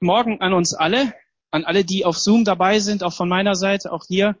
Morgen 0.00 0.42
an 0.42 0.52
uns 0.52 0.74
alle, 0.74 1.14
an 1.50 1.64
alle, 1.64 1.82
die 1.82 2.04
auf 2.04 2.18
Zoom 2.18 2.44
dabei 2.44 2.80
sind, 2.80 3.02
auch 3.02 3.14
von 3.14 3.30
meiner 3.30 3.54
Seite, 3.54 3.92
auch 3.92 4.04
hier 4.06 4.36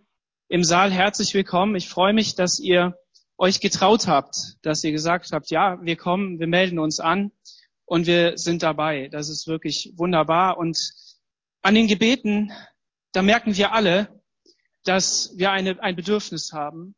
im 0.48 0.62
Saal 0.62 0.92
herzlich 0.92 1.32
willkommen. 1.32 1.76
Ich 1.76 1.88
freue 1.88 2.12
mich, 2.12 2.34
dass 2.34 2.60
ihr 2.60 2.94
euch 3.38 3.60
getraut 3.60 4.06
habt, 4.06 4.58
dass 4.60 4.84
ihr 4.84 4.92
gesagt 4.92 5.32
habt, 5.32 5.48
ja, 5.48 5.82
wir 5.82 5.96
kommen, 5.96 6.38
wir 6.38 6.46
melden 6.46 6.78
uns 6.78 7.00
an 7.00 7.32
und 7.86 8.06
wir 8.06 8.36
sind 8.36 8.62
dabei. 8.62 9.08
Das 9.08 9.30
ist 9.30 9.46
wirklich 9.46 9.94
wunderbar. 9.96 10.58
Und 10.58 10.92
an 11.62 11.74
den 11.74 11.86
Gebeten, 11.86 12.52
da 13.12 13.22
merken 13.22 13.56
wir 13.56 13.72
alle, 13.72 14.22
dass 14.84 15.32
wir 15.38 15.52
eine, 15.52 15.82
ein 15.82 15.96
Bedürfnis 15.96 16.52
haben, 16.52 16.94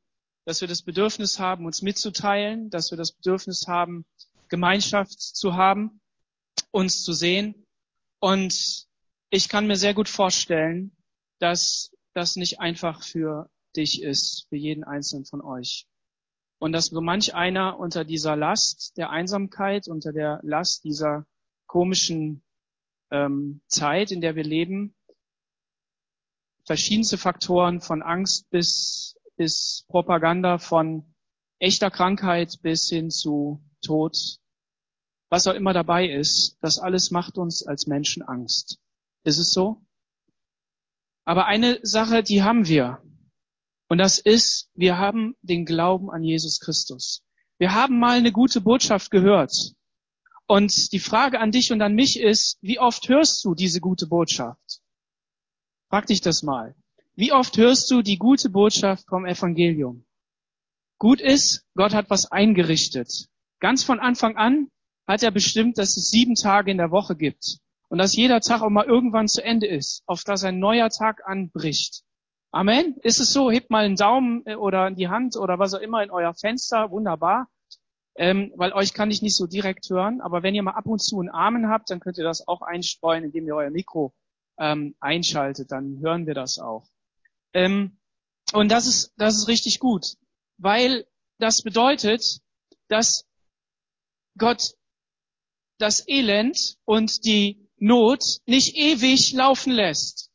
dass 0.47 0.63
wir 0.63 0.67
das 0.67 0.83
Bedürfnis 0.83 1.39
haben, 1.39 1.65
uns 1.65 1.81
mitzuteilen, 1.81 2.71
dass 2.71 2.91
wir 2.91 2.99
das 2.99 3.13
Bedürfnis 3.13 3.69
haben, 3.69 4.05
Gemeinschaft 4.49 5.21
zu 5.21 5.55
haben, 5.55 6.01
uns 6.73 7.05
zu 7.05 7.13
sehen. 7.13 7.68
Und 8.21 8.87
ich 9.31 9.49
kann 9.49 9.67
mir 9.67 9.77
sehr 9.77 9.95
gut 9.95 10.09
vorstellen, 10.09 10.97
dass 11.39 11.95
das 12.15 12.37
nicht 12.37 12.61
einfach 12.61 13.03
für 13.03 13.51
dich 13.77 14.03
ist, 14.03 14.47
für 14.49 14.57
jeden 14.57 14.85
einzelnen 14.85 15.25
von 15.25 15.41
euch. 15.41 15.87
Und 16.59 16.73
dass 16.73 16.87
so 16.87 17.01
manch 17.01 17.35
einer 17.35 17.79
unter 17.79 18.05
dieser 18.05 18.35
Last 18.35 18.97
der 18.97 19.11
Einsamkeit, 19.11 19.87
unter 19.87 20.13
der 20.13 20.41
Last 20.43 20.85
dieser 20.85 21.27
komischen 21.67 22.43
ähm, 23.11 23.61
Zeit, 23.69 24.11
in 24.11 24.21
der 24.21 24.35
wir 24.35 24.43
leben, 24.43 24.95
verschiedenste 26.65 27.17
Faktoren 27.17 27.81
von 27.81 28.03
Angst 28.03 28.51
bis, 28.51 29.17
bis 29.37 29.85
Propaganda, 29.89 30.59
von 30.59 31.15
echter 31.61 31.91
Krankheit 31.91 32.59
bis 32.63 32.89
hin 32.89 33.11
zu 33.11 33.63
Tod, 33.81 34.39
was 35.31 35.47
auch 35.47 35.55
immer 35.55 35.73
dabei 35.73 36.09
ist, 36.09 36.57
das 36.61 36.79
alles 36.79 37.11
macht 37.11 37.39
uns 37.39 37.67
als 37.67 37.87
Menschen 37.87 38.23
Angst. 38.23 38.79
Ist 39.25 39.39
es 39.39 39.53
so? 39.53 39.83
Aber 41.25 41.47
eine 41.47 41.79
Sache, 41.83 42.23
die 42.23 42.43
haben 42.43 42.67
wir. 42.67 43.03
Und 43.89 43.99
das 43.99 44.19
ist, 44.19 44.71
wir 44.75 44.99
haben 44.99 45.35
den 45.43 45.65
Glauben 45.65 46.11
an 46.11 46.23
Jesus 46.23 46.61
Christus. 46.61 47.23
Wir 47.59 47.75
haben 47.75 47.99
mal 47.99 48.17
eine 48.17 48.33
gute 48.33 48.61
Botschaft 48.61 49.11
gehört. 49.11 49.75
Und 50.47 50.93
die 50.93 50.99
Frage 50.99 51.41
an 51.41 51.51
dich 51.51 51.73
und 51.73 51.83
an 51.83 51.95
mich 51.95 52.19
ist, 52.19 52.57
wie 52.63 52.79
oft 52.79 53.09
hörst 53.09 53.45
du 53.45 53.55
diese 53.55 53.81
gute 53.81 54.07
Botschaft? 54.07 54.81
Frag 55.91 56.07
dich 56.07 56.23
das 56.23 56.43
mal. 56.43 56.75
Wie 57.17 57.33
oft 57.33 57.57
hörst 57.59 57.91
du 57.91 58.01
die 58.01 58.17
gute 58.17 58.49
Botschaft 58.49 59.07
vom 59.09 59.27
Evangelium? 59.27 60.07
Gut 60.99 61.21
ist, 61.21 61.67
Gott 61.75 61.93
hat 61.93 62.09
was 62.11 62.31
eingerichtet. 62.31 63.29
Ganz 63.61 63.85
von 63.85 64.01
Anfang 64.01 64.37
an 64.37 64.71
hat 65.09 65.23
er 65.23 65.31
bestimmt, 65.31 65.79
dass 65.79 65.97
es 65.97 66.11
sieben 66.11 66.35
Tage 66.35 66.71
in 66.71 66.77
der 66.77 66.91
Woche 66.91 67.17
gibt 67.17 67.59
und 67.89 67.99
dass 67.99 68.15
jeder 68.15 68.41
Tag 68.41 68.61
auch 68.61 68.69
mal 68.69 68.85
irgendwann 68.85 69.27
zu 69.27 69.43
Ende 69.43 69.67
ist, 69.67 70.03
auf 70.07 70.23
dass 70.23 70.45
ein 70.45 70.59
neuer 70.59 70.91
Tag 70.91 71.27
anbricht. 71.27 72.05
Amen. 72.51 72.97
Ist 73.03 73.21
es 73.21 73.33
so? 73.33 73.51
Hebt 73.51 73.71
mal 73.71 73.85
einen 73.85 73.97
Daumen 73.97 74.43
äh, 74.47 74.55
oder 74.55 74.91
die 74.91 75.09
Hand 75.09 75.37
oder 75.37 75.59
was 75.59 75.75
auch 75.75 75.81
immer 75.81 76.03
in 76.03 76.11
euer 76.11 76.35
Fenster. 76.35 76.91
Wunderbar. 76.91 77.49
Ähm, 78.17 78.53
weil 78.57 78.73
euch 78.73 78.95
kann 78.95 79.11
ich 79.11 79.23
nicht 79.23 79.37
so 79.37 79.47
direkt 79.47 79.89
hören. 79.91 80.21
Aber 80.21 80.43
wenn 80.43 80.55
ihr 80.55 80.63
mal 80.63 80.73
ab 80.73 80.87
und 80.87 80.99
zu 80.99 81.21
einen 81.21 81.31
Amen 81.31 81.69
habt, 81.69 81.91
dann 81.91 82.01
könnt 82.01 82.17
ihr 82.17 82.25
das 82.25 82.49
auch 82.49 82.63
einstreuen, 82.63 83.25
indem 83.25 83.47
ihr 83.47 83.55
euer 83.55 83.71
Mikro 83.71 84.15
ähm, 84.59 84.95
einschaltet. 84.99 85.73
Dann 85.73 86.01
hören 86.01 86.27
wir 86.27 86.35
das 86.35 86.59
auch. 86.59 86.87
Ähm, 87.53 87.99
und 88.53 88.71
das 88.71 88.87
ist, 88.87 89.13
das 89.19 89.37
ist 89.37 89.49
richtig 89.49 89.79
gut. 89.79 90.17
Weil 90.57 91.07
das 91.39 91.63
bedeutet, 91.63 92.41
dass 92.89 93.27
Gott 94.39 94.75
das 95.79 96.07
Elend 96.09 96.77
und 96.85 97.25
die 97.25 97.69
Not 97.79 98.41
nicht 98.47 98.77
ewig 98.77 99.33
laufen 99.33 99.73
lässt. 99.73 100.31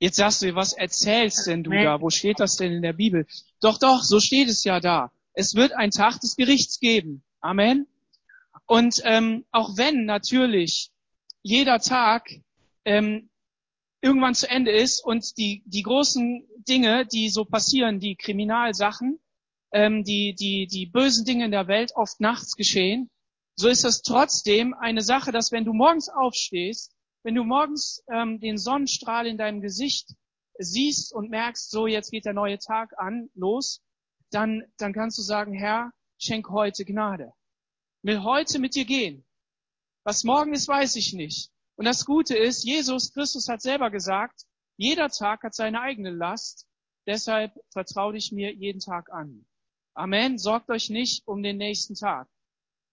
Jetzt 0.00 0.16
sagst 0.16 0.42
du, 0.42 0.54
was 0.54 0.72
erzählst 0.72 1.46
denn 1.46 1.64
du 1.64 1.70
da? 1.70 2.00
Wo 2.00 2.10
steht 2.10 2.40
das 2.40 2.56
denn 2.56 2.72
in 2.72 2.82
der 2.82 2.92
Bibel? 2.92 3.26
Doch, 3.60 3.78
doch, 3.78 4.02
so 4.02 4.20
steht 4.20 4.48
es 4.48 4.64
ja 4.64 4.80
da. 4.80 5.10
Es 5.32 5.54
wird 5.54 5.72
ein 5.72 5.90
Tag 5.90 6.20
des 6.20 6.36
Gerichts 6.36 6.78
geben. 6.78 7.22
Amen. 7.40 7.86
Und 8.66 9.00
ähm, 9.04 9.44
auch 9.50 9.76
wenn 9.76 10.04
natürlich 10.04 10.90
jeder 11.42 11.78
Tag 11.78 12.28
ähm, 12.84 13.28
irgendwann 14.00 14.34
zu 14.34 14.48
Ende 14.48 14.70
ist 14.70 15.04
und 15.04 15.36
die, 15.38 15.62
die 15.66 15.82
großen 15.82 16.46
Dinge, 16.68 17.06
die 17.06 17.28
so 17.28 17.44
passieren, 17.44 17.98
die 17.98 18.16
Kriminalsachen, 18.16 19.18
ähm, 19.72 20.04
die, 20.04 20.34
die, 20.34 20.66
die 20.66 20.86
bösen 20.86 21.24
Dinge 21.24 21.46
in 21.46 21.50
der 21.50 21.66
Welt 21.66 21.92
oft 21.94 22.20
nachts 22.20 22.54
geschehen, 22.54 23.10
so 23.60 23.68
ist 23.68 23.84
es 23.84 24.02
trotzdem 24.02 24.72
eine 24.72 25.02
Sache, 25.02 25.32
dass 25.32 25.50
wenn 25.50 25.64
du 25.64 25.72
morgens 25.72 26.08
aufstehst, 26.08 26.94
wenn 27.24 27.34
du 27.34 27.42
morgens 27.42 28.04
ähm, 28.08 28.38
den 28.38 28.56
Sonnenstrahl 28.56 29.26
in 29.26 29.36
deinem 29.36 29.60
Gesicht 29.60 30.14
siehst 30.58 31.12
und 31.12 31.28
merkst, 31.28 31.68
so 31.68 31.88
jetzt 31.88 32.12
geht 32.12 32.24
der 32.24 32.34
neue 32.34 32.58
Tag 32.58 32.96
an, 32.98 33.30
los, 33.34 33.82
dann, 34.30 34.62
dann 34.76 34.92
kannst 34.92 35.18
du 35.18 35.22
sagen, 35.22 35.54
Herr, 35.54 35.90
schenk 36.18 36.50
heute 36.50 36.84
Gnade. 36.84 37.32
Will 38.02 38.22
heute 38.22 38.60
mit 38.60 38.76
dir 38.76 38.84
gehen. 38.84 39.24
Was 40.04 40.22
morgen 40.22 40.54
ist, 40.54 40.68
weiß 40.68 40.94
ich 40.94 41.12
nicht. 41.12 41.50
Und 41.74 41.84
das 41.84 42.04
Gute 42.04 42.36
ist, 42.36 42.62
Jesus 42.62 43.12
Christus 43.12 43.48
hat 43.48 43.60
selber 43.60 43.90
gesagt, 43.90 44.42
jeder 44.76 45.08
Tag 45.08 45.42
hat 45.42 45.54
seine 45.54 45.80
eigene 45.80 46.10
Last, 46.10 46.68
deshalb 47.08 47.52
vertraue 47.70 48.12
dich 48.12 48.30
mir 48.30 48.54
jeden 48.54 48.80
Tag 48.80 49.10
an. 49.12 49.46
Amen. 49.94 50.38
Sorgt 50.38 50.70
euch 50.70 50.90
nicht 50.90 51.26
um 51.26 51.42
den 51.42 51.56
nächsten 51.56 51.96
Tag. 51.96 52.28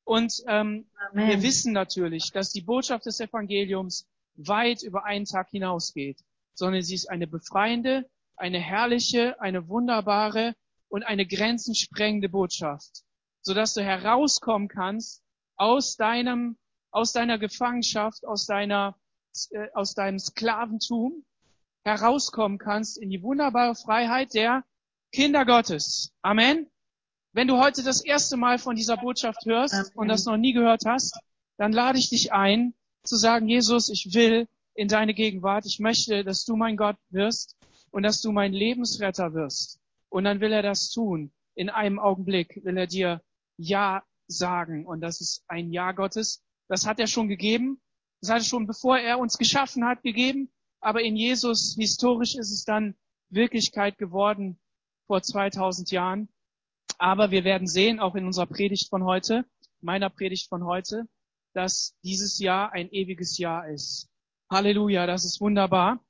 Und 0.06 0.44
ähm, 0.48 0.86
wir 1.14 1.42
wissen 1.42 1.74
natürlich, 1.74 2.32
dass 2.32 2.52
die 2.52 2.62
Botschaft 2.62 3.08
des 3.08 3.20
Evangeliums 3.20 4.08
weit 4.36 4.84
über 4.84 5.04
einen 5.04 5.26
Tag 5.26 5.50
hinausgeht, 5.50 6.24
sondern 6.54 6.84
sie 6.84 6.94
ist 6.94 7.10
eine 7.10 7.28
befreiende, 7.28 8.08
eine 8.38 8.60
herrliche, 8.60 9.42
eine 9.42 9.68
wunderbare 9.68 10.56
und 10.90 11.04
eine 11.04 11.26
grenzensprengende 11.26 12.30
Botschaft, 12.30 13.04
sodass 13.42 13.74
du 13.74 13.84
herauskommen 13.84 14.68
kannst 14.68 15.24
aus 15.58 15.98
deinem, 15.98 16.58
aus 16.92 17.12
deiner 17.12 17.40
Gefangenschaft, 17.40 18.28
aus 18.28 18.46
deiner, 18.46 18.96
äh, 19.50 19.70
aus 19.74 19.96
deinem 19.96 20.20
Sklaventum, 20.20 21.26
herauskommen 21.84 22.60
kannst 22.60 22.98
in 23.00 23.10
die 23.10 23.24
wunderbare 23.24 23.76
Freiheit 23.76 24.36
der 24.36 24.64
Kinder 25.12 25.46
Gottes. 25.46 26.14
Amen. 26.22 26.70
Wenn 27.36 27.50
du 27.50 27.58
heute 27.58 27.84
das 27.84 28.00
erste 28.00 28.38
Mal 28.38 28.60
von 28.60 28.78
dieser 28.78 28.96
Botschaft 28.96 29.46
hörst 29.46 29.94
und 29.94 30.08
das 30.08 30.24
noch 30.24 30.38
nie 30.38 30.54
gehört 30.54 30.86
hast, 30.86 31.20
dann 31.58 31.74
lade 31.74 32.00
ich 32.00 32.08
dich 32.08 32.32
ein, 32.32 32.74
zu 33.04 33.18
sagen, 33.18 33.50
Jesus, 33.50 33.90
ich 33.90 34.14
will 34.14 34.48
in 34.74 34.88
deine 34.88 35.14
Gegenwart. 35.14 35.66
Ich 35.66 35.80
möchte, 35.82 36.24
dass 36.24 36.46
du 36.46 36.56
mein 36.56 36.78
Gott 36.78 36.96
wirst 37.10 37.58
und 37.92 38.04
dass 38.04 38.22
du 38.22 38.32
mein 38.32 38.54
Lebensretter 38.54 39.34
wirst. 39.34 39.82
Und 40.08 40.24
dann 40.24 40.40
will 40.40 40.54
er 40.54 40.62
das 40.62 40.92
tun. 40.92 41.34
In 41.56 41.70
einem 41.70 42.00
Augenblick 42.00 42.62
will 42.64 42.78
er 42.78 42.88
dir 42.88 43.22
Ja 43.58 44.06
sagen. 44.28 44.86
Und 44.86 45.02
das 45.02 45.20
ist 45.20 45.44
ein 45.50 45.74
Ja 45.74 45.92
Gottes. 45.92 46.42
Das 46.70 46.88
hat 46.88 47.02
er 47.02 47.08
schon 47.08 47.28
gegeben. 47.28 47.82
Das 48.22 48.30
hat 48.30 48.38
er 48.38 48.46
schon, 48.46 48.66
bevor 48.66 48.98
er 48.98 49.20
uns 49.20 49.38
geschaffen 49.38 49.84
hat, 49.84 50.04
gegeben. 50.04 50.54
Aber 50.80 51.02
in 51.02 51.18
Jesus, 51.18 51.76
historisch 51.78 52.36
ist 52.36 52.54
es 52.54 52.64
dann 52.64 52.96
Wirklichkeit 53.30 53.98
geworden 53.98 54.58
vor 55.06 55.22
2000 55.22 55.92
Jahren. 55.92 56.30
Aber 56.98 57.32
wir 57.32 57.44
werden 57.44 57.68
sehen, 57.68 58.00
auch 58.00 58.16
in 58.16 58.26
unserer 58.26 58.46
Predigt 58.46 58.90
von 58.90 59.04
heute, 59.04 59.46
meiner 59.82 60.10
Predigt 60.10 60.50
von 60.50 60.66
heute, 60.66 61.08
dass 61.54 61.96
dieses 62.04 62.40
Jahr 62.40 62.72
ein 62.74 62.90
ewiges 62.92 63.38
Jahr 63.38 63.68
ist. 63.70 64.10
Halleluja, 64.50 65.08
das 65.08 65.26
ist 65.26 65.42
wunderbar. 65.42 66.04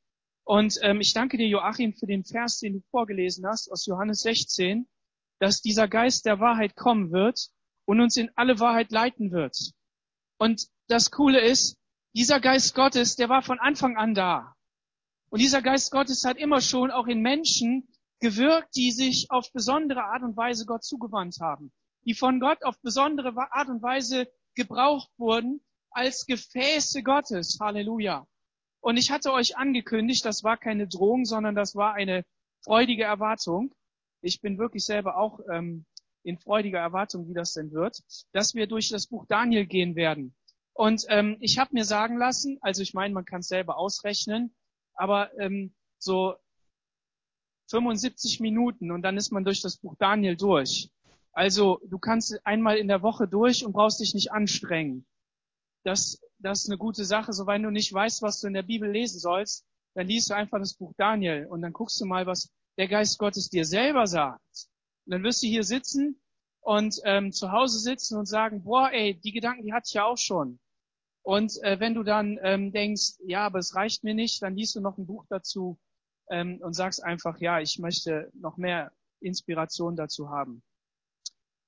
Und 0.44 0.78
ähm, 0.82 1.02
ich 1.02 1.14
danke 1.14 1.38
dir, 1.38 1.48
Joachim, 1.48 1.94
für 1.94 2.06
den 2.06 2.24
Vers, 2.24 2.60
den 2.60 2.74
du 2.74 2.82
vorgelesen 2.92 3.46
hast 3.48 3.72
aus 3.72 3.86
Johannes 3.86 4.22
16, 4.22 4.88
dass 5.40 5.62
dieser 5.62 5.88
Geist 5.88 6.26
der 6.26 6.40
Wahrheit 6.40 6.76
kommen 6.76 7.12
wird 7.12 7.50
und 7.86 8.00
uns 8.00 8.18
in 8.18 8.30
alle 8.36 8.60
Wahrheit 8.60 8.92
leiten 8.92 9.32
wird. 9.32 9.56
Und 10.38 10.68
das 10.88 11.12
Coole 11.12 11.42
ist, 11.42 11.78
dieser 12.14 12.40
Geist 12.40 12.76
Gottes, 12.76 13.16
der 13.16 13.30
war 13.30 13.42
von 13.42 13.60
Anfang 13.60 13.98
an 13.98 14.14
da. 14.14 14.56
Und 15.30 15.42
dieser 15.42 15.62
Geist 15.62 15.92
Gottes 15.92 16.24
hat 16.24 16.38
immer 16.38 16.62
schon 16.62 16.92
auch 16.92 17.08
in 17.08 17.22
Menschen 17.22 17.88
gewirkt, 18.20 18.76
die 18.76 18.92
sich 18.92 19.28
auf 19.30 19.52
besondere 19.52 20.04
Art 20.04 20.24
und 20.24 20.38
Weise 20.38 20.66
Gott 20.66 20.84
zugewandt 20.84 21.38
haben, 21.40 21.72
die 22.06 22.14
von 22.14 22.40
Gott 22.40 22.64
auf 22.64 22.80
besondere 22.82 23.34
Art 23.52 23.68
und 23.68 23.82
Weise 23.82 24.28
gebraucht 24.56 25.10
wurden 25.18 25.62
als 25.92 26.26
Gefäße 26.26 27.04
Gottes. 27.04 27.58
Halleluja. 27.60 28.26
Und 28.82 28.98
ich 28.98 29.12
hatte 29.12 29.34
euch 29.34 29.58
angekündigt, 29.58 30.24
das 30.26 30.44
war 30.44 30.58
keine 30.58 30.88
Drohung, 30.88 31.26
sondern 31.26 31.56
das 31.56 31.76
war 31.76 31.94
eine 31.94 32.24
freudige 32.64 33.04
Erwartung. 33.04 33.74
Ich 34.22 34.42
bin 34.42 34.58
wirklich 34.58 34.86
selber 34.86 35.18
auch 35.18 35.40
ähm, 35.52 35.86
in 36.24 36.38
freudiger 36.38 36.80
Erwartung, 36.80 37.28
wie 37.30 37.34
das 37.34 37.54
denn 37.54 37.72
wird, 37.72 38.00
dass 38.32 38.54
wir 38.56 38.68
durch 38.68 38.90
das 38.90 39.08
Buch 39.08 39.26
Daniel 39.28 39.66
gehen 39.66 39.96
werden. 39.96 40.36
Und 40.74 41.06
ähm, 41.10 41.38
ich 41.40 41.58
habe 41.58 41.72
mir 41.74 41.86
sagen 41.86 42.18
lassen, 42.18 42.58
also 42.62 42.82
ich 42.82 42.94
meine, 42.94 43.14
man 43.14 43.26
kann 43.26 43.40
es 43.40 43.48
selber 43.48 43.78
ausrechnen, 43.78 44.54
aber 44.94 45.32
ähm, 45.40 45.74
so 45.98 46.36
75 47.68 48.40
Minuten 48.40 48.92
und 48.92 49.02
dann 49.02 49.18
ist 49.18 49.32
man 49.32 49.44
durch 49.44 49.62
das 49.62 49.78
Buch 49.78 49.96
Daniel 49.98 50.36
durch. 50.36 50.90
Also 51.32 51.82
du 51.86 52.00
kannst 52.00 52.40
einmal 52.46 52.78
in 52.78 52.88
der 52.88 53.02
Woche 53.02 53.28
durch 53.28 53.66
und 53.66 53.74
brauchst 53.74 54.00
dich 54.00 54.14
nicht 54.14 54.32
anstrengen. 54.32 55.06
Das, 55.84 56.22
das 56.40 56.62
ist 56.62 56.70
eine 56.70 56.78
gute 56.78 57.06
Sache. 57.06 57.34
So, 57.34 57.46
wenn 57.46 57.64
du 57.64 57.72
nicht 57.72 57.92
weißt, 57.92 58.22
was 58.22 58.40
du 58.40 58.48
in 58.48 58.54
der 58.54 58.64
Bibel 58.64 58.90
lesen 58.90 59.20
sollst, 59.20 59.66
dann 59.96 60.08
liest 60.08 60.30
du 60.30 60.36
einfach 60.36 60.60
das 60.60 60.74
Buch 60.74 60.94
Daniel 60.98 61.48
und 61.48 61.62
dann 61.62 61.74
guckst 61.74 62.00
du 62.00 62.06
mal, 62.06 62.26
was 62.26 62.52
der 62.78 62.88
Geist 62.88 63.18
Gottes 63.20 63.50
dir 63.50 63.66
selber 63.66 64.08
sagt. 64.08 64.68
Und 65.06 65.12
dann 65.12 65.24
wirst 65.24 65.44
du 65.44 65.48
hier 65.48 65.64
sitzen 65.64 66.20
und 66.62 67.00
ähm, 67.04 67.32
zu 67.32 67.52
Hause 67.52 67.80
sitzen 67.80 68.18
und 68.18 68.26
sagen, 68.26 68.64
boah, 68.64 68.92
ey, 68.92 69.20
die 69.20 69.32
Gedanken, 69.32 69.66
die 69.66 69.74
hatte 69.74 69.88
ich 69.88 69.94
ja 69.94 70.06
auch 70.06 70.18
schon. 70.18 70.60
Und 71.22 71.62
äh, 71.64 71.80
wenn 71.80 71.96
du 71.96 72.04
dann 72.04 72.40
ähm, 72.44 72.72
denkst, 72.72 73.18
ja, 73.26 73.46
aber 73.46 73.60
es 73.60 73.76
reicht 73.76 74.04
mir 74.04 74.14
nicht, 74.14 74.42
dann 74.42 74.56
liest 74.56 74.76
du 74.76 74.82
noch 74.82 74.98
ein 74.98 75.06
Buch 75.06 75.26
dazu 75.30 75.78
ähm, 76.30 76.60
und 76.62 76.74
sagst 76.74 77.04
einfach, 77.04 77.40
ja, 77.40 77.60
ich 77.60 77.80
möchte 77.80 78.30
noch 78.34 78.58
mehr 78.58 78.92
Inspiration 79.20 79.96
dazu 79.96 80.30
haben. 80.30 80.64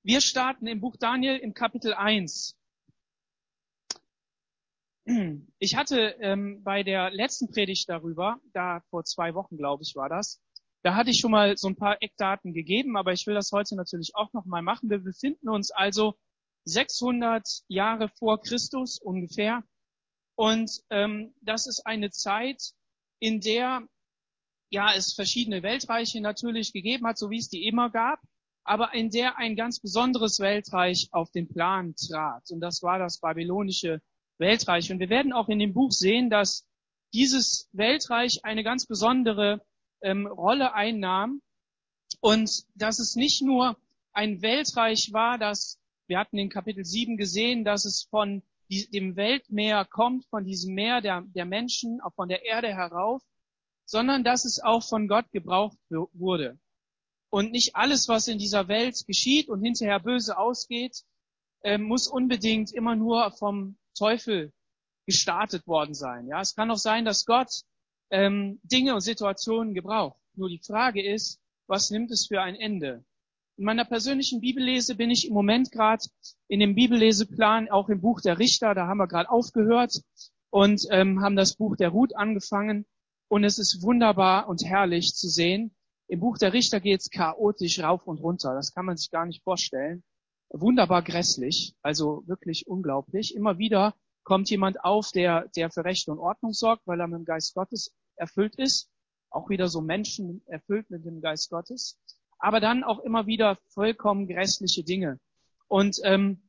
Wir 0.02 0.20
starten 0.20 0.66
im 0.66 0.80
Buch 0.80 0.96
Daniel 0.96 1.36
im 1.36 1.54
Kapitel 1.54 1.94
1. 1.94 2.56
Ich 5.58 5.74
hatte 5.74 6.16
ähm, 6.20 6.62
bei 6.62 6.82
der 6.82 7.10
letzten 7.10 7.50
Predigt 7.50 7.88
darüber, 7.88 8.40
da 8.52 8.80
vor 8.90 9.04
zwei 9.04 9.34
Wochen, 9.34 9.56
glaube 9.56 9.82
ich, 9.82 9.96
war 9.96 10.08
das, 10.08 10.40
da 10.82 10.94
hatte 10.94 11.10
ich 11.10 11.18
schon 11.18 11.32
mal 11.32 11.56
so 11.56 11.68
ein 11.68 11.76
paar 11.76 12.02
Eckdaten 12.02 12.52
gegeben, 12.52 12.96
aber 12.96 13.12
ich 13.12 13.26
will 13.26 13.34
das 13.34 13.50
heute 13.52 13.74
natürlich 13.74 14.14
auch 14.14 14.32
noch 14.32 14.44
mal 14.44 14.62
machen. 14.62 14.90
Wir 14.90 14.98
befinden 14.98 15.48
uns 15.48 15.70
also 15.70 16.14
600 16.64 17.46
Jahre 17.68 18.08
vor 18.08 18.40
Christus 18.40 19.00
ungefähr. 19.00 19.64
Und 20.36 20.70
ähm, 20.90 21.34
das 21.40 21.66
ist 21.66 21.84
eine 21.86 22.10
Zeit, 22.10 22.74
in 23.18 23.40
der 23.40 23.82
ja 24.70 24.92
es 24.94 25.14
verschiedene 25.14 25.62
Weltreiche 25.62 26.20
natürlich 26.20 26.72
gegeben 26.72 27.06
hat, 27.06 27.18
so 27.18 27.30
wie 27.30 27.38
es 27.38 27.48
die 27.48 27.66
immer 27.66 27.90
gab, 27.90 28.20
aber 28.64 28.94
in 28.94 29.10
der 29.10 29.38
ein 29.38 29.56
ganz 29.56 29.80
besonderes 29.80 30.40
Weltreich 30.40 31.08
auf 31.12 31.30
den 31.30 31.48
Plan 31.48 31.94
trat. 31.94 32.50
Und 32.50 32.60
das 32.60 32.82
war 32.82 32.98
das 32.98 33.20
babylonische 33.20 34.00
Weltreich. 34.38 34.92
Und 34.92 35.00
wir 35.00 35.08
werden 35.08 35.32
auch 35.32 35.48
in 35.48 35.58
dem 35.58 35.72
Buch 35.72 35.92
sehen, 35.92 36.30
dass 36.30 36.66
dieses 37.14 37.68
Weltreich 37.72 38.44
eine 38.44 38.62
ganz 38.62 38.86
besondere 38.86 39.64
ähm, 40.02 40.26
Rolle 40.26 40.74
einnahm 40.74 41.40
und 42.20 42.64
dass 42.74 42.98
es 42.98 43.16
nicht 43.16 43.42
nur 43.42 43.76
ein 44.12 44.42
Weltreich 44.42 45.12
war, 45.12 45.38
das 45.38 45.78
wir 46.08 46.18
hatten 46.18 46.38
in 46.38 46.48
Kapitel 46.48 46.84
7 46.84 47.16
gesehen, 47.16 47.64
dass 47.64 47.84
es 47.84 48.04
von 48.10 48.42
dem 48.70 49.16
Weltmeer 49.16 49.84
kommt, 49.84 50.24
von 50.26 50.44
diesem 50.44 50.74
Meer 50.74 51.00
der, 51.00 51.22
der 51.34 51.44
Menschen, 51.44 52.00
auch 52.00 52.14
von 52.14 52.28
der 52.28 52.44
Erde 52.44 52.68
herauf, 52.68 53.22
sondern 53.88 54.22
dass 54.22 54.44
es 54.44 54.60
auch 54.60 54.86
von 54.86 55.08
Gott 55.08 55.30
gebraucht 55.32 55.78
wurde. 55.88 56.58
Und 57.30 57.52
nicht 57.52 57.74
alles, 57.74 58.06
was 58.06 58.28
in 58.28 58.38
dieser 58.38 58.68
Welt 58.68 59.04
geschieht 59.06 59.48
und 59.48 59.62
hinterher 59.62 59.98
böse 59.98 60.36
ausgeht, 60.38 61.04
äh, 61.62 61.78
muss 61.78 62.06
unbedingt 62.06 62.70
immer 62.72 62.96
nur 62.96 63.30
vom 63.32 63.78
Teufel 63.96 64.52
gestartet 65.06 65.66
worden 65.66 65.94
sein. 65.94 66.26
Ja, 66.28 66.40
es 66.40 66.54
kann 66.54 66.70
auch 66.70 66.78
sein, 66.78 67.06
dass 67.06 67.24
Gott 67.24 67.62
ähm, 68.10 68.60
Dinge 68.62 68.94
und 68.94 69.00
Situationen 69.00 69.72
gebraucht. 69.72 70.20
Nur 70.34 70.50
die 70.50 70.60
Frage 70.64 71.02
ist, 71.02 71.40
was 71.66 71.90
nimmt 71.90 72.10
es 72.10 72.26
für 72.26 72.42
ein 72.42 72.56
Ende? 72.56 73.04
In 73.56 73.64
meiner 73.64 73.86
persönlichen 73.86 74.40
Bibellese 74.40 74.96
bin 74.96 75.10
ich 75.10 75.26
im 75.26 75.34
Moment 75.34 75.72
gerade 75.72 76.04
in 76.46 76.60
dem 76.60 76.74
Bibelleseplan 76.74 77.70
auch 77.70 77.88
im 77.88 78.02
Buch 78.02 78.20
der 78.20 78.38
Richter, 78.38 78.74
da 78.74 78.86
haben 78.86 78.98
wir 78.98 79.08
gerade 79.08 79.30
aufgehört 79.30 80.02
und 80.50 80.86
ähm, 80.90 81.22
haben 81.22 81.36
das 81.36 81.56
Buch 81.56 81.76
der 81.76 81.88
Ruth 81.88 82.14
angefangen. 82.14 82.86
Und 83.28 83.44
es 83.44 83.58
ist 83.58 83.82
wunderbar 83.82 84.48
und 84.48 84.64
herrlich 84.64 85.14
zu 85.14 85.28
sehen. 85.28 85.74
Im 86.08 86.20
Buch 86.20 86.38
der 86.38 86.52
Richter 86.52 86.80
geht 86.80 87.00
es 87.00 87.10
chaotisch 87.10 87.80
rauf 87.80 88.06
und 88.06 88.18
runter. 88.18 88.54
Das 88.54 88.72
kann 88.72 88.86
man 88.86 88.96
sich 88.96 89.10
gar 89.10 89.26
nicht 89.26 89.42
vorstellen. 89.42 90.02
Wunderbar 90.50 91.02
grässlich, 91.02 91.74
also 91.82 92.22
wirklich 92.26 92.66
unglaublich. 92.66 93.34
Immer 93.34 93.58
wieder 93.58 93.94
kommt 94.24 94.48
jemand 94.48 94.82
auf, 94.82 95.12
der, 95.12 95.48
der 95.56 95.70
für 95.70 95.84
Recht 95.84 96.08
und 96.08 96.18
Ordnung 96.18 96.52
sorgt, 96.52 96.86
weil 96.86 97.00
er 97.00 97.06
mit 97.06 97.18
dem 97.18 97.24
Geist 97.26 97.54
Gottes 97.54 97.94
erfüllt 98.16 98.54
ist. 98.56 98.90
Auch 99.30 99.50
wieder 99.50 99.68
so 99.68 99.82
Menschen 99.82 100.42
erfüllt 100.46 100.88
mit 100.90 101.04
dem 101.04 101.20
Geist 101.20 101.50
Gottes 101.50 101.98
aber 102.38 102.60
dann 102.60 102.84
auch 102.84 103.00
immer 103.00 103.26
wieder 103.26 103.58
vollkommen 103.68 104.28
grässliche 104.28 104.84
Dinge. 104.84 105.18
Und 105.66 106.00
ähm, 106.04 106.48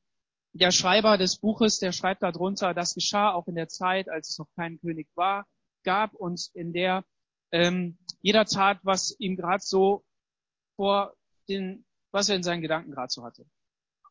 der 0.54 0.72
Schreiber 0.72 1.18
des 1.18 1.38
Buches, 1.38 1.80
der 1.80 1.92
schreibt 1.92 2.24
darunter, 2.24 2.74
das 2.74 2.96
geschah 2.96 3.32
auch 3.34 3.48
in 3.48 3.56
der 3.56 3.68
Zeit, 3.68 4.10
als 4.10 4.30
es 4.30 4.40
noch 4.40 4.48
kein 4.56 4.80
König 4.80 5.08
war, 5.16 5.46
gab 5.84 6.14
und 6.14 6.50
in 6.54 6.74
der 6.74 7.06
ähm, 7.52 7.98
jeder 8.22 8.46
tat, 8.46 8.80
was 8.84 9.16
ihm 9.20 9.36
gerade 9.36 9.64
so 9.64 10.04
vor 10.76 11.14
den, 11.48 11.86
was 12.12 12.30
er 12.30 12.36
in 12.36 12.44
seinen 12.44 12.62
Gedanken 12.62 12.92
gerade 12.92 13.12
so 13.12 13.24
hatte. 13.24 13.46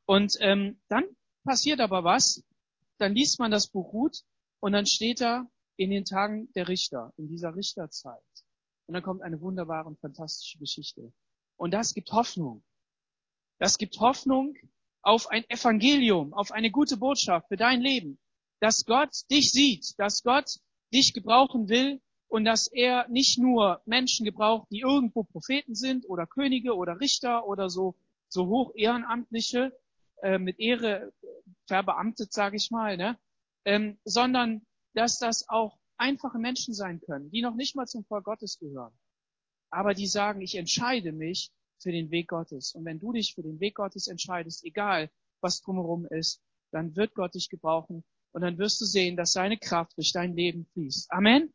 Und 0.06 0.36
ähm, 0.40 0.80
dann 0.88 1.04
passiert 1.44 1.80
aber 1.80 2.04
was, 2.04 2.42
dann 2.98 3.14
liest 3.14 3.38
man 3.38 3.50
das 3.50 3.68
Buch 3.68 3.92
Ruth 3.92 4.24
und 4.60 4.72
dann 4.72 4.86
steht 4.86 5.20
da 5.20 5.46
in 5.76 5.90
den 5.90 6.04
Tagen 6.04 6.52
der 6.54 6.68
Richter, 6.68 7.12
in 7.16 7.28
dieser 7.28 7.54
Richterzeit. 7.54 8.22
Und 8.86 8.94
dann 8.94 9.02
kommt 9.02 9.22
eine 9.22 9.40
wunderbare 9.40 9.86
und 9.86 10.00
fantastische 10.00 10.58
Geschichte. 10.58 11.12
Und 11.56 11.72
das 11.72 11.94
gibt 11.94 12.10
Hoffnung. 12.12 12.64
Das 13.58 13.78
gibt 13.78 14.00
Hoffnung 14.00 14.56
auf 15.02 15.28
ein 15.28 15.48
Evangelium, 15.48 16.32
auf 16.34 16.52
eine 16.52 16.70
gute 16.70 16.96
Botschaft 16.96 17.48
für 17.48 17.56
dein 17.56 17.80
Leben, 17.80 18.18
dass 18.60 18.84
Gott 18.84 19.10
dich 19.30 19.52
sieht, 19.52 19.98
dass 19.98 20.22
Gott 20.22 20.58
dich 20.92 21.12
gebrauchen 21.12 21.68
will 21.68 22.00
und 22.28 22.44
dass 22.44 22.66
er 22.66 23.08
nicht 23.08 23.38
nur 23.38 23.80
Menschen 23.86 24.24
gebraucht, 24.24 24.68
die 24.70 24.80
irgendwo 24.80 25.24
Propheten 25.24 25.74
sind 25.74 26.08
oder 26.08 26.26
Könige 26.26 26.74
oder 26.76 27.00
Richter 27.00 27.46
oder 27.46 27.70
so, 27.70 27.96
so 28.28 28.46
hoch 28.46 28.72
Ehrenamtliche, 28.74 29.72
äh, 30.22 30.38
mit 30.38 30.58
Ehre 30.58 31.12
verbeamtet, 31.66 32.32
sage 32.32 32.56
ich 32.56 32.70
mal, 32.70 32.96
ne? 32.96 33.18
ähm, 33.64 33.98
sondern 34.04 34.62
dass 34.94 35.18
das 35.18 35.48
auch 35.48 35.78
einfache 35.96 36.38
Menschen 36.38 36.74
sein 36.74 37.00
können, 37.00 37.30
die 37.30 37.42
noch 37.42 37.54
nicht 37.54 37.76
mal 37.76 37.86
zum 37.86 38.04
Volk 38.04 38.24
Gottes 38.24 38.58
gehören, 38.58 38.92
aber 39.70 39.94
die 39.94 40.06
sagen, 40.06 40.40
ich 40.40 40.56
entscheide 40.56 41.12
mich 41.12 41.50
für 41.80 41.92
den 41.92 42.10
Weg 42.10 42.28
Gottes. 42.28 42.74
Und 42.74 42.84
wenn 42.84 42.98
du 42.98 43.12
dich 43.12 43.34
für 43.34 43.42
den 43.42 43.60
Weg 43.60 43.76
Gottes 43.76 44.08
entscheidest, 44.08 44.64
egal 44.64 45.10
was 45.40 45.60
drumherum 45.60 46.06
ist, 46.06 46.40
dann 46.72 46.96
wird 46.96 47.14
Gott 47.14 47.34
dich 47.34 47.48
gebrauchen 47.48 48.04
und 48.38 48.42
dann 48.42 48.58
wirst 48.58 48.80
du 48.80 48.84
sehen, 48.84 49.16
dass 49.16 49.32
seine 49.32 49.58
Kraft 49.58 49.96
durch 49.96 50.12
dein 50.12 50.32
Leben 50.36 50.64
fließt. 50.72 51.10
Amen. 51.10 51.52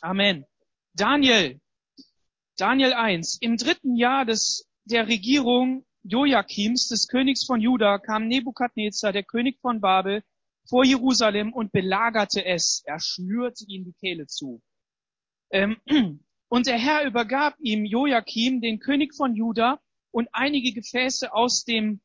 Amen. 0.00 0.46
Daniel. 0.94 1.60
Daniel 2.56 2.94
1. 2.94 3.36
Im 3.42 3.58
dritten 3.58 3.96
Jahr 3.96 4.24
des, 4.24 4.66
der 4.86 5.08
Regierung 5.08 5.84
Joachims, 6.02 6.88
des 6.88 7.06
Königs 7.06 7.44
von 7.44 7.60
Juda, 7.60 7.98
kam 7.98 8.28
Nebukadnezar, 8.28 9.12
der 9.12 9.24
König 9.24 9.58
von 9.60 9.82
Babel, 9.82 10.22
vor 10.66 10.86
Jerusalem 10.86 11.52
und 11.52 11.70
belagerte 11.70 12.46
es. 12.46 12.82
Er 12.86 12.98
schnürte 12.98 13.66
ihm 13.68 13.84
die 13.84 13.92
Kehle 13.92 14.26
zu. 14.26 14.62
Ähm, 15.50 15.76
und 16.48 16.66
der 16.66 16.78
Herr 16.78 17.04
übergab 17.04 17.56
ihm 17.58 17.84
Joachim, 17.84 18.62
den 18.62 18.78
König 18.78 19.14
von 19.14 19.36
Juda, 19.36 19.78
und 20.12 20.30
einige 20.32 20.72
Gefäße 20.72 21.34
aus 21.34 21.64
dem 21.64 22.00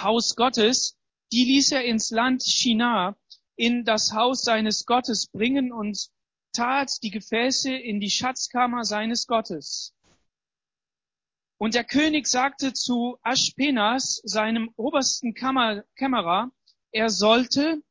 Haus 0.00 0.36
Gottes, 0.36 0.96
die 1.34 1.44
ließ 1.44 1.72
er 1.72 1.84
ins 1.84 2.12
Land 2.12 2.44
Shinar, 2.44 3.16
in 3.56 3.84
das 3.84 4.12
Haus 4.12 4.42
seines 4.42 4.84
Gottes 4.86 5.26
bringen 5.26 5.72
und 5.72 6.08
tat 6.52 7.02
die 7.02 7.10
Gefäße 7.10 7.74
in 7.74 8.00
die 8.00 8.10
Schatzkammer 8.10 8.84
seines 8.84 9.26
Gottes. 9.26 9.94
Und 11.58 11.74
der 11.74 11.84
König 11.84 12.26
sagte 12.26 12.72
zu 12.72 13.18
Aschpenas, 13.22 14.20
seinem 14.24 14.70
obersten 14.76 15.34
Kammer, 15.34 15.84
Kämmerer, 15.96 16.50
er 16.90 17.10
sollte 17.10 17.82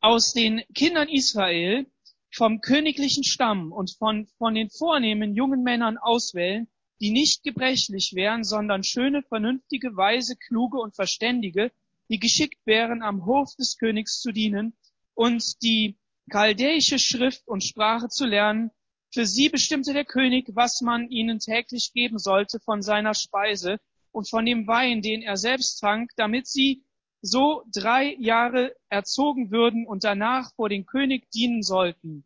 aus 0.00 0.32
den 0.32 0.62
Kindern 0.74 1.08
Israel 1.08 1.86
vom 2.30 2.60
königlichen 2.60 3.24
Stamm 3.24 3.72
und 3.72 3.96
von, 3.98 4.26
von 4.36 4.54
den 4.54 4.70
vornehmen 4.70 5.34
jungen 5.34 5.62
Männern 5.62 5.96
auswählen, 5.96 6.68
die 7.00 7.10
nicht 7.10 7.42
gebrechlich 7.44 8.12
wären, 8.14 8.44
sondern 8.44 8.82
schöne, 8.82 9.22
vernünftige, 9.22 9.96
weise, 9.96 10.36
kluge 10.36 10.78
und 10.78 10.94
verständige, 10.94 11.72
die 12.10 12.18
geschickt 12.18 12.58
wären, 12.64 13.02
am 13.02 13.24
Hof 13.24 13.54
des 13.56 13.78
Königs 13.78 14.20
zu 14.20 14.32
dienen 14.32 14.76
und 15.18 15.62
die 15.62 15.98
chaldäische 16.30 17.00
Schrift 17.00 17.48
und 17.48 17.64
Sprache 17.64 18.08
zu 18.08 18.24
lernen. 18.24 18.70
Für 19.12 19.26
sie 19.26 19.48
bestimmte 19.48 19.92
der 19.92 20.04
König, 20.04 20.50
was 20.54 20.80
man 20.80 21.10
ihnen 21.10 21.40
täglich 21.40 21.92
geben 21.92 22.20
sollte 22.20 22.60
von 22.60 22.82
seiner 22.82 23.14
Speise 23.14 23.80
und 24.12 24.30
von 24.30 24.46
dem 24.46 24.68
Wein, 24.68 25.02
den 25.02 25.22
er 25.22 25.36
selbst 25.36 25.80
trank, 25.80 26.12
damit 26.14 26.46
sie 26.46 26.84
so 27.20 27.64
drei 27.74 28.14
Jahre 28.20 28.76
erzogen 28.90 29.50
würden 29.50 29.88
und 29.88 30.04
danach 30.04 30.54
vor 30.54 30.68
den 30.68 30.86
König 30.86 31.28
dienen 31.32 31.64
sollten. 31.64 32.24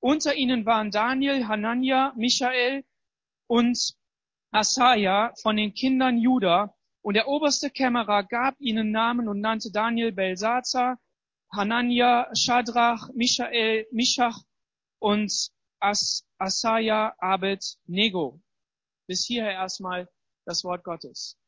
Unter 0.00 0.34
ihnen 0.34 0.64
waren 0.64 0.90
Daniel, 0.90 1.46
Hanania, 1.46 2.14
Michael 2.16 2.84
und 3.48 3.96
Asaja 4.50 5.34
von 5.42 5.58
den 5.58 5.74
Kindern 5.74 6.16
Juda. 6.16 6.74
Und 7.02 7.16
der 7.16 7.28
oberste 7.28 7.68
Kämmerer 7.68 8.22
gab 8.22 8.58
ihnen 8.60 8.92
Namen 8.92 9.28
und 9.28 9.42
nannte 9.42 9.70
Daniel 9.70 10.10
Belsazar, 10.10 10.98
Hanania, 11.54 12.28
Shadrach, 12.34 13.10
Michael, 13.14 13.86
Mishach 13.92 14.42
und 14.98 15.50
As 15.80 16.26
Asaja, 16.38 17.14
Abed, 17.18 17.76
Nego. 17.86 18.40
Bis 19.06 19.24
hierher 19.24 19.52
erstmal 19.52 20.08
das 20.44 20.64
Wort 20.64 20.84
Gottes. 20.84 21.38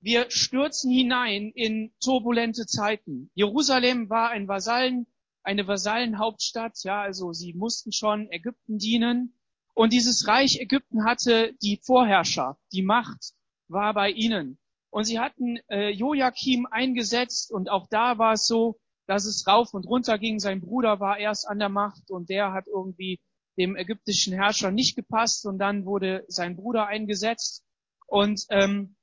Wir 0.00 0.30
stürzen 0.30 0.90
hinein 0.90 1.52
in 1.54 1.92
turbulente 2.00 2.66
Zeiten. 2.66 3.30
Jerusalem 3.34 4.08
war 4.08 4.30
ein 4.30 4.48
Vasallen 4.48 5.06
eine 5.42 5.66
Vasallenhauptstadt, 5.66 6.82
ja, 6.84 7.00
also 7.00 7.32
sie 7.32 7.54
mussten 7.54 7.92
schon 7.92 8.30
Ägypten 8.30 8.78
dienen. 8.78 9.34
Und 9.74 9.92
dieses 9.92 10.26
Reich 10.26 10.60
Ägypten 10.60 11.04
hatte 11.04 11.54
die 11.62 11.80
Vorherrschaft, 11.82 12.60
die 12.72 12.82
Macht 12.82 13.32
war 13.68 13.94
bei 13.94 14.10
ihnen. 14.10 14.58
Und 14.90 15.04
sie 15.04 15.18
hatten 15.18 15.58
äh, 15.68 15.90
Joachim 15.90 16.66
eingesetzt 16.66 17.52
und 17.52 17.70
auch 17.70 17.86
da 17.88 18.18
war 18.18 18.32
es 18.34 18.46
so, 18.46 18.78
dass 19.06 19.24
es 19.24 19.46
rauf 19.46 19.74
und 19.74 19.86
runter 19.86 20.18
ging. 20.18 20.38
Sein 20.38 20.60
Bruder 20.60 21.00
war 21.00 21.18
erst 21.18 21.48
an 21.48 21.58
der 21.58 21.68
Macht 21.68 22.10
und 22.10 22.28
der 22.28 22.52
hat 22.52 22.66
irgendwie 22.66 23.20
dem 23.58 23.76
ägyptischen 23.76 24.32
Herrscher 24.32 24.70
nicht 24.70 24.96
gepasst 24.96 25.46
und 25.46 25.58
dann 25.58 25.84
wurde 25.84 26.24
sein 26.28 26.56
Bruder 26.56 26.86
eingesetzt 26.86 27.64
und 28.06 28.46
ähm, 28.50 28.96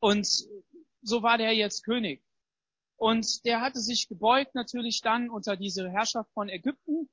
und 0.00 0.28
so 1.02 1.22
war 1.22 1.38
der 1.38 1.54
jetzt 1.54 1.84
König. 1.84 2.22
Und 2.96 3.44
der 3.44 3.60
hatte 3.60 3.80
sich 3.80 4.08
gebeugt 4.08 4.54
natürlich 4.54 5.00
dann 5.00 5.30
unter 5.30 5.56
diese 5.56 5.88
Herrschaft 5.88 6.30
von 6.32 6.48
Ägypten. 6.48 7.08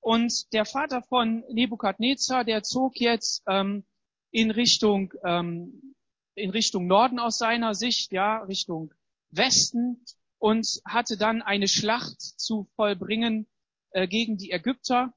Und 0.00 0.52
der 0.52 0.64
Vater 0.64 1.02
von 1.02 1.44
Nebukadnezar, 1.50 2.44
der 2.44 2.62
zog 2.62 3.00
jetzt 3.00 3.42
ähm, 3.46 3.84
in 4.30 4.50
Richtung 4.50 5.12
ähm, 5.24 5.94
in 6.34 6.50
Richtung 6.50 6.86
Norden 6.86 7.18
aus 7.18 7.38
seiner 7.38 7.74
Sicht, 7.74 8.12
ja, 8.12 8.38
Richtung 8.44 8.92
Westen 9.30 10.04
und 10.40 10.80
hatte 10.84 11.16
dann 11.16 11.42
eine 11.42 11.68
Schlacht 11.68 12.20
zu 12.20 12.68
vollbringen 12.74 13.46
äh, 13.90 14.08
gegen 14.08 14.36
die 14.36 14.50
Ägypter. 14.50 15.12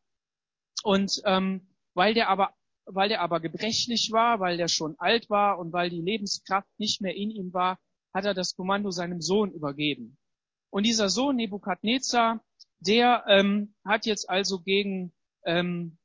Und 0.84 1.22
ähm, 1.26 1.70
weil 1.96 2.14
der 2.14 2.30
aber 2.30 2.54
weil 2.86 3.08
der 3.08 3.22
aber 3.22 3.40
gebrechlich 3.40 4.12
war, 4.12 4.42
weil 4.42 4.58
der 4.58 4.68
schon 4.68 5.00
alt 5.00 5.30
war 5.30 5.58
und 5.58 5.72
weil 5.72 5.90
die 5.90 6.02
Lebenskraft 6.02 6.68
nicht 6.78 7.02
mehr 7.02 7.16
in 7.16 7.32
ihm 7.32 7.54
war, 7.54 7.80
hat 8.14 8.26
er 8.26 8.34
das 8.34 8.56
Kommando 8.56 8.92
seinem 8.92 9.22
Sohn 9.22 9.52
übergeben. 9.52 10.18
Und 10.70 10.86
dieser 10.86 11.08
Sohn 11.08 11.38
Nebukadnezar, 11.38 12.44
der 12.80 13.24
ähm, 13.30 13.74
hat 13.86 14.06
jetzt 14.06 14.30
also 14.30 14.60
gegen 14.60 15.14
ähm, 15.46 15.98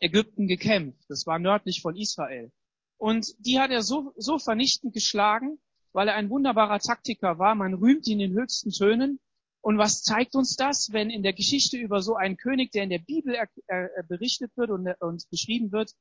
Ägypten 0.00 0.46
gekämpft. 0.46 1.04
Das 1.10 1.26
war 1.26 1.38
nördlich 1.38 1.82
von 1.82 1.94
Israel. 1.96 2.50
Und 2.96 3.34
die 3.38 3.60
hat 3.60 3.70
er 3.70 3.82
so, 3.82 4.14
so 4.16 4.38
vernichtend 4.38 4.94
geschlagen, 4.94 5.58
weil 5.92 6.08
er 6.08 6.14
ein 6.14 6.30
wunderbarer 6.30 6.78
Taktiker 6.78 7.38
war. 7.38 7.54
Man 7.54 7.74
rühmt 7.74 8.06
ihn 8.06 8.20
in 8.20 8.32
höchsten 8.32 8.70
Tönen. 8.70 9.20
Und 9.60 9.78
was 9.78 10.02
zeigt 10.02 10.36
uns 10.36 10.56
das, 10.56 10.92
wenn 10.92 11.10
in 11.10 11.22
der 11.22 11.32
Geschichte 11.32 11.76
über 11.76 12.00
so 12.00 12.14
einen 12.14 12.36
König, 12.36 12.70
der 12.70 12.84
in 12.84 12.90
der 12.90 13.00
Bibel 13.00 13.34
er, 13.34 13.48
äh, 13.66 14.02
berichtet 14.06 14.56
wird 14.56 14.70
und, 14.70 14.88
und 15.00 15.28
beschrieben 15.30 15.72
wird, 15.72 15.92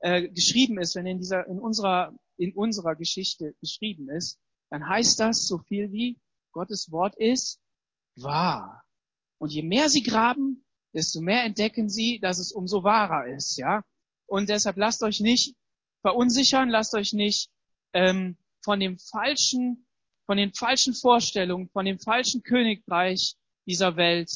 äh, 0.00 0.28
geschrieben 0.28 0.80
ist, 0.80 0.96
wenn 0.96 1.06
er 1.06 1.12
in 1.12 1.18
dieser, 1.18 1.46
in 1.46 1.60
unserer, 1.60 2.14
in 2.36 2.52
unserer 2.52 2.96
Geschichte 2.96 3.54
geschrieben 3.60 4.10
ist, 4.10 4.38
dann 4.70 4.88
heißt 4.88 5.20
das 5.20 5.46
so 5.46 5.58
viel 5.58 5.92
wie, 5.92 6.18
Gottes 6.52 6.90
Wort 6.90 7.14
ist 7.16 7.60
wahr. 8.16 8.82
Und 9.38 9.52
je 9.52 9.62
mehr 9.62 9.88
sie 9.88 10.02
graben, 10.02 10.64
desto 10.92 11.20
mehr 11.20 11.44
entdecken 11.44 11.88
sie, 11.88 12.18
dass 12.20 12.38
es 12.38 12.52
umso 12.52 12.84
wahrer 12.84 13.26
ist, 13.26 13.56
ja. 13.56 13.82
Und 14.26 14.48
deshalb 14.48 14.76
lasst 14.76 15.02
euch 15.02 15.20
nicht 15.20 15.54
verunsichern, 16.00 16.68
lasst 16.68 16.94
euch 16.94 17.12
nicht 17.12 17.50
ähm, 17.92 18.36
von 18.62 18.80
dem 18.80 18.98
falschen, 18.98 19.86
von 20.26 20.36
den 20.36 20.52
falschen 20.54 20.94
Vorstellungen, 20.94 21.68
von 21.70 21.84
dem 21.84 21.98
falschen 21.98 22.42
Königreich 22.42 23.36
dieser 23.66 23.96
Welt 23.96 24.30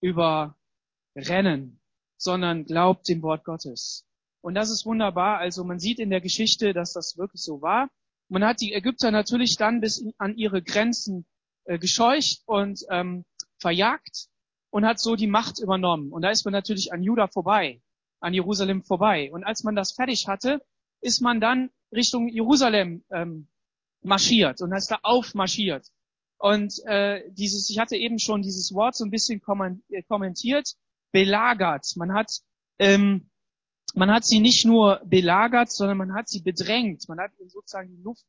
überrennen, 0.00 1.80
sondern 2.16 2.64
glaubt 2.64 3.08
dem 3.08 3.22
Wort 3.22 3.44
Gottes. 3.44 4.06
Und 4.40 4.54
das 4.54 4.70
ist 4.70 4.84
wunderbar. 4.84 5.38
Also 5.38 5.64
man 5.64 5.78
sieht 5.78 5.98
in 5.98 6.10
der 6.10 6.20
Geschichte, 6.20 6.72
dass 6.72 6.92
das 6.92 7.16
wirklich 7.16 7.42
so 7.42 7.62
war. 7.62 7.88
Man 8.28 8.44
hat 8.44 8.60
die 8.60 8.72
Ägypter 8.72 9.10
natürlich 9.10 9.56
dann 9.56 9.80
bis 9.80 10.04
an 10.18 10.36
ihre 10.36 10.62
Grenzen 10.62 11.26
äh, 11.64 11.78
gescheucht 11.78 12.42
und 12.46 12.84
ähm, 12.90 13.24
verjagt 13.58 14.28
und 14.70 14.84
hat 14.84 14.98
so 14.98 15.16
die 15.16 15.26
Macht 15.26 15.60
übernommen. 15.60 16.12
Und 16.12 16.22
da 16.22 16.30
ist 16.30 16.44
man 16.44 16.52
natürlich 16.52 16.92
an 16.92 17.02
Juda 17.02 17.28
vorbei, 17.28 17.80
an 18.20 18.34
Jerusalem 18.34 18.82
vorbei. 18.82 19.30
Und 19.32 19.44
als 19.44 19.62
man 19.62 19.76
das 19.76 19.92
fertig 19.92 20.26
hatte, 20.26 20.60
ist 21.00 21.20
man 21.20 21.40
dann 21.40 21.70
Richtung 21.92 22.28
Jerusalem 22.28 23.04
ähm, 23.10 23.48
marschiert 24.02 24.60
und 24.60 24.72
ist 24.72 24.90
da 24.90 24.98
aufmarschiert. 25.02 25.86
Und 26.38 26.84
äh, 26.86 27.22
dieses, 27.30 27.70
ich 27.70 27.78
hatte 27.78 27.96
eben 27.96 28.18
schon 28.18 28.42
dieses 28.42 28.74
Wort 28.74 28.96
so 28.96 29.04
ein 29.04 29.10
bisschen 29.10 29.40
äh, 29.90 30.02
kommentiert, 30.02 30.74
belagert. 31.12 31.86
Man 31.96 32.12
hat 32.12 32.40
ähm, 32.78 33.30
man 33.94 34.10
hat 34.10 34.24
sie 34.24 34.40
nicht 34.40 34.64
nur 34.64 35.00
belagert, 35.04 35.70
sondern 35.70 35.98
man 35.98 36.14
hat 36.14 36.28
sie 36.28 36.40
bedrängt. 36.40 37.08
Man 37.08 37.20
hat 37.20 37.32
ihnen 37.38 37.50
sozusagen 37.50 37.94
die 37.94 38.02
Luft 38.02 38.24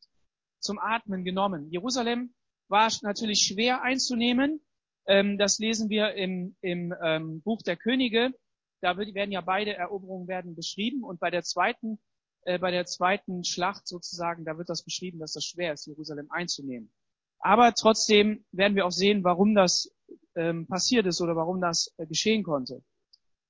zum 0.60 0.77
Atmen 0.80 1.24
genommen. 1.24 1.70
Jerusalem 1.72 2.34
war 2.68 2.92
natürlich 3.01 3.42
schwer 3.42 3.82
einzunehmen. 3.82 4.62
Ähm, 5.06 5.38
das 5.38 5.60
lesen 5.60 5.89
wir 5.89 6.13
im, 6.15 6.56
im 6.62 6.94
ähm, 7.01 7.42
Buch 7.42 7.62
der 7.62 7.77
Könige. 7.77 8.34
Da 8.82 8.98
werden 8.98 9.32
ja 9.32 9.42
beide 9.42 9.75
Eroberungen 9.75 10.27
werden 10.27 10.56
beschrieben. 10.56 11.03
Und 11.03 11.20
bei 11.20 11.30
der 11.30 11.44
zweiten 11.44 12.00
äh, 12.45 12.59
bei 12.59 12.71
der 12.71 12.85
zweiten 12.85 13.43
Schlacht 13.43 13.88
sozusagen, 13.88 14.45
da 14.45 14.57
wird 14.57 14.69
das 14.69 14.83
beschrieben, 14.83 15.19
dass 15.19 15.33
das 15.33 15.45
schwer 15.45 15.73
ist, 15.73 15.85
Jerusalem 15.85 16.29
einzunehmen. 16.29 16.91
Aber 17.39 17.73
trotzdem 17.73 18.45
werden 18.51 18.75
wir 18.75 18.85
auch 18.85 18.91
sehen, 18.91 19.23
warum 19.23 19.53
das 19.53 19.91
ähm, 20.35 20.67
passiert 20.67 21.05
ist 21.05 21.21
oder 21.21 21.35
warum 21.35 21.62
das 21.62 21.93
äh, 21.97 22.05
geschehen 22.05 22.43
konnte. 22.43 22.81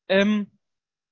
Ähm, 0.08 0.52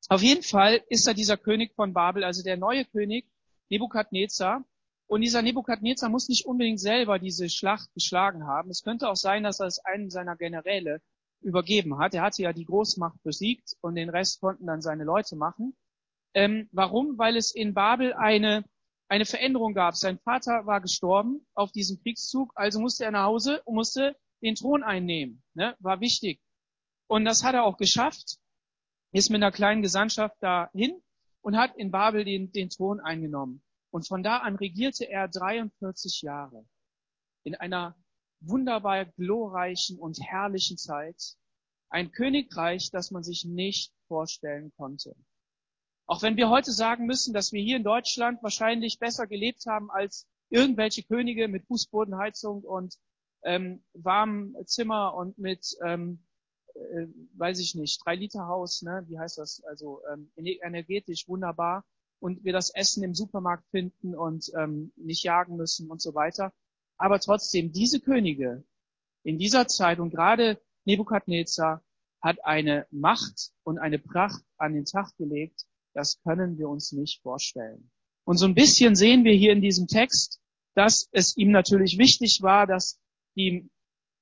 auf 0.10 0.22
jeden 0.22 0.44
Fall 0.44 0.82
ist 0.90 1.08
da 1.08 1.14
dieser 1.14 1.38
König 1.38 1.74
von 1.76 1.94
Babel, 1.94 2.24
also 2.24 2.44
der 2.44 2.58
neue 2.58 2.86
König, 2.86 3.26
Nebukadnezar. 3.70 4.66
Und 5.08 5.22
dieser 5.22 5.42
Nebukadnezar 5.42 6.10
muss 6.10 6.30
nicht 6.30 6.46
unbedingt 6.46 6.80
selber 6.80 7.20
diese 7.20 7.50
Schlacht 7.50 7.94
geschlagen 7.94 8.48
haben. 8.48 8.70
Es 8.70 8.82
könnte 8.82 9.10
auch 9.10 9.16
sein, 9.16 9.44
dass 9.44 9.60
er 9.60 9.68
es 9.68 9.80
einem 9.80 10.10
seiner 10.10 10.36
Generäle 10.36 11.02
übergeben 11.42 11.98
hat. 12.00 12.14
Er 12.14 12.24
hatte 12.24 12.44
ja 12.44 12.54
die 12.54 12.66
Großmacht 12.66 13.22
besiegt 13.24 13.76
und 13.82 13.96
den 13.96 14.10
Rest 14.10 14.42
konnten 14.42 14.68
dann 14.68 14.82
seine 14.82 15.04
Leute 15.04 15.36
machen. 15.36 15.76
Ähm, 16.34 16.70
warum? 16.72 17.18
Weil 17.18 17.36
es 17.36 17.54
in 17.54 17.74
Babel 17.74 18.14
eine, 18.14 18.64
eine 19.08 19.26
Veränderung 19.26 19.74
gab. 19.74 19.96
Sein 19.96 20.20
Vater 20.20 20.66
war 20.66 20.82
gestorben 20.82 21.46
auf 21.54 21.72
diesem 21.72 22.00
Kriegszug, 22.02 22.54
also 22.56 22.80
musste 22.80 23.06
er 23.06 23.12
nach 23.12 23.26
Hause 23.26 23.62
und 23.64 23.76
musste 23.76 24.16
den 24.42 24.56
Thron 24.56 24.84
einnehmen. 24.84 25.44
Ne? 25.54 25.76
War 25.80 26.00
wichtig. 26.00 26.40
Und 27.08 27.26
das 27.26 27.44
hat 27.44 27.56
er 27.56 27.64
auch 27.66 27.78
geschafft. 27.78 28.38
Ist 29.12 29.30
mit 29.30 29.44
einer 29.44 29.52
kleinen 29.52 29.82
Gesandtschaft 29.82 30.42
dahin 30.42 31.02
und 31.42 31.58
hat 31.58 31.76
in 31.76 31.92
Babel 31.92 32.24
den, 32.24 32.52
den 32.52 32.70
Thron 32.70 33.02
eingenommen. 33.02 33.62
Und 33.90 34.08
von 34.08 34.24
da 34.24 34.38
an 34.38 34.56
regierte 34.56 35.10
er 35.10 35.28
43 35.28 36.22
Jahre 36.22 36.66
in 37.44 37.56
einer 37.56 37.96
wunderbar 38.40 39.06
glorreichen 39.06 40.00
und 40.00 40.20
herrlichen 40.22 40.78
Zeit. 40.78 41.36
Ein 41.90 42.12
Königreich, 42.12 42.90
das 42.92 43.12
man 43.12 43.24
sich 43.24 43.44
nicht 43.44 43.94
vorstellen 44.08 44.72
konnte. 44.78 45.16
Auch 46.12 46.24
wenn 46.24 46.36
wir 46.36 46.50
heute 46.50 46.74
sagen 46.74 47.06
müssen, 47.06 47.34
dass 47.34 47.54
wir 47.54 47.62
hier 47.64 47.78
in 47.78 47.86
Deutschland 47.86 48.44
wahrscheinlich 48.44 49.00
besser 49.00 49.28
gelebt 49.28 49.66
haben 49.66 49.90
als 49.90 50.28
irgendwelche 50.50 51.04
Könige 51.04 51.48
mit 51.48 51.66
Fußbodenheizung 51.68 52.64
und 52.64 52.98
ähm, 53.46 53.82
warmem 53.94 54.58
Zimmer 54.66 55.14
und 55.14 55.38
mit, 55.38 55.66
ähm, 55.86 56.22
äh, 56.76 57.08
weiß 57.38 57.60
ich 57.60 57.76
nicht, 57.76 58.06
drei 58.06 58.16
Liter 58.16 58.46
Haus, 58.48 58.82
ne? 58.82 59.06
wie 59.08 59.18
heißt 59.18 59.38
das? 59.38 59.64
Also 59.64 60.02
ähm, 60.12 60.30
energetisch 60.36 61.30
wunderbar 61.30 61.86
und 62.20 62.44
wir 62.44 62.52
das 62.52 62.72
Essen 62.72 63.06
im 63.06 63.16
Supermarkt 63.16 63.70
finden 63.70 64.14
und 64.14 64.52
ähm, 64.58 64.92
nicht 64.98 65.24
jagen 65.24 65.56
müssen 65.56 65.90
und 65.90 66.02
so 66.02 66.14
weiter. 66.14 66.52
Aber 66.98 67.22
trotzdem, 67.22 67.72
diese 67.72 68.02
Könige 68.02 68.66
in 69.24 69.38
dieser 69.38 69.66
Zeit 69.70 70.00
und 70.02 70.10
gerade 70.10 70.62
Nebukadnezar 70.84 71.82
hat 72.20 72.44
eine 72.44 72.86
Macht 72.92 73.54
und 73.64 73.80
eine 73.80 73.98
Pracht 73.98 74.44
an 74.58 74.74
den 74.74 74.84
Tag 74.84 75.16
gelegt, 75.16 75.68
das 75.94 76.20
können 76.24 76.58
wir 76.58 76.70
uns 76.70 76.92
nicht 76.92 77.22
vorstellen. 77.22 77.92
Und 78.24 78.38
so 78.38 78.46
ein 78.46 78.56
bisschen 78.56 78.96
sehen 78.96 79.24
wir 79.24 79.34
hier 79.34 79.52
in 79.52 79.62
diesem 79.62 79.88
Text, 79.88 80.40
dass 80.76 81.10
es 81.12 81.36
ihm 81.38 81.52
natürlich 81.52 81.98
wichtig 81.98 82.42
war, 82.42 82.68
dass 82.68 83.00
die 83.36 83.70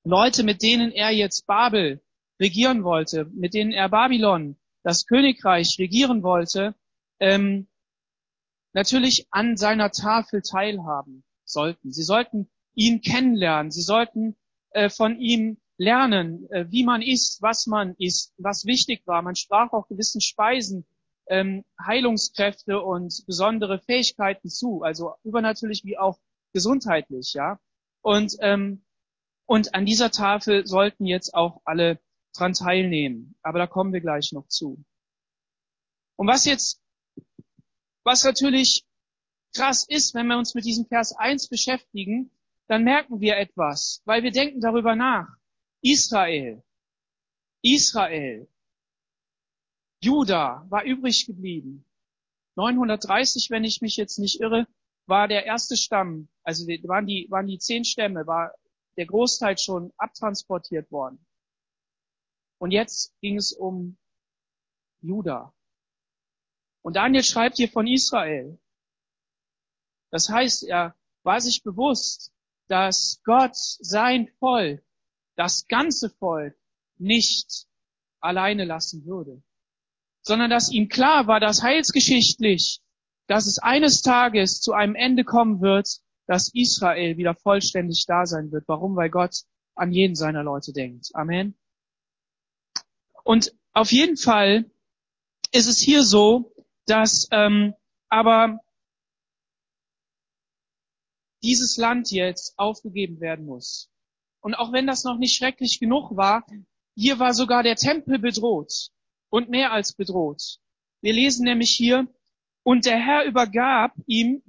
Leute, 0.04 0.44
mit 0.44 0.62
denen 0.62 0.92
er 0.92 1.12
jetzt 1.12 1.46
Babel 1.46 2.02
regieren 2.40 2.84
wollte, 2.84 3.26
mit 3.26 3.54
denen 3.54 3.72
er 3.72 3.90
Babylon, 3.90 4.58
das 4.84 5.06
Königreich 5.06 5.76
regieren 5.78 6.24
wollte, 6.24 6.74
ähm, 7.20 7.68
natürlich 8.74 9.28
an 9.32 9.58
seiner 9.58 9.92
Tafel 9.92 10.42
teilhaben 10.42 11.24
sollten. 11.44 11.92
Sie 11.92 12.04
sollten 12.04 12.50
ihn 12.76 13.02
kennenlernen. 13.02 13.72
Sie 13.72 13.82
sollten 13.82 14.38
äh, 14.72 14.90
von 14.90 15.20
ihm 15.20 15.58
lernen, 15.78 16.50
äh, 16.52 16.66
wie 16.70 16.84
man 16.84 17.02
isst, 17.02 17.42
was 17.42 17.68
man 17.68 17.96
isst, 17.98 18.34
was 18.38 18.66
wichtig 18.66 19.06
war. 19.06 19.22
Man 19.22 19.36
sprach 19.36 19.74
auch 19.74 19.88
gewissen 19.88 20.22
Speisen 20.22 20.86
ähm, 21.30 21.64
Heilungskräfte 21.82 22.82
und 22.82 23.24
besondere 23.26 23.80
Fähigkeiten 23.80 24.50
zu, 24.50 24.82
also 24.84 25.14
übernatürlich 25.24 25.84
wie 25.86 25.98
auch 25.98 26.20
gesundheitlich, 26.54 27.34
ja. 27.34 27.60
Und 28.02 28.36
ähm, 28.42 28.84
und 29.50 29.74
an 29.74 29.84
dieser 29.84 30.12
Tafel 30.12 30.68
sollten 30.68 31.08
jetzt 31.08 31.34
auch 31.34 31.62
alle 31.66 32.00
dran 32.36 32.54
teilnehmen. 32.54 33.36
Aber 33.42 33.58
da 33.58 33.66
kommen 33.66 33.92
wir 33.94 34.00
gleich 34.00 34.32
noch 34.32 34.48
zu. 34.48 34.86
Und 36.18 36.28
was 36.28 36.46
jetzt, 36.46 36.80
was 38.04 38.24
natürlich 38.24 38.86
krass 39.56 39.88
ist, 39.90 40.14
wenn 40.14 40.28
wir 40.28 40.38
uns 40.38 40.54
mit 40.54 40.66
diesem 40.66 40.86
Vers 40.86 41.16
1 41.18 41.48
beschäftigen, 41.50 42.30
dann 42.68 42.84
merken 42.84 43.22
wir 43.22 43.38
etwas, 43.38 44.04
weil 44.06 44.22
wir 44.22 44.30
denken 44.30 44.62
darüber 44.62 44.96
nach. 44.96 45.28
Israel. 45.82 46.62
Israel, 47.64 48.48
Juda 50.02 50.66
war 50.70 50.84
übrig 50.84 51.26
geblieben. 51.26 51.86
930, 52.56 53.50
wenn 53.50 53.64
ich 53.64 53.82
mich 53.82 53.98
jetzt 53.98 54.20
nicht 54.20 54.40
irre, 54.40 54.68
war 55.06 55.28
der 55.28 55.46
erste 55.46 55.76
Stamm, 55.76 56.30
also 56.44 56.68
waren 56.68 57.06
die, 57.08 57.28
waren 57.30 57.48
die 57.48 57.58
zehn 57.58 57.84
Stämme, 57.84 58.28
war 58.28 58.54
der 58.98 59.06
Großteil 59.06 59.58
schon 59.58 59.92
abtransportiert 59.98 60.92
worden. 60.92 61.26
Und 62.60 62.72
jetzt 62.72 63.14
ging 63.22 63.38
es 63.38 63.54
um 63.54 63.98
Juda. 65.02 65.54
Und 66.82 66.96
Daniel 66.96 67.24
schreibt 67.24 67.58
hier 67.58 67.70
von 67.70 67.88
Israel. 67.88 68.60
Das 70.12 70.30
heißt, 70.30 70.64
er 70.64 70.96
war 71.24 71.40
sich 71.42 71.64
bewusst, 71.64 72.32
dass 72.68 73.22
Gott 73.24 73.56
sein 73.56 74.28
Volk, 74.40 74.84
das 75.36 75.68
ganze 75.68 76.10
Volk, 76.10 76.58
nicht 76.98 77.68
alleine 78.20 78.66
lassen 78.66 79.06
würde, 79.06 79.42
sondern 80.22 80.50
dass 80.50 80.72
ihm 80.72 80.90
klar 80.90 81.28
war, 81.28 81.40
dass 81.40 81.64
heilsgeschichtlich, 81.64 82.82
dass 83.28 83.48
es 83.48 83.60
eines 83.60 84.02
Tages 84.02 84.62
zu 84.62 84.74
einem 84.74 84.96
Ende 84.96 85.24
kommen 85.24 85.62
wird, 85.62 86.00
dass 86.28 86.54
Israel 86.54 87.18
wieder 87.18 87.36
vollständig 87.36 88.06
da 88.08 88.26
sein 88.26 88.52
wird. 88.52 88.68
Warum? 88.68 88.96
Weil 88.96 89.10
Gott 89.10 89.44
an 89.76 89.92
jeden 89.92 90.16
seiner 90.16 90.44
Leute 90.44 90.74
denkt. 90.74 91.10
Amen. 91.14 91.58
Und 93.24 93.54
auf 93.74 93.92
jeden 93.92 94.18
Fall 94.18 94.70
ist 95.52 95.68
es 95.68 95.80
hier 95.80 96.04
so, 96.04 96.54
dass 96.86 97.28
ähm, 97.32 97.74
aber 98.10 98.60
dieses 101.44 101.78
Land 101.78 102.12
jetzt 102.12 102.54
aufgegeben 102.58 103.20
werden 103.22 103.46
muss. 103.46 103.90
Und 104.42 104.56
auch 104.56 104.72
wenn 104.74 104.88
das 104.88 105.04
noch 105.04 105.18
nicht 105.18 105.36
schrecklich 105.36 105.80
genug 105.80 106.16
war, 106.16 106.46
hier 106.96 107.20
war 107.20 107.34
sogar 107.34 107.64
der 107.64 107.76
Tempel 107.76 108.20
bedroht 108.20 108.92
und 109.30 109.50
mehr 109.50 109.72
als 109.72 109.94
bedroht. 109.94 110.60
Wir 111.02 111.14
lesen 111.14 111.46
nämlich 111.46 111.72
hier, 111.72 112.08
und 112.64 112.86
der 112.86 112.98
Herr 112.98 113.26
übergab 113.26 113.94
ihm 114.06 114.44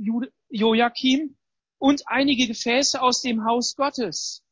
Joachim 0.49 1.37
und 1.78 2.02
einige 2.06 2.46
Gefäße 2.46 3.00
aus 3.00 3.22
dem 3.22 3.44
Haus 3.44 3.76
Gottes. 3.76 4.44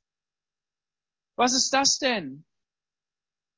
Was 1.37 1.54
ist 1.54 1.73
das 1.75 1.99
denn? 1.99 2.44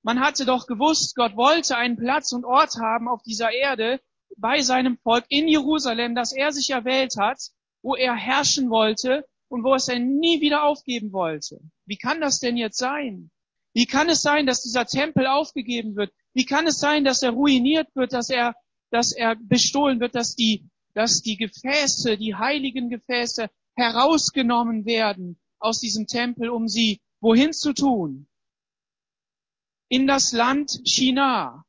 Man 0.03 0.21
hatte 0.21 0.47
doch 0.47 0.67
gewusst, 0.67 1.15
Gott 1.15 1.37
wollte 1.37 1.77
einen 1.77 1.97
Platz 1.97 2.33
und 2.33 2.45
Ort 2.45 2.77
haben 2.77 3.09
auf 3.09 3.23
dieser 3.23 3.53
Erde 3.53 4.01
bei 4.37 4.63
seinem 4.63 4.99
Volk 4.99 5.27
in 5.29 5.47
Jerusalem, 5.47 6.15
das 6.15 6.33
er 6.33 6.53
sich 6.53 6.71
erwählt 6.71 7.17
hat, 7.19 7.51
wo 7.83 7.95
er 7.95 8.15
herrschen 8.15 8.71
wollte 8.71 9.27
und 9.49 9.65
wo 9.65 9.75
es 9.75 9.89
er 9.89 9.99
nie 9.99 10.41
wieder 10.41 10.65
aufgeben 10.65 11.13
wollte. 11.13 11.61
Wie 11.85 11.99
kann 11.99 12.21
das 12.21 12.41
denn 12.41 12.57
jetzt 12.57 12.79
sein? 12.79 13.31
Wie 13.75 13.87
kann 13.87 14.09
es 14.09 14.23
sein, 14.23 14.47
dass 14.47 14.63
dieser 14.63 14.87
Tempel 14.87 15.27
aufgegeben 15.27 15.97
wird? 15.97 16.13
Wie 16.33 16.45
kann 16.45 16.67
es 16.67 16.79
sein, 16.79 17.05
dass 17.05 17.23
er 17.23 17.31
ruiniert 17.31 17.89
wird, 17.95 18.13
dass 18.13 18.31
er, 18.31 18.55
dass 18.91 19.13
er 19.13 19.37
bestohlen 19.37 20.01
wird, 20.01 20.15
dass 20.15 20.35
die, 20.35 20.69
dass 20.95 21.23
die 21.23 21.37
Gefäße, 21.37 22.17
die 22.17 22.35
heiligen 22.35 22.89
Gefäße 22.89 23.49
herausgenommen 23.75 24.85
werden 24.85 25.39
aus 25.59 25.81
diesem 25.81 26.07
Tempel, 26.07 26.51
um 26.51 26.69
sie 26.69 27.01
wohin 27.21 27.53
zu 27.53 27.73
tun? 27.73 28.27
in 29.91 30.07
das 30.07 30.33
Land 30.33 30.81
China. 30.85 31.67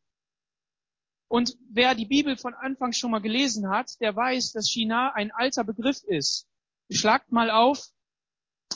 Und 1.28 1.58
wer 1.70 1.96
die 1.96 2.06
Bibel 2.06 2.38
von 2.38 2.54
Anfang 2.54 2.94
schon 2.94 3.12
mal 3.12 3.22
gelesen 3.22 3.70
hat, 3.70 4.00
der 4.00 4.16
weiß, 4.16 4.52
dass 4.52 4.70
China 4.70 5.12
ein 5.14 5.32
alter 5.32 5.64
Begriff 5.64 6.04
ist. 6.04 6.48
Schlagt 6.92 7.32
mal 7.32 7.50
auf 7.50 7.90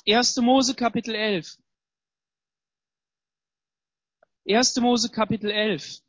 1. 0.07 0.37
Mose 0.37 0.73
Kapitel 0.73 1.13
11. 1.13 1.57
1. 4.47 4.75
Mose 4.77 5.09
Kapitel 5.09 5.49
11. 5.49 6.01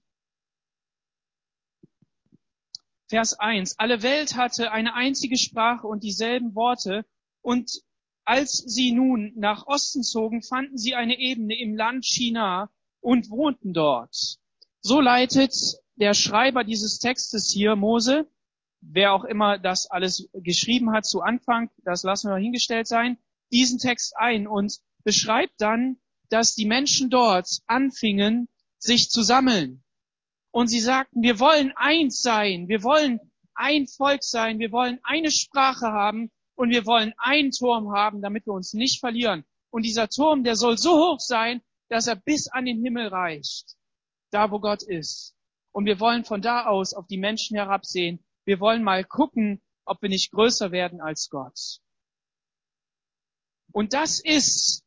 Vers 3.09 3.35
1. 3.39 3.79
Alle 3.79 4.03
Welt 4.03 4.37
hatte 4.37 4.73
eine 4.73 4.95
einzige 4.95 5.39
Sprache 5.39 5.87
und 5.87 6.03
dieselben 6.03 6.55
Worte. 6.55 7.05
Und 7.43 7.83
als 8.25 8.57
sie 8.59 8.93
nun 8.93 9.33
nach 9.37 9.67
Osten 9.67 10.03
zogen, 10.03 10.43
fanden 10.43 10.77
sie 10.77 10.95
eine 10.95 11.19
Ebene 11.19 11.59
im 11.59 11.77
Land 11.77 12.05
China, 12.05 12.71
und 13.07 13.31
wohnten 13.31 13.73
dort. 13.73 14.39
So 14.81 15.01
leitet 15.01 15.55
der 15.95 16.13
Schreiber 16.13 16.65
dieses 16.65 16.99
Textes 16.99 17.49
hier, 17.53 17.77
Mose, 17.77 18.29
wer 18.81 19.13
auch 19.13 19.23
immer 19.23 19.59
das 19.59 19.89
alles 19.89 20.29
geschrieben 20.33 20.91
hat 20.91 21.07
zu 21.07 21.21
Anfang, 21.21 21.71
das 21.85 22.03
lassen 22.03 22.31
wir 22.31 22.37
hingestellt 22.37 22.89
sein, 22.89 23.17
diesen 23.53 23.79
Text 23.79 24.17
ein 24.17 24.49
und 24.49 24.81
beschreibt 25.05 25.55
dann, 25.59 26.01
dass 26.29 26.55
die 26.55 26.67
Menschen 26.67 27.11
dort 27.11 27.61
anfingen, 27.67 28.49
sich 28.79 29.11
zu 29.11 29.23
sammeln. 29.23 29.83
Und 30.51 30.69
sie 30.69 30.81
sagten, 30.81 31.23
wir 31.23 31.39
wollen 31.39 31.73
eins 31.77 32.23
sein, 32.23 32.69
wir 32.69 32.83
wollen 32.83 33.21
ein 33.55 33.87
Volk 33.87 34.23
sein, 34.23 34.59
wir 34.59 34.73
wollen 34.73 35.01
eine 35.03 35.31
Sprache 35.31 35.87
haben 35.87 36.31
und 36.55 36.71
wir 36.71 36.87
wollen 36.87 37.13
einen 37.19 37.51
Turm 37.51 37.93
haben, 37.93 38.23
damit 38.23 38.47
wir 38.47 38.55
uns 38.55 38.73
nicht 38.73 39.01
verlieren. 39.01 39.45
Und 39.71 39.83
dieser 39.83 40.09
Turm, 40.09 40.45
der 40.45 40.57
soll 40.57 40.79
so 40.79 40.97
hoch 40.97 41.21
sein, 41.21 41.63
dass 41.89 42.07
er 42.07 42.17
bis 42.17 42.49
an 42.49 42.65
den 42.65 42.83
Himmel 42.83 43.09
reicht, 43.09 43.77
da 44.31 44.51
wo 44.51 44.59
Gott 44.59 44.83
ist. 44.83 45.35
Und 45.73 45.85
wir 45.85 46.01
wollen 46.01 46.25
von 46.25 46.41
da 46.41 46.65
aus 46.67 46.95
auf 46.95 47.07
die 47.07 47.19
Menschen 47.19 47.57
herabsehen. 47.57 48.25
Wir 48.45 48.61
wollen 48.61 48.83
mal 48.83 49.05
gucken, 49.05 49.61
ob 49.85 50.01
wir 50.01 50.09
nicht 50.09 50.33
größer 50.33 50.73
werden 50.73 51.01
als 51.01 51.29
Gott. 51.29 51.81
Und 53.73 53.93
das 53.93 54.21
ist 54.21 54.86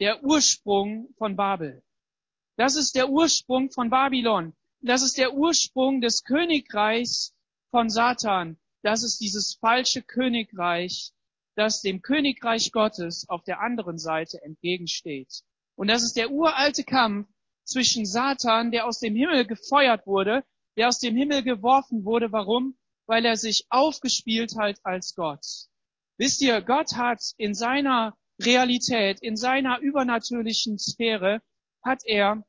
der 0.00 0.22
Ursprung 0.22 1.12
von 1.18 1.36
Babel. 1.36 1.82
Das 2.56 2.76
ist 2.76 2.94
der 2.94 3.08
Ursprung 3.08 3.70
von 3.70 3.90
Babylon. 3.90 4.54
Das 4.80 5.02
ist 5.02 5.18
der 5.18 5.34
Ursprung 5.34 6.00
des 6.00 6.24
Königreichs 6.24 7.34
von 7.70 7.90
Satan. 7.90 8.58
Das 8.82 9.02
ist 9.02 9.20
dieses 9.20 9.54
falsche 9.54 10.02
Königreich, 10.02 11.12
das 11.56 11.82
dem 11.82 12.00
Königreich 12.00 12.70
Gottes 12.70 13.28
auf 13.28 13.42
der 13.42 13.60
anderen 13.60 13.98
Seite 13.98 14.40
entgegensteht. 14.42 15.42
Und 15.74 15.88
das 15.88 16.04
ist 16.04 16.16
der 16.16 16.30
uralte 16.30 16.84
Kampf 16.84 17.28
zwischen 17.64 18.06
Satan, 18.06 18.70
der 18.70 18.86
aus 18.86 19.00
dem 19.00 19.16
Himmel 19.16 19.46
gefeuert 19.46 20.06
wurde, 20.06 20.44
der 20.76 20.88
aus 20.88 21.00
dem 21.00 21.16
Himmel 21.16 21.42
geworfen 21.42 22.04
wurde. 22.04 22.30
Warum? 22.30 22.76
Weil 23.06 23.24
er 23.24 23.36
sich 23.36 23.66
aufgespielt 23.68 24.56
hat 24.56 24.78
als 24.84 25.14
Gott. 25.14 25.44
Wisst 26.18 26.40
ihr, 26.40 26.60
Gott 26.62 26.94
hat 26.94 27.20
in 27.36 27.54
seiner 27.54 28.16
Realität, 28.40 29.20
in 29.20 29.36
seiner 29.36 29.80
übernatürlichen 29.80 30.78
Sphäre, 30.78 31.40
hat 31.82 32.02
er 32.04 32.44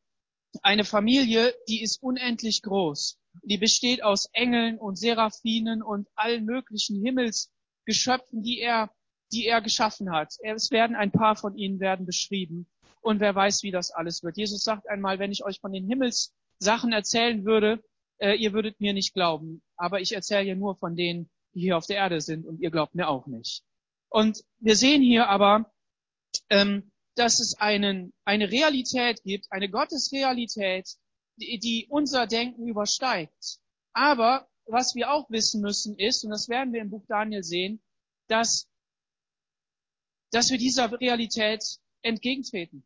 eine 0.62 0.86
Familie, 0.86 1.54
die 1.68 1.82
ist 1.82 2.02
unendlich 2.02 2.62
groß. 2.62 3.18
Die 3.44 3.58
besteht 3.58 4.04
aus 4.04 4.30
Engeln 4.34 4.78
und 4.78 4.98
Seraphinen 4.98 5.82
und 5.82 6.08
allen 6.16 6.46
möglichen 6.46 7.04
Himmelsgeschöpfen, 7.04 8.42
die 8.42 8.60
er, 8.60 8.92
die 9.32 9.46
er 9.46 9.62
geschaffen 9.62 10.12
hat. 10.12 10.36
Es 10.44 10.72
werden 10.72 10.96
ein 10.96 11.12
paar 11.12 11.36
von 11.36 11.56
ihnen 11.56 11.80
werden 11.80 12.06
beschrieben. 12.06 12.68
Und 13.02 13.20
wer 13.20 13.34
weiß, 13.34 13.64
wie 13.64 13.72
das 13.72 13.92
alles 13.92 14.24
wird. 14.24 14.38
Jesus 14.38 14.64
sagt 14.64 14.90
einmal, 14.90 15.20
wenn 15.20 15.32
ich 15.32 15.46
euch 15.46 15.60
von 15.60 15.72
den 15.72 15.88
Himmelssachen 15.88 16.92
erzählen 16.92 17.46
würde, 17.46 17.82
äh, 18.18 18.34
ihr 18.34 18.54
würdet 18.54 18.80
mir 18.82 18.94
nicht 18.94 19.14
glauben. 19.14 19.62
Aber 19.78 20.02
ich 20.02 20.14
erzähle 20.14 20.44
ja 20.44 20.56
nur 20.56 20.76
von 20.76 20.96
denen, 20.96 21.30
die 21.54 21.62
hier 21.62 21.78
auf 21.78 21.86
der 21.86 21.98
Erde 21.98 22.22
sind 22.22 22.46
und 22.46 22.60
ihr 22.60 22.72
glaubt 22.72 22.96
mir 22.96 23.08
auch 23.08 23.28
nicht. 23.28 23.64
Und 24.10 24.44
wir 24.60 24.76
sehen 24.76 25.02
hier 25.02 25.30
aber, 25.30 25.72
ähm, 26.50 26.92
dass 27.16 27.40
es 27.40 27.56
einen, 27.56 28.14
eine 28.26 28.52
Realität 28.52 29.24
gibt, 29.24 29.52
eine 29.52 29.70
Gottesrealität, 29.70 30.98
die, 31.38 31.60
die 31.60 31.88
unser 31.90 32.28
Denken 32.28 32.68
übersteigt. 32.68 33.60
Aber 33.94 34.48
was 34.66 34.96
wir 34.96 35.12
auch 35.12 35.30
wissen 35.30 35.62
müssen 35.62 35.98
ist, 35.98 36.24
und 36.24 36.32
das 36.32 36.48
werden 36.48 36.74
wir 36.74 36.82
im 36.82 36.90
Buch 36.90 37.06
Daniel 37.08 37.44
sehen, 37.44 37.82
dass, 38.28 38.68
dass 40.32 40.52
wir 40.52 40.58
dieser 40.58 40.92
Realität 41.00 41.64
entgegentreten 42.02 42.86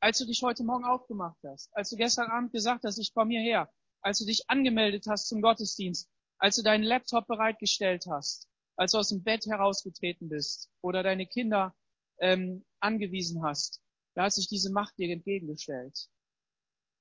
als 0.00 0.18
du 0.18 0.24
dich 0.24 0.42
heute 0.42 0.64
Morgen 0.64 0.84
aufgemacht 0.84 1.38
hast, 1.44 1.70
als 1.76 1.90
du 1.90 1.96
gestern 1.96 2.30
Abend 2.30 2.52
gesagt 2.52 2.84
hast, 2.84 2.98
ich 2.98 3.12
komme 3.12 3.32
hierher, 3.32 3.70
als 4.00 4.18
du 4.18 4.24
dich 4.24 4.48
angemeldet 4.48 5.06
hast 5.06 5.28
zum 5.28 5.42
Gottesdienst, 5.42 6.08
als 6.38 6.56
du 6.56 6.62
deinen 6.62 6.84
Laptop 6.84 7.26
bereitgestellt 7.26 8.06
hast, 8.08 8.48
als 8.76 8.92
du 8.92 8.98
aus 8.98 9.10
dem 9.10 9.22
Bett 9.22 9.44
herausgetreten 9.46 10.30
bist 10.30 10.70
oder 10.80 11.02
deine 11.02 11.26
Kinder 11.26 11.74
ähm, 12.20 12.64
angewiesen 12.80 13.42
hast, 13.42 13.80
da 14.14 14.24
hat 14.24 14.32
sich 14.32 14.48
diese 14.48 14.72
Macht 14.72 14.98
dir 14.98 15.10
entgegengestellt. 15.12 16.08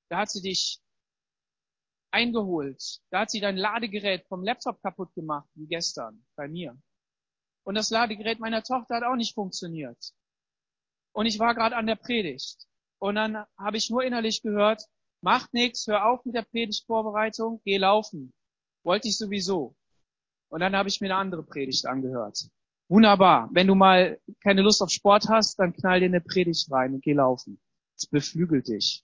Da 0.09 0.19
hat 0.19 0.31
sie 0.31 0.41
dich 0.41 0.81
eingeholt. 2.11 3.01
Da 3.11 3.21
hat 3.21 3.31
sie 3.31 3.39
dein 3.39 3.57
Ladegerät 3.57 4.25
vom 4.27 4.43
Laptop 4.43 4.81
kaputt 4.81 5.13
gemacht, 5.13 5.49
wie 5.53 5.67
gestern 5.67 6.25
bei 6.35 6.47
mir. 6.47 6.77
Und 7.63 7.75
das 7.75 7.89
Ladegerät 7.89 8.39
meiner 8.39 8.63
Tochter 8.63 8.95
hat 8.95 9.03
auch 9.03 9.15
nicht 9.15 9.35
funktioniert. 9.35 10.13
Und 11.11 11.25
ich 11.25 11.39
war 11.39 11.53
gerade 11.53 11.75
an 11.75 11.87
der 11.87 11.95
Predigt. 11.95 12.67
Und 12.99 13.15
dann 13.15 13.45
habe 13.57 13.77
ich 13.77 13.89
nur 13.89 14.03
innerlich 14.03 14.41
gehört, 14.41 14.83
macht 15.21 15.53
nichts, 15.53 15.87
hör 15.87 16.05
auf 16.05 16.23
mit 16.25 16.35
der 16.35 16.43
Predigtvorbereitung, 16.43 17.61
geh 17.63 17.77
laufen. 17.77 18.33
Wollte 18.83 19.07
ich 19.07 19.17
sowieso. 19.17 19.75
Und 20.49 20.61
dann 20.61 20.75
habe 20.75 20.89
ich 20.89 20.99
mir 21.01 21.07
eine 21.07 21.17
andere 21.17 21.43
Predigt 21.43 21.85
angehört. 21.85 22.49
Wunderbar. 22.89 23.49
Wenn 23.53 23.67
du 23.67 23.75
mal 23.75 24.19
keine 24.43 24.61
Lust 24.61 24.81
auf 24.81 24.89
Sport 24.89 25.29
hast, 25.29 25.59
dann 25.59 25.73
knall 25.73 25.99
dir 25.99 26.07
eine 26.07 26.21
Predigt 26.21 26.71
rein 26.71 26.95
und 26.95 27.03
geh 27.03 27.13
laufen. 27.13 27.59
es 27.95 28.07
beflügelt 28.07 28.67
dich. 28.67 29.03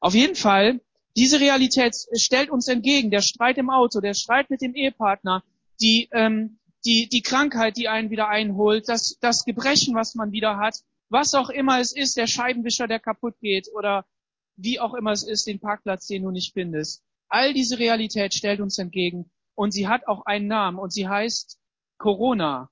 Auf 0.00 0.14
jeden 0.14 0.34
Fall, 0.34 0.80
diese 1.14 1.38
Realität 1.38 1.94
stellt 2.14 2.50
uns 2.50 2.68
entgegen. 2.68 3.10
Der 3.10 3.20
Streit 3.20 3.58
im 3.58 3.68
Auto, 3.68 4.00
der 4.00 4.14
Streit 4.14 4.48
mit 4.48 4.62
dem 4.62 4.74
Ehepartner, 4.74 5.44
die, 5.80 6.08
ähm, 6.12 6.58
die, 6.86 7.08
die 7.08 7.22
Krankheit, 7.22 7.76
die 7.76 7.88
einen 7.88 8.10
wieder 8.10 8.28
einholt, 8.28 8.88
das, 8.88 9.18
das 9.20 9.44
Gebrechen, 9.44 9.94
was 9.94 10.14
man 10.14 10.32
wieder 10.32 10.56
hat, 10.56 10.80
was 11.10 11.34
auch 11.34 11.50
immer 11.50 11.80
es 11.80 11.92
ist, 11.92 12.16
der 12.16 12.26
Scheibenwischer, 12.26 12.86
der 12.86 13.00
kaputt 13.00 13.34
geht 13.40 13.68
oder 13.74 14.06
wie 14.56 14.80
auch 14.80 14.94
immer 14.94 15.12
es 15.12 15.22
ist, 15.22 15.46
den 15.46 15.60
Parkplatz, 15.60 16.06
den 16.06 16.22
du 16.22 16.30
nicht 16.30 16.54
findest. 16.54 17.02
All 17.28 17.52
diese 17.52 17.78
Realität 17.78 18.32
stellt 18.32 18.60
uns 18.60 18.78
entgegen 18.78 19.30
und 19.54 19.72
sie 19.72 19.86
hat 19.86 20.08
auch 20.08 20.24
einen 20.24 20.46
Namen 20.46 20.78
und 20.78 20.92
sie 20.92 21.08
heißt 21.08 21.58
Corona. 21.98 22.70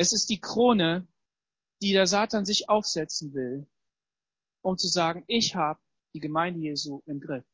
Es 0.00 0.14
ist 0.14 0.30
die 0.30 0.40
Krone, 0.40 1.06
die 1.82 1.92
der 1.92 2.06
Satan 2.06 2.46
sich 2.46 2.70
aufsetzen 2.70 3.34
will, 3.34 3.66
um 4.62 4.78
zu 4.78 4.88
sagen, 4.88 5.24
ich 5.26 5.56
habe 5.56 5.78
die 6.14 6.20
Gemeinde 6.20 6.58
Jesu 6.58 7.02
im 7.04 7.20
Griff. 7.20 7.44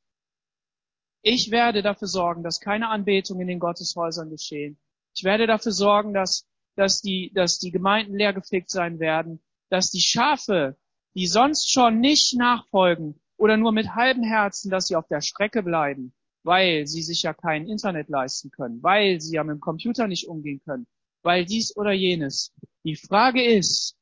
Ich 1.22 1.50
werde 1.50 1.82
dafür 1.82 2.06
sorgen, 2.06 2.44
dass 2.44 2.60
keine 2.60 2.88
Anbetung 2.88 3.40
in 3.40 3.48
den 3.48 3.58
Gotteshäusern 3.58 4.30
geschehen. 4.30 4.78
Ich 5.16 5.24
werde 5.24 5.48
dafür 5.48 5.72
sorgen, 5.72 6.14
dass, 6.14 6.46
dass, 6.76 7.00
die, 7.00 7.32
dass 7.34 7.58
die 7.58 7.72
Gemeinden 7.72 8.14
leergefegt 8.14 8.70
sein 8.70 9.00
werden, 9.00 9.42
dass 9.68 9.90
die 9.90 10.00
Schafe, 10.00 10.76
die 11.16 11.26
sonst 11.26 11.68
schon 11.68 11.98
nicht 11.98 12.38
nachfolgen 12.38 13.20
oder 13.38 13.56
nur 13.56 13.72
mit 13.72 13.96
halbem 13.96 14.22
Herzen, 14.22 14.70
dass 14.70 14.86
sie 14.86 14.94
auf 14.94 15.08
der 15.08 15.20
Strecke 15.20 15.64
bleiben, 15.64 16.14
weil 16.44 16.86
sie 16.86 17.02
sich 17.02 17.22
ja 17.22 17.34
kein 17.34 17.66
Internet 17.66 18.08
leisten 18.08 18.52
können, 18.52 18.84
weil 18.84 19.20
sie 19.20 19.34
ja 19.34 19.42
mit 19.42 19.54
dem 19.54 19.60
Computer 19.60 20.06
nicht 20.06 20.28
umgehen 20.28 20.60
können, 20.64 20.86
weil 21.26 21.44
dies 21.44 21.76
oder 21.76 21.92
jenes. 21.92 22.54
Die 22.84 22.94
Frage 22.94 23.44
ist, 23.44 23.96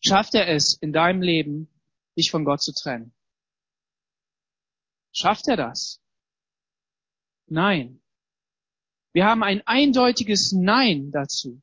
schafft 0.00 0.34
er 0.34 0.48
es 0.48 0.74
in 0.74 0.92
deinem 0.92 1.22
Leben, 1.22 1.68
dich 2.18 2.32
von 2.32 2.44
Gott 2.44 2.60
zu 2.60 2.74
trennen? 2.74 3.14
Schafft 5.12 5.46
er 5.46 5.56
das? 5.56 6.00
Nein. 7.46 8.00
Wir 9.12 9.26
haben 9.26 9.44
ein 9.44 9.62
eindeutiges 9.64 10.52
Nein 10.52 11.12
dazu. 11.12 11.62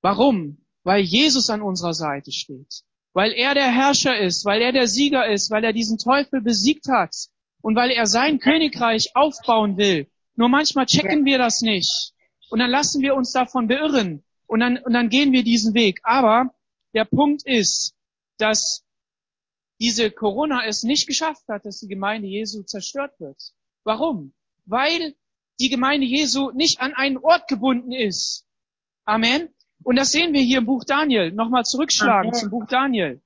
Warum? 0.00 0.58
Weil 0.82 1.02
Jesus 1.02 1.48
an 1.48 1.62
unserer 1.62 1.94
Seite 1.94 2.32
steht. 2.32 2.82
Weil 3.12 3.32
er 3.32 3.54
der 3.54 3.70
Herrscher 3.70 4.18
ist, 4.18 4.44
weil 4.44 4.60
er 4.60 4.72
der 4.72 4.88
Sieger 4.88 5.28
ist, 5.28 5.50
weil 5.50 5.62
er 5.62 5.72
diesen 5.72 5.98
Teufel 5.98 6.40
besiegt 6.40 6.88
hat 6.88 7.14
und 7.62 7.76
weil 7.76 7.90
er 7.90 8.06
sein 8.06 8.40
Königreich 8.40 9.14
aufbauen 9.14 9.76
will. 9.76 10.10
Nur 10.34 10.48
manchmal 10.48 10.86
checken 10.86 11.24
wir 11.24 11.38
das 11.38 11.62
nicht. 11.62 12.12
Und 12.50 12.60
dann 12.60 12.70
lassen 12.70 13.02
wir 13.02 13.14
uns 13.14 13.32
davon 13.32 13.68
beirren. 13.68 14.24
Und 14.46 14.60
dann, 14.60 14.78
und 14.78 14.92
dann 14.92 15.08
gehen 15.08 15.32
wir 15.32 15.42
diesen 15.42 15.74
Weg. 15.74 16.00
Aber 16.02 16.54
der 16.94 17.04
Punkt 17.04 17.46
ist, 17.46 17.94
dass 18.38 18.84
diese 19.80 20.10
Corona 20.10 20.64
es 20.66 20.82
nicht 20.82 21.06
geschafft 21.06 21.46
hat, 21.48 21.64
dass 21.64 21.80
die 21.80 21.88
Gemeinde 21.88 22.28
Jesu 22.28 22.62
zerstört 22.62 23.18
wird. 23.20 23.52
Warum? 23.84 24.32
Weil 24.64 25.14
die 25.60 25.68
Gemeinde 25.68 26.06
Jesu 26.06 26.50
nicht 26.52 26.80
an 26.80 26.94
einen 26.94 27.18
Ort 27.18 27.48
gebunden 27.48 27.92
ist. 27.92 28.46
Amen. 29.04 29.48
Und 29.82 29.96
das 29.96 30.10
sehen 30.10 30.32
wir 30.32 30.42
hier 30.42 30.58
im 30.58 30.66
Buch 30.66 30.84
Daniel. 30.84 31.32
Nochmal 31.32 31.64
zurückschlagen 31.64 32.30
Amen. 32.30 32.40
zum 32.40 32.50
Buch 32.50 32.66
Daniel. 32.66 33.22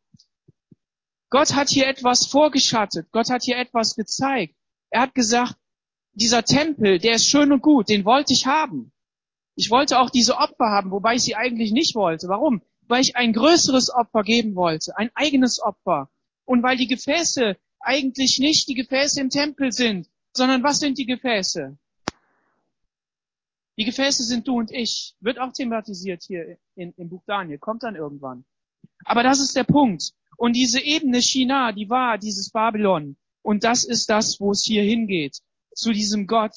Gott 1.30 1.54
hat 1.54 1.70
hier 1.70 1.86
etwas 1.86 2.26
vorgeschattet. 2.26 3.08
Gott 3.10 3.30
hat 3.30 3.42
hier 3.42 3.56
etwas 3.56 3.94
gezeigt. 3.96 4.54
Er 4.90 5.02
hat 5.02 5.14
gesagt, 5.14 5.56
dieser 6.12 6.44
Tempel, 6.44 6.98
der 6.98 7.14
ist 7.14 7.26
schön 7.26 7.52
und 7.52 7.62
gut, 7.62 7.88
den 7.88 8.04
wollte 8.04 8.34
ich 8.34 8.46
haben. 8.46 8.92
Ich 9.54 9.70
wollte 9.70 9.98
auch 9.98 10.10
diese 10.10 10.36
Opfer 10.36 10.66
haben, 10.66 10.90
wobei 10.90 11.16
ich 11.16 11.22
sie 11.22 11.36
eigentlich 11.36 11.72
nicht 11.72 11.94
wollte. 11.94 12.28
Warum? 12.28 12.62
Weil 12.88 13.02
ich 13.02 13.16
ein 13.16 13.32
größeres 13.32 13.90
Opfer 13.90 14.22
geben 14.22 14.54
wollte, 14.54 14.96
ein 14.96 15.10
eigenes 15.14 15.60
Opfer. 15.60 16.10
Und 16.44 16.62
weil 16.62 16.76
die 16.76 16.88
Gefäße 16.88 17.56
eigentlich 17.80 18.38
nicht 18.38 18.68
die 18.68 18.74
Gefäße 18.74 19.20
im 19.20 19.30
Tempel 19.30 19.72
sind, 19.72 20.08
sondern 20.32 20.62
was 20.62 20.78
sind 20.78 20.98
die 20.98 21.06
Gefäße? 21.06 21.76
Die 23.78 23.84
Gefäße 23.84 24.24
sind 24.24 24.46
du 24.46 24.58
und 24.58 24.70
ich. 24.70 25.14
Wird 25.20 25.38
auch 25.38 25.52
thematisiert 25.52 26.22
hier 26.24 26.58
in, 26.74 26.92
im 26.96 27.08
Buch 27.08 27.22
Daniel. 27.26 27.58
Kommt 27.58 27.82
dann 27.82 27.96
irgendwann. 27.96 28.44
Aber 29.04 29.22
das 29.22 29.40
ist 29.40 29.56
der 29.56 29.64
Punkt. 29.64 30.12
Und 30.36 30.54
diese 30.54 30.80
Ebene 30.80 31.22
China, 31.22 31.72
die 31.72 31.88
war 31.88 32.18
dieses 32.18 32.50
Babylon. 32.50 33.16
Und 33.42 33.64
das 33.64 33.84
ist 33.84 34.10
das, 34.10 34.40
wo 34.40 34.52
es 34.52 34.62
hier 34.62 34.82
hingeht. 34.82 35.38
Zu 35.74 35.92
diesem 35.92 36.26
Gott, 36.26 36.54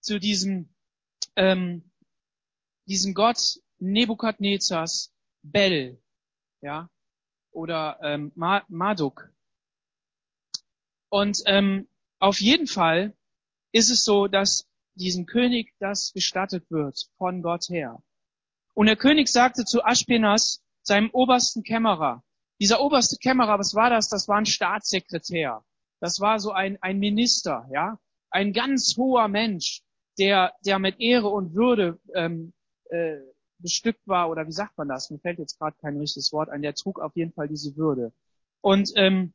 zu 0.00 0.18
diesem, 0.18 0.70
ähm, 1.36 1.85
diesem 2.86 3.14
Gott 3.14 3.60
Nebukadnezars 3.78 5.12
Bell. 5.42 6.00
Ja. 6.60 6.88
Oder 7.50 7.98
ähm, 8.02 8.32
Marduk. 8.34 9.30
Und 11.08 11.42
ähm, 11.46 11.88
auf 12.18 12.40
jeden 12.40 12.66
Fall 12.66 13.16
ist 13.72 13.90
es 13.90 14.04
so, 14.04 14.26
dass 14.26 14.68
diesem 14.94 15.26
König 15.26 15.74
das 15.78 16.12
gestattet 16.12 16.70
wird 16.70 17.08
von 17.18 17.42
Gott 17.42 17.68
her. 17.68 18.02
Und 18.74 18.86
der 18.86 18.96
König 18.96 19.28
sagte 19.28 19.64
zu 19.64 19.84
Aschpenas, 19.84 20.62
seinem 20.82 21.10
obersten 21.10 21.62
Kämmerer, 21.62 22.22
dieser 22.60 22.80
oberste 22.80 23.16
Kämmerer, 23.16 23.58
was 23.58 23.74
war 23.74 23.90
das? 23.90 24.08
Das 24.08 24.28
war 24.28 24.36
ein 24.36 24.46
Staatssekretär. 24.46 25.64
Das 26.00 26.20
war 26.20 26.38
so 26.38 26.52
ein, 26.52 26.78
ein 26.82 26.98
Minister, 26.98 27.66
ja, 27.72 27.98
ein 28.30 28.52
ganz 28.52 28.96
hoher 28.96 29.28
Mensch, 29.28 29.82
der, 30.18 30.54
der 30.64 30.78
mit 30.78 31.00
Ehre 31.00 31.28
und 31.28 31.54
Würde 31.54 31.98
ähm, 32.14 32.52
äh, 32.90 33.18
bestückt 33.58 34.06
war, 34.06 34.30
oder 34.30 34.46
wie 34.46 34.52
sagt 34.52 34.76
man 34.76 34.88
das? 34.88 35.10
Mir 35.10 35.18
fällt 35.18 35.38
jetzt 35.38 35.58
gerade 35.58 35.76
kein 35.80 35.96
richtiges 35.96 36.32
Wort 36.32 36.50
ein. 36.50 36.62
Der 36.62 36.74
trug 36.74 37.00
auf 37.00 37.16
jeden 37.16 37.32
Fall 37.32 37.48
diese 37.48 37.76
Würde. 37.76 38.12
Und 38.60 38.92
ähm, 38.96 39.32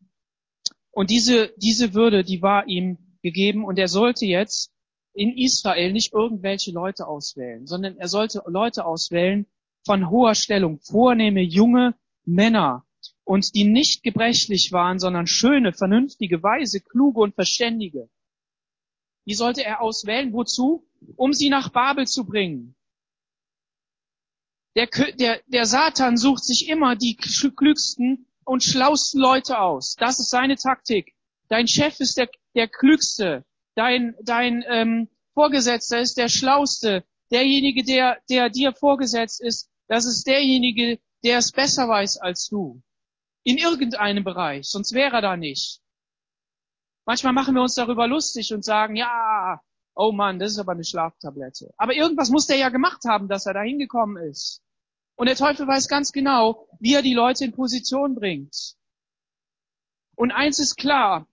und 0.91 1.09
diese 1.09 1.53
diese 1.57 1.93
Würde, 1.93 2.23
die 2.23 2.41
war 2.41 2.67
ihm 2.67 2.97
gegeben, 3.23 3.65
und 3.65 3.79
er 3.79 3.87
sollte 3.87 4.25
jetzt 4.25 4.71
in 5.13 5.37
Israel 5.37 5.91
nicht 5.91 6.13
irgendwelche 6.13 6.71
Leute 6.71 7.07
auswählen, 7.07 7.67
sondern 7.67 7.97
er 7.97 8.07
sollte 8.07 8.43
Leute 8.47 8.85
auswählen 8.85 9.45
von 9.85 10.09
hoher 10.09 10.35
Stellung, 10.35 10.79
vornehme 10.79 11.41
junge 11.41 11.95
Männer 12.23 12.85
und 13.23 13.55
die 13.55 13.63
nicht 13.63 14.03
gebrechlich 14.03 14.71
waren, 14.71 14.99
sondern 14.99 15.27
schöne, 15.27 15.73
vernünftige, 15.73 16.43
weise, 16.43 16.81
kluge 16.81 17.21
und 17.21 17.35
verständige. 17.35 18.09
Die 19.25 19.33
sollte 19.33 19.63
er 19.63 19.81
auswählen. 19.81 20.33
Wozu? 20.33 20.87
Um 21.15 21.33
sie 21.33 21.49
nach 21.49 21.69
Babel 21.69 22.07
zu 22.07 22.25
bringen. 22.25 22.75
Der, 24.75 24.87
der, 24.87 25.41
der 25.47 25.65
Satan 25.65 26.17
sucht 26.17 26.43
sich 26.45 26.69
immer 26.69 26.95
die 26.95 27.17
klügsten 27.17 28.27
und 28.45 28.63
schlausten 28.63 29.19
Leute 29.19 29.59
aus. 29.59 29.95
Das 29.95 30.19
ist 30.19 30.29
seine 30.29 30.55
Taktik. 30.55 31.13
Dein 31.49 31.67
Chef 31.67 31.99
ist 31.99 32.17
der, 32.17 32.29
der 32.55 32.67
klügste, 32.67 33.45
dein, 33.75 34.15
dein 34.23 34.63
ähm, 34.67 35.09
Vorgesetzter 35.33 35.99
ist 35.99 36.17
der 36.17 36.29
Schlauste, 36.29 37.03
derjenige, 37.31 37.83
der, 37.83 38.19
der 38.29 38.49
dir 38.49 38.73
vorgesetzt 38.73 39.41
ist, 39.41 39.69
das 39.87 40.05
ist 40.05 40.27
derjenige, 40.27 40.99
der 41.23 41.37
es 41.39 41.51
besser 41.51 41.87
weiß 41.87 42.17
als 42.17 42.47
du. 42.47 42.81
In 43.43 43.57
irgendeinem 43.57 44.23
Bereich, 44.23 44.67
sonst 44.67 44.93
wäre 44.93 45.15
er 45.15 45.21
da 45.21 45.37
nicht. 45.37 45.81
Manchmal 47.05 47.33
machen 47.33 47.55
wir 47.55 47.61
uns 47.61 47.75
darüber 47.75 48.07
lustig 48.07 48.53
und 48.53 48.63
sagen, 48.63 48.95
ja, 48.95 49.59
oh 49.95 50.11
Mann, 50.11 50.39
das 50.39 50.51
ist 50.53 50.59
aber 50.59 50.73
eine 50.73 50.83
Schlaftablette. 50.83 51.73
Aber 51.77 51.93
irgendwas 51.93 52.29
muss 52.29 52.47
der 52.47 52.57
ja 52.57 52.69
gemacht 52.69 53.03
haben, 53.05 53.27
dass 53.27 53.45
er 53.45 53.53
da 53.53 53.61
hingekommen 53.61 54.23
ist. 54.29 54.61
Und 55.15 55.27
der 55.27 55.35
Teufel 55.35 55.67
weiß 55.67 55.87
ganz 55.87 56.11
genau, 56.11 56.67
wie 56.79 56.93
er 56.93 57.01
die 57.01 57.13
Leute 57.13 57.45
in 57.45 57.51
Position 57.51 58.15
bringt. 58.15 58.75
Und 60.15 60.31
eins 60.31 60.59
ist 60.59 60.77
klar, 60.77 61.27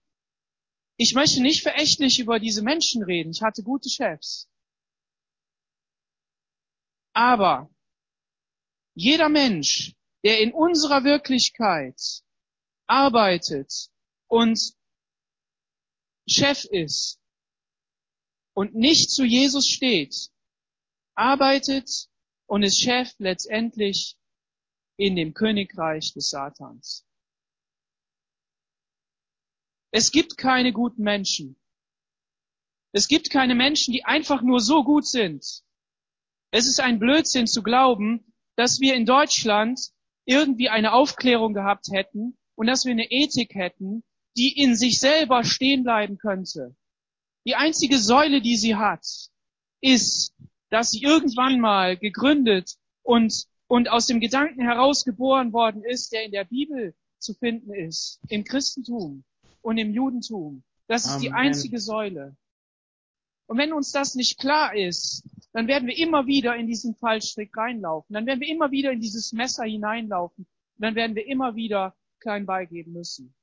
ich 0.97 1.13
möchte 1.15 1.41
nicht 1.41 1.63
verächtlich 1.63 2.19
über 2.19 2.39
diese 2.39 2.61
Menschen 2.61 3.03
reden. 3.03 3.31
Ich 3.31 3.41
hatte 3.41 3.63
gute 3.63 3.89
Chefs. 3.89 4.49
Aber 7.13 7.69
jeder 8.93 9.29
Mensch, 9.29 9.95
der 10.23 10.41
in 10.41 10.53
unserer 10.53 11.03
Wirklichkeit 11.03 11.99
arbeitet 12.85 13.89
und 14.27 14.73
Chef 16.27 16.65
ist 16.65 17.18
und 18.59 18.75
nicht 18.75 19.09
zu 19.09 19.23
Jesus 19.23 19.69
steht, 19.69 20.31
arbeitet 21.15 22.09
und 22.45 22.61
ist 22.61 22.81
Chef 22.81 23.09
letztendlich 23.17 24.17
in 24.97 25.15
dem 25.15 25.33
Königreich 25.33 26.11
des 26.11 26.29
Satans. 26.29 27.07
Es 29.91 30.11
gibt 30.11 30.37
keine 30.37 30.73
guten 30.73 31.03
Menschen. 31.03 31.55
Es 32.91 33.07
gibt 33.07 33.29
keine 33.29 33.55
Menschen, 33.55 33.93
die 33.93 34.03
einfach 34.03 34.41
nur 34.41 34.59
so 34.59 34.83
gut 34.83 35.07
sind. 35.07 35.63
Es 36.51 36.67
ist 36.67 36.81
ein 36.81 36.99
Blödsinn 36.99 37.47
zu 37.47 37.63
glauben, 37.63 38.33
dass 38.57 38.81
wir 38.81 38.93
in 38.93 39.05
Deutschland 39.05 39.79
irgendwie 40.25 40.67
eine 40.67 40.91
Aufklärung 40.91 41.53
gehabt 41.53 41.87
hätten 41.93 42.37
und 42.55 42.67
dass 42.67 42.83
wir 42.83 42.91
eine 42.91 43.09
Ethik 43.09 43.55
hätten, 43.55 44.03
die 44.35 44.51
in 44.61 44.75
sich 44.75 44.99
selber 44.99 45.45
stehen 45.45 45.83
bleiben 45.83 46.17
könnte. 46.17 46.75
Die 47.49 47.55
einzige 47.55 47.97
Säule, 47.97 48.41
die 48.41 48.57
sie 48.57 48.75
hat, 48.75 49.03
ist, 49.81 50.35
dass 50.69 50.91
sie 50.91 51.01
irgendwann 51.01 51.59
mal 51.59 51.97
gegründet 51.97 52.75
und, 53.01 53.47
und 53.65 53.89
aus 53.89 54.05
dem 54.05 54.19
Gedanken 54.19 54.61
herausgeboren 54.61 55.51
worden 55.51 55.83
ist, 55.83 56.11
der 56.11 56.25
in 56.25 56.31
der 56.31 56.43
Bibel 56.43 56.93
zu 57.17 57.33
finden 57.33 57.73
ist. 57.73 58.19
Im 58.27 58.43
Christentum 58.43 59.23
und 59.63 59.79
im 59.79 59.91
Judentum. 59.91 60.61
Das 60.85 61.07
ist 61.07 61.21
die 61.21 61.31
Amen. 61.31 61.47
einzige 61.47 61.79
Säule. 61.79 62.37
Und 63.47 63.57
wenn 63.57 63.73
uns 63.73 63.91
das 63.91 64.13
nicht 64.13 64.37
klar 64.37 64.75
ist, 64.75 65.23
dann 65.51 65.67
werden 65.67 65.87
wir 65.87 65.97
immer 65.97 66.27
wieder 66.27 66.55
in 66.55 66.67
diesen 66.67 66.93
Fallstrick 66.93 67.57
reinlaufen. 67.57 68.13
Dann 68.13 68.27
werden 68.27 68.41
wir 68.41 68.49
immer 68.49 68.69
wieder 68.69 68.91
in 68.91 69.01
dieses 69.01 69.33
Messer 69.33 69.63
hineinlaufen. 69.63 70.45
Und 70.45 70.85
dann 70.85 70.93
werden 70.93 71.15
wir 71.15 71.25
immer 71.25 71.55
wieder 71.55 71.95
klein 72.19 72.45
beigeben 72.45 72.93
müssen. 72.93 73.33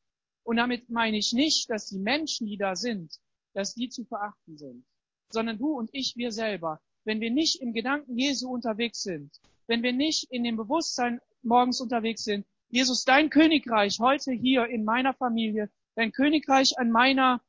Und 0.45 0.59
damit 0.59 0.91
meine 0.91 1.19
ich 1.19 1.33
nicht, 1.33 1.69
dass 1.71 1.89
die 1.89 1.99
Menschen, 1.99 2.47
die 2.47 2.57
da 2.57 2.77
sind, 2.77 3.19
dass 3.57 3.75
die 3.75 3.89
zu 3.89 4.05
verachten 4.05 4.59
sind, 4.59 4.85
sondern 5.33 5.57
du 5.57 5.73
und 5.73 5.89
ich, 5.95 6.15
wir 6.17 6.31
selber. 6.31 6.79
Wenn 7.05 7.21
wir 7.21 7.31
nicht 7.31 7.63
im 7.63 7.73
Gedanken 7.73 8.19
Jesu 8.19 8.51
unterwegs 8.51 9.03
sind, 9.03 9.41
wenn 9.67 9.83
wir 9.83 9.95
nicht 9.95 10.31
in 10.31 10.45
dem 10.45 10.57
Bewusstsein 10.57 11.21
morgens 11.43 11.81
unterwegs 11.81 12.25
sind, 12.25 12.47
Jesus, 12.69 13.05
dein 13.05 13.31
Königreich 13.31 13.99
heute 13.99 14.33
hier 14.33 14.67
in 14.67 14.85
meiner 14.85 15.15
Familie, 15.15 15.71
dein 15.95 16.13
Königreich 16.13 16.79
an 16.79 16.91
meiner, 16.91 17.41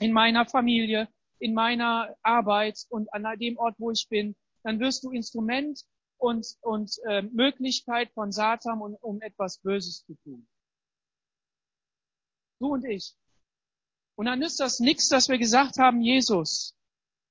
in 0.00 0.12
meiner 0.12 0.46
Familie, 0.46 1.08
in 1.38 1.54
meiner 1.54 2.16
Arbeit 2.22 2.84
und 2.88 3.12
an 3.14 3.38
dem 3.38 3.56
Ort, 3.56 3.76
wo 3.78 3.92
ich 3.92 4.08
bin, 4.08 4.34
dann 4.64 4.80
wirst 4.80 5.04
du 5.04 5.10
Instrument 5.12 5.80
und, 6.16 6.56
und 6.60 6.98
äh, 7.04 7.22
Möglichkeit 7.22 8.10
von 8.14 8.32
Satan, 8.32 8.80
um, 8.80 8.96
um 9.00 9.20
etwas 9.20 9.58
Böses 9.58 10.04
zu 10.04 10.16
tun. 10.24 10.48
Du 12.58 12.72
und 12.72 12.84
ich. 12.84 13.14
Und 14.16 14.26
dann 14.26 14.42
ist 14.42 14.60
das 14.60 14.80
nichts, 14.80 15.08
dass 15.08 15.28
wir 15.28 15.38
gesagt 15.38 15.78
haben, 15.78 16.00
Jesus, 16.00 16.74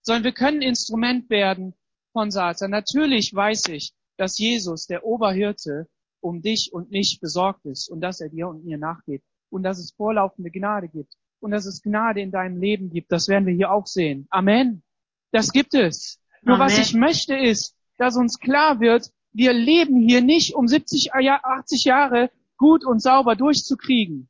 sondern 0.02 0.24
wir 0.24 0.32
können 0.34 0.62
Instrument 0.62 1.30
werden 1.30 1.74
von 2.14 2.32
Satan. 2.32 2.72
Natürlich 2.72 3.34
weiß 3.34 3.68
ich, 3.70 3.94
dass 4.18 4.38
Jesus, 4.38 4.86
der 4.86 5.04
Oberhirte, 5.04 5.88
um 6.22 6.42
dich 6.42 6.72
und 6.72 6.92
mich 6.92 7.20
besorgt 7.20 7.66
ist 7.66 7.90
und 7.90 8.02
dass 8.02 8.22
er 8.22 8.30
dir 8.30 8.48
und 8.48 8.66
mir 8.66 8.78
nachgeht 8.78 9.24
und 9.50 9.64
dass 9.64 9.80
es 9.80 9.92
vorlaufende 9.92 10.50
Gnade 10.50 10.88
gibt 10.88 11.14
und 11.40 11.52
dass 11.52 11.66
es 11.66 11.82
Gnade 11.82 12.22
in 12.22 12.32
deinem 12.32 12.58
Leben 12.58 12.90
gibt. 12.90 13.12
Das 13.12 13.28
werden 13.28 13.46
wir 13.46 13.54
hier 13.54 13.72
auch 13.72 13.86
sehen. 13.86 14.28
Amen. 14.30 14.84
Das 15.32 15.52
gibt 15.52 15.74
es. 15.74 16.20
Nur 16.42 16.56
Amen. 16.56 16.66
was 16.66 16.78
ich 16.78 16.94
möchte 16.94 17.36
ist, 17.36 17.76
dass 17.98 18.16
uns 18.16 18.40
klar 18.40 18.80
wird, 18.80 19.12
wir 19.34 19.54
leben 19.54 20.00
hier 20.00 20.22
nicht, 20.22 20.56
um 20.56 20.68
70, 20.68 21.14
80 21.14 21.84
Jahre 21.84 22.32
gut 22.58 22.86
und 22.86 23.02
sauber 23.02 23.36
durchzukriegen, 23.36 24.30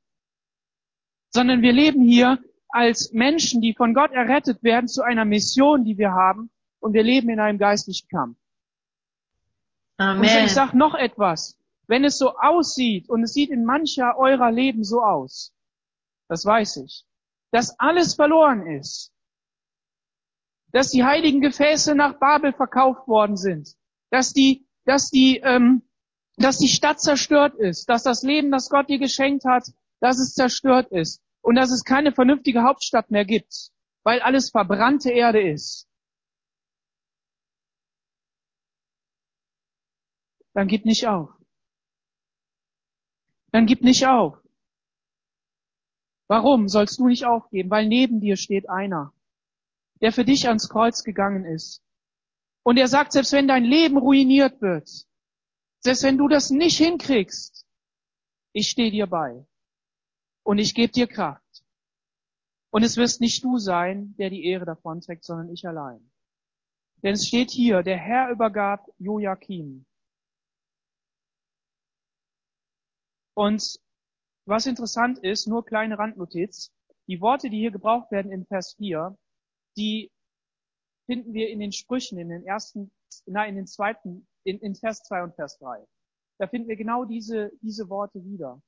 sondern 1.35 1.61
wir 1.61 1.73
leben 1.73 2.01
hier 2.01 2.39
als 2.69 3.11
Menschen, 3.11 3.61
die 3.61 3.73
von 3.73 3.93
Gott 3.93 4.11
errettet 4.11 4.63
werden, 4.63 4.87
zu 4.87 5.03
einer 5.03 5.25
Mission, 5.25 5.83
die 5.83 5.97
wir 5.97 6.13
haben, 6.13 6.49
und 6.79 6.93
wir 6.93 7.03
leben 7.03 7.29
in 7.29 7.39
einem 7.39 7.59
geistlichen 7.59 8.07
Kampf. 8.07 8.37
Und 9.97 10.05
Amen. 10.05 10.45
ich 10.45 10.53
sage 10.53 10.77
noch 10.77 10.95
etwas. 10.95 11.57
Wenn 11.87 12.05
es 12.05 12.17
so 12.17 12.37
aussieht, 12.37 13.09
und 13.09 13.23
es 13.23 13.33
sieht 13.33 13.51
in 13.51 13.65
mancher 13.65 14.17
eurer 14.17 14.49
Leben 14.49 14.83
so 14.83 15.03
aus, 15.03 15.53
das 16.29 16.45
weiß 16.45 16.77
ich, 16.77 17.05
dass 17.51 17.79
alles 17.79 18.15
verloren 18.15 18.65
ist, 18.65 19.11
dass 20.71 20.89
die 20.89 21.03
heiligen 21.03 21.41
Gefäße 21.41 21.95
nach 21.95 22.17
Babel 22.17 22.53
verkauft 22.53 23.07
worden 23.07 23.35
sind, 23.35 23.75
dass 24.09 24.31
die, 24.31 24.65
dass 24.85 25.09
die, 25.09 25.41
ähm, 25.43 25.83
dass 26.37 26.57
die 26.57 26.69
Stadt 26.69 27.01
zerstört 27.01 27.55
ist, 27.55 27.89
dass 27.89 28.03
das 28.03 28.23
Leben, 28.23 28.51
das 28.51 28.69
Gott 28.69 28.89
dir 28.89 28.99
geschenkt 28.99 29.43
hat, 29.43 29.65
dass 29.99 30.19
es 30.19 30.33
zerstört 30.33 30.91
ist 30.91 31.21
und 31.45 31.53
dass 31.53 31.69
es 31.69 31.83
keine 31.83 32.11
vernünftige 32.11 32.63
Hauptstadt 32.63 33.11
mehr 33.11 33.23
gibt, 33.23 33.71
weil 34.01 34.19
alles 34.19 34.49
verbrannte 34.49 35.11
Erde 35.11 35.47
ist. 35.47 35.87
Dann 40.53 40.67
gib 40.67 40.85
nicht 40.85 41.05
auf. 41.07 41.29
Dann 43.51 43.67
gib 43.67 43.83
nicht 43.83 44.07
auf. 44.07 44.41
Warum 46.27 46.67
sollst 46.67 46.97
du 46.97 47.07
nicht 47.07 47.25
aufgeben? 47.25 47.69
Weil 47.69 47.87
neben 47.87 48.21
dir 48.21 48.37
steht 48.37 48.67
einer, 48.67 49.13
der 50.01 50.11
für 50.11 50.25
dich 50.25 50.47
ans 50.47 50.67
Kreuz 50.67 51.03
gegangen 51.03 51.45
ist. 51.45 51.83
Und 52.63 52.77
er 52.77 52.87
sagt, 52.87 53.11
selbst 53.11 53.33
wenn 53.33 53.47
dein 53.47 53.65
Leben 53.65 53.97
ruiniert 53.97 54.63
wird, 54.63 54.89
selbst 55.81 56.01
wenn 56.01 56.17
du 56.17 56.27
das 56.27 56.49
nicht 56.49 56.79
hinkriegst, 56.79 57.67
ich 58.51 58.67
stehe 58.69 58.89
dir 58.89 59.05
bei. 59.05 59.45
Und 60.45 60.59
ich 60.59 60.75
gebe 60.75 60.93
dir 60.93 61.07
Kraft. 61.07 61.65
Und 62.69 62.83
es 62.83 62.97
wirst 62.97 63.19
nicht 63.19 63.43
du 63.43 63.57
sein, 63.57 64.15
der 64.17 64.29
die 64.29 64.45
Ehre 64.45 64.65
davon 64.65 65.01
trägt, 65.01 65.23
sondern 65.23 65.49
ich 65.49 65.67
allein. 65.67 66.11
Denn 67.01 67.13
es 67.13 67.27
steht 67.27 67.49
hier, 67.49 67.81
der 67.81 67.97
Herr 67.97 68.29
übergab 68.29 68.87
Joachim. 68.99 69.85
Und 73.33 73.79
was 74.45 74.67
interessant 74.67 75.17
ist, 75.17 75.47
nur 75.47 75.65
kleine 75.65 75.97
Randnotiz, 75.97 76.71
die 77.07 77.21
Worte, 77.21 77.49
die 77.49 77.57
hier 77.57 77.71
gebraucht 77.71 78.11
werden 78.11 78.31
in 78.31 78.45
Vers 78.45 78.75
4, 78.75 79.17
die 79.77 80.11
finden 81.07 81.33
wir 81.33 81.49
in 81.49 81.59
den 81.59 81.71
Sprüchen, 81.71 82.19
in 82.19 82.29
den 82.29 82.45
ersten, 82.45 82.91
nein, 83.25 83.49
in 83.49 83.55
den 83.55 83.67
zweiten, 83.67 84.27
in, 84.43 84.59
in 84.59 84.75
Vers 84.75 85.01
2 85.03 85.23
und 85.23 85.35
Vers 85.35 85.57
3. 85.57 85.83
Da 86.37 86.47
finden 86.47 86.67
wir 86.67 86.75
genau 86.75 87.03
diese, 87.03 87.51
diese 87.61 87.89
Worte 87.89 88.23
wieder. 88.23 88.61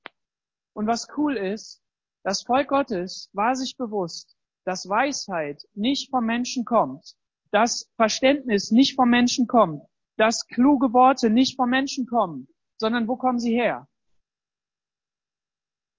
Und 0.78 0.86
was 0.86 1.08
cool 1.18 1.38
ist, 1.38 1.82
das 2.22 2.44
Volk 2.44 2.68
Gottes 2.68 3.32
war 3.34 3.56
sich 3.56 3.78
bewusst, 3.78 4.38
dass 4.64 4.88
Weisheit 4.88 5.68
nicht 5.74 6.12
vom 6.12 6.24
Menschen 6.24 6.66
kommt, 6.66 7.16
dass 7.50 7.90
Verständnis 7.96 8.70
nicht 8.70 8.94
vom 8.94 9.10
Menschen 9.10 9.48
kommt, 9.48 9.82
dass 10.18 10.46
kluge 10.46 10.94
Worte 10.94 11.32
nicht 11.32 11.56
vom 11.56 11.72
Menschen 11.72 12.06
kommen, 12.06 12.48
sondern 12.78 13.08
wo 13.08 13.16
kommen 13.16 13.40
sie 13.40 13.56
her? 13.56 13.88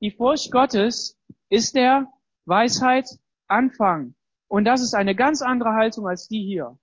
Die 0.00 0.12
Furcht 0.12 0.52
Gottes 0.52 1.18
ist 1.48 1.74
der 1.74 2.06
Weisheit 2.44 3.08
Anfang. 3.48 4.14
Und 4.46 4.64
das 4.64 4.80
ist 4.80 4.94
eine 4.94 5.16
ganz 5.16 5.42
andere 5.42 5.72
Haltung 5.72 6.06
als 6.06 6.28
die 6.28 6.44
hier. 6.44 6.78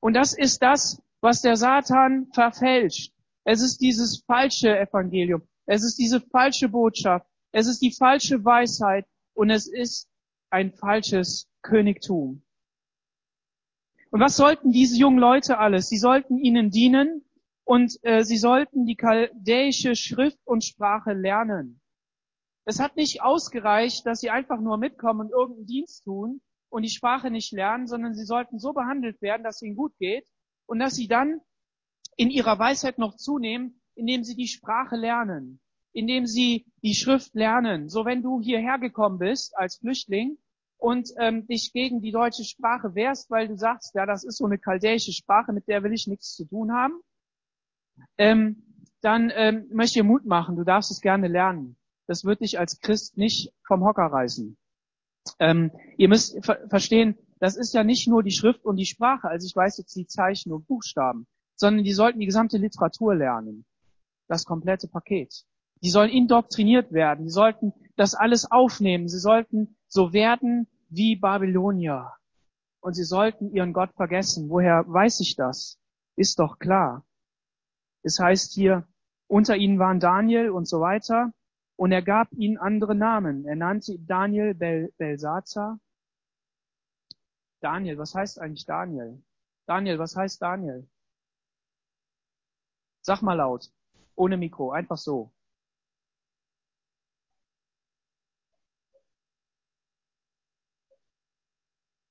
Und 0.00 0.14
das 0.14 0.36
ist 0.36 0.62
das, 0.62 1.00
was 1.20 1.42
der 1.42 1.54
Satan 1.54 2.26
verfälscht. 2.32 3.14
Es 3.44 3.62
ist 3.62 3.80
dieses 3.80 4.24
falsche 4.26 4.76
Evangelium. 4.76 5.46
Es 5.66 5.84
ist 5.84 5.98
diese 5.98 6.20
falsche 6.20 6.68
Botschaft. 6.68 7.26
Es 7.52 7.66
ist 7.66 7.80
die 7.80 7.92
falsche 7.92 8.44
Weisheit. 8.44 9.06
Und 9.34 9.50
es 9.50 9.66
ist 9.66 10.08
ein 10.50 10.72
falsches 10.72 11.48
Königtum. 11.62 12.42
Und 14.10 14.20
was 14.20 14.36
sollten 14.36 14.70
diese 14.70 14.96
jungen 14.96 15.18
Leute 15.18 15.58
alles? 15.58 15.88
Sie 15.88 15.98
sollten 15.98 16.38
ihnen 16.38 16.70
dienen 16.70 17.24
und 17.64 17.98
äh, 18.02 18.22
sie 18.22 18.36
sollten 18.36 18.86
die 18.86 18.94
chaldäische 18.94 19.96
Schrift 19.96 20.38
und 20.44 20.62
Sprache 20.62 21.14
lernen. 21.14 21.80
Es 22.64 22.78
hat 22.78 22.94
nicht 22.96 23.22
ausgereicht, 23.22 24.06
dass 24.06 24.20
sie 24.20 24.30
einfach 24.30 24.60
nur 24.60 24.78
mitkommen 24.78 25.22
und 25.22 25.32
irgendeinen 25.32 25.66
Dienst 25.66 26.04
tun 26.04 26.40
und 26.68 26.82
die 26.82 26.90
Sprache 26.90 27.30
nicht 27.30 27.52
lernen, 27.52 27.88
sondern 27.88 28.14
sie 28.14 28.24
sollten 28.24 28.58
so 28.58 28.72
behandelt 28.72 29.20
werden, 29.20 29.42
dass 29.42 29.56
es 29.56 29.62
ihnen 29.62 29.76
gut 29.76 29.96
geht 29.98 30.26
und 30.66 30.78
dass 30.78 30.94
sie 30.94 31.08
dann 31.08 31.40
in 32.16 32.30
ihrer 32.30 32.58
Weisheit 32.58 32.98
noch 32.98 33.16
zunehmen, 33.16 33.80
indem 33.94 34.24
sie 34.24 34.34
die 34.34 34.48
Sprache 34.48 34.96
lernen, 34.96 35.60
indem 35.92 36.26
sie 36.26 36.66
die 36.82 36.94
Schrift 36.94 37.34
lernen. 37.34 37.88
So 37.88 38.04
wenn 38.04 38.22
du 38.22 38.40
hierher 38.40 38.78
gekommen 38.78 39.18
bist 39.18 39.56
als 39.56 39.76
Flüchtling 39.76 40.38
und 40.78 41.10
ähm, 41.18 41.46
dich 41.46 41.72
gegen 41.72 42.00
die 42.00 42.12
deutsche 42.12 42.44
Sprache 42.44 42.94
wehrst, 42.94 43.30
weil 43.30 43.48
du 43.48 43.56
sagst, 43.56 43.94
ja, 43.94 44.06
das 44.06 44.24
ist 44.24 44.38
so 44.38 44.46
eine 44.46 44.58
chaldäische 44.58 45.12
Sprache, 45.12 45.52
mit 45.52 45.68
der 45.68 45.82
will 45.82 45.92
ich 45.92 46.06
nichts 46.06 46.34
zu 46.34 46.44
tun 46.44 46.72
haben, 46.72 47.00
ähm, 48.18 48.62
dann 49.00 49.30
ähm, 49.34 49.66
möchte 49.70 49.98
ich 49.98 50.04
Mut 50.04 50.24
machen, 50.24 50.56
du 50.56 50.64
darfst 50.64 50.90
es 50.90 51.00
gerne 51.00 51.28
lernen. 51.28 51.76
Das 52.06 52.24
wird 52.24 52.40
dich 52.40 52.58
als 52.58 52.80
Christ 52.80 53.16
nicht 53.16 53.52
vom 53.66 53.84
Hocker 53.84 54.06
reißen. 54.06 54.56
Ähm, 55.38 55.70
ihr 55.96 56.08
müsst 56.08 56.44
ver 56.44 56.68
verstehen, 56.68 57.16
das 57.38 57.56
ist 57.56 57.74
ja 57.74 57.84
nicht 57.84 58.08
nur 58.08 58.22
die 58.22 58.30
Schrift 58.30 58.64
und 58.64 58.76
die 58.76 58.86
Sprache, 58.86 59.28
also 59.28 59.46
ich 59.46 59.56
weiß 59.56 59.78
jetzt 59.78 59.96
die 59.96 60.06
Zeichen 60.06 60.52
und 60.52 60.66
Buchstaben, 60.66 61.26
sondern 61.56 61.84
die 61.84 61.92
sollten 61.92 62.20
die 62.20 62.26
gesamte 62.26 62.58
Literatur 62.58 63.14
lernen. 63.14 63.64
Das 64.26 64.44
komplette 64.44 64.88
Paket. 64.88 65.44
Die 65.82 65.90
sollen 65.90 66.10
indoktriniert 66.10 66.92
werden, 66.92 67.26
die 67.26 67.30
sollten 67.30 67.72
das 67.96 68.14
alles 68.14 68.50
aufnehmen, 68.50 69.08
sie 69.08 69.18
sollten 69.18 69.76
so 69.86 70.12
werden 70.12 70.66
wie 70.88 71.16
Babylonier. 71.16 72.12
Und 72.80 72.94
sie 72.94 73.04
sollten 73.04 73.50
ihren 73.54 73.72
Gott 73.72 73.94
vergessen. 73.94 74.50
Woher 74.50 74.84
weiß 74.86 75.20
ich 75.20 75.36
das? 75.36 75.78
Ist 76.16 76.38
doch 76.38 76.58
klar. 76.58 77.04
Es 78.02 78.18
heißt 78.18 78.52
hier, 78.52 78.86
unter 79.26 79.56
ihnen 79.56 79.78
waren 79.78 80.00
Daniel 80.00 80.50
und 80.50 80.68
so 80.68 80.80
weiter. 80.80 81.32
Und 81.76 81.92
er 81.92 82.02
gab 82.02 82.30
ihnen 82.32 82.58
andere 82.58 82.94
Namen. 82.94 83.46
Er 83.46 83.56
nannte 83.56 83.98
Daniel 83.98 84.54
Bel 84.54 84.92
Belsazar. 84.98 85.80
Daniel, 87.60 87.96
was 87.96 88.14
heißt 88.14 88.38
eigentlich 88.38 88.66
Daniel? 88.66 89.22
Daniel, 89.66 89.98
was 89.98 90.14
heißt 90.14 90.42
Daniel? 90.42 90.86
Sag 93.00 93.22
mal 93.22 93.34
laut. 93.34 93.72
Ohne 94.16 94.36
Mikro, 94.36 94.70
einfach 94.70 94.96
so. 94.96 95.32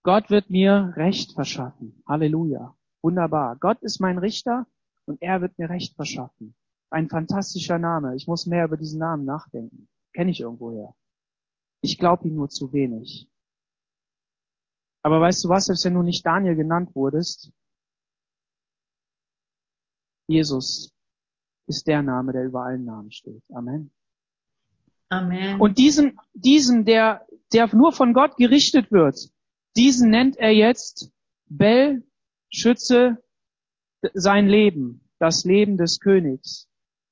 Gott 0.03 0.29
wird 0.29 0.49
mir 0.49 0.93
Recht 0.97 1.31
verschaffen. 1.33 2.03
Halleluja. 2.05 2.75
Wunderbar. 3.01 3.55
Gott 3.55 3.81
ist 3.81 4.01
mein 4.01 4.17
Richter 4.17 4.67
und 5.05 5.21
er 5.21 5.41
wird 5.41 5.57
mir 5.57 5.69
Recht 5.69 5.95
verschaffen. 5.95 6.55
Ein 6.89 7.09
fantastischer 7.09 7.79
Name. 7.79 8.15
Ich 8.15 8.27
muss 8.27 8.45
mehr 8.45 8.65
über 8.65 8.77
diesen 8.77 8.99
Namen 8.99 9.23
nachdenken. 9.25 9.87
Kenne 10.13 10.31
ich 10.31 10.41
irgendwoher. 10.41 10.93
Ich 11.81 11.97
glaube 11.97 12.27
ihm 12.27 12.35
nur 12.35 12.49
zu 12.49 12.71
wenig. 12.73 13.29
Aber 15.03 15.19
weißt 15.19 15.43
du 15.43 15.49
was, 15.49 15.65
selbst 15.65 15.85
wenn 15.85 15.95
du 15.95 16.01
nicht 16.01 16.25
Daniel 16.25 16.55
genannt 16.55 16.93
wurdest, 16.95 17.51
Jesus 20.27 20.92
ist 21.73 21.87
der 21.87 22.01
Name, 22.01 22.33
der 22.33 22.45
über 22.45 22.63
allen 22.63 22.85
Namen 22.85 23.11
steht. 23.11 23.43
Amen. 23.51 23.91
Amen. 25.09 25.59
Und 25.59 25.77
diesen, 25.77 26.19
diesen, 26.33 26.85
der, 26.85 27.25
der 27.51 27.73
nur 27.75 27.91
von 27.91 28.13
Gott 28.13 28.37
gerichtet 28.37 28.91
wird, 28.91 29.29
diesen 29.75 30.09
nennt 30.09 30.37
er 30.37 30.51
jetzt 30.51 31.11
Bell, 31.47 32.03
Schütze, 32.49 33.17
sein 34.13 34.47
Leben, 34.47 35.09
das 35.19 35.45
Leben 35.45 35.77
des 35.77 35.99
Königs. 35.99 36.67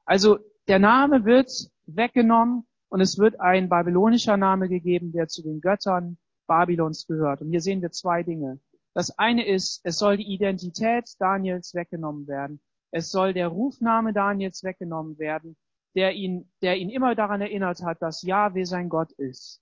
Also 0.06 0.40
der 0.68 0.80
Name 0.80 1.26
wird 1.26 1.52
weggenommen 1.86 2.68
und 2.90 3.02
es 3.02 3.18
wird 3.18 3.40
ein 3.40 3.70
babylonischer 3.70 4.38
Name 4.38 4.68
gegeben, 4.68 5.12
der 5.12 5.28
zu 5.28 5.42
den 5.42 5.62
Göttern 5.62 6.18
Babylons 6.48 7.08
gehört. 7.08 7.42
Und 7.42 7.50
hier 7.50 7.62
sehen 7.62 7.82
wir 7.82 7.92
zwei 7.92 8.24
Dinge. 8.24 8.60
Das 8.94 9.18
eine 9.18 9.48
ist, 9.48 9.82
es 9.84 9.98
soll 9.98 10.18
die 10.18 10.34
Identität 10.34 11.06
Daniels 11.20 11.74
weggenommen 11.74 12.28
werden. 12.28 12.60
Es 12.92 13.10
soll 13.10 13.34
der 13.34 13.48
Rufname 13.48 14.14
Daniels 14.14 14.64
weggenommen 14.64 15.18
werden, 15.18 15.56
der 15.96 16.14
ihn, 16.14 16.52
der 16.62 16.78
ihn 16.78 16.90
immer 16.90 17.16
daran 17.16 17.42
erinnert 17.42 17.82
hat, 17.84 18.02
dass 18.02 18.22
Yahweh 18.22 18.66
sein 18.66 18.90
Gott 18.90 19.12
ist. 19.14 19.62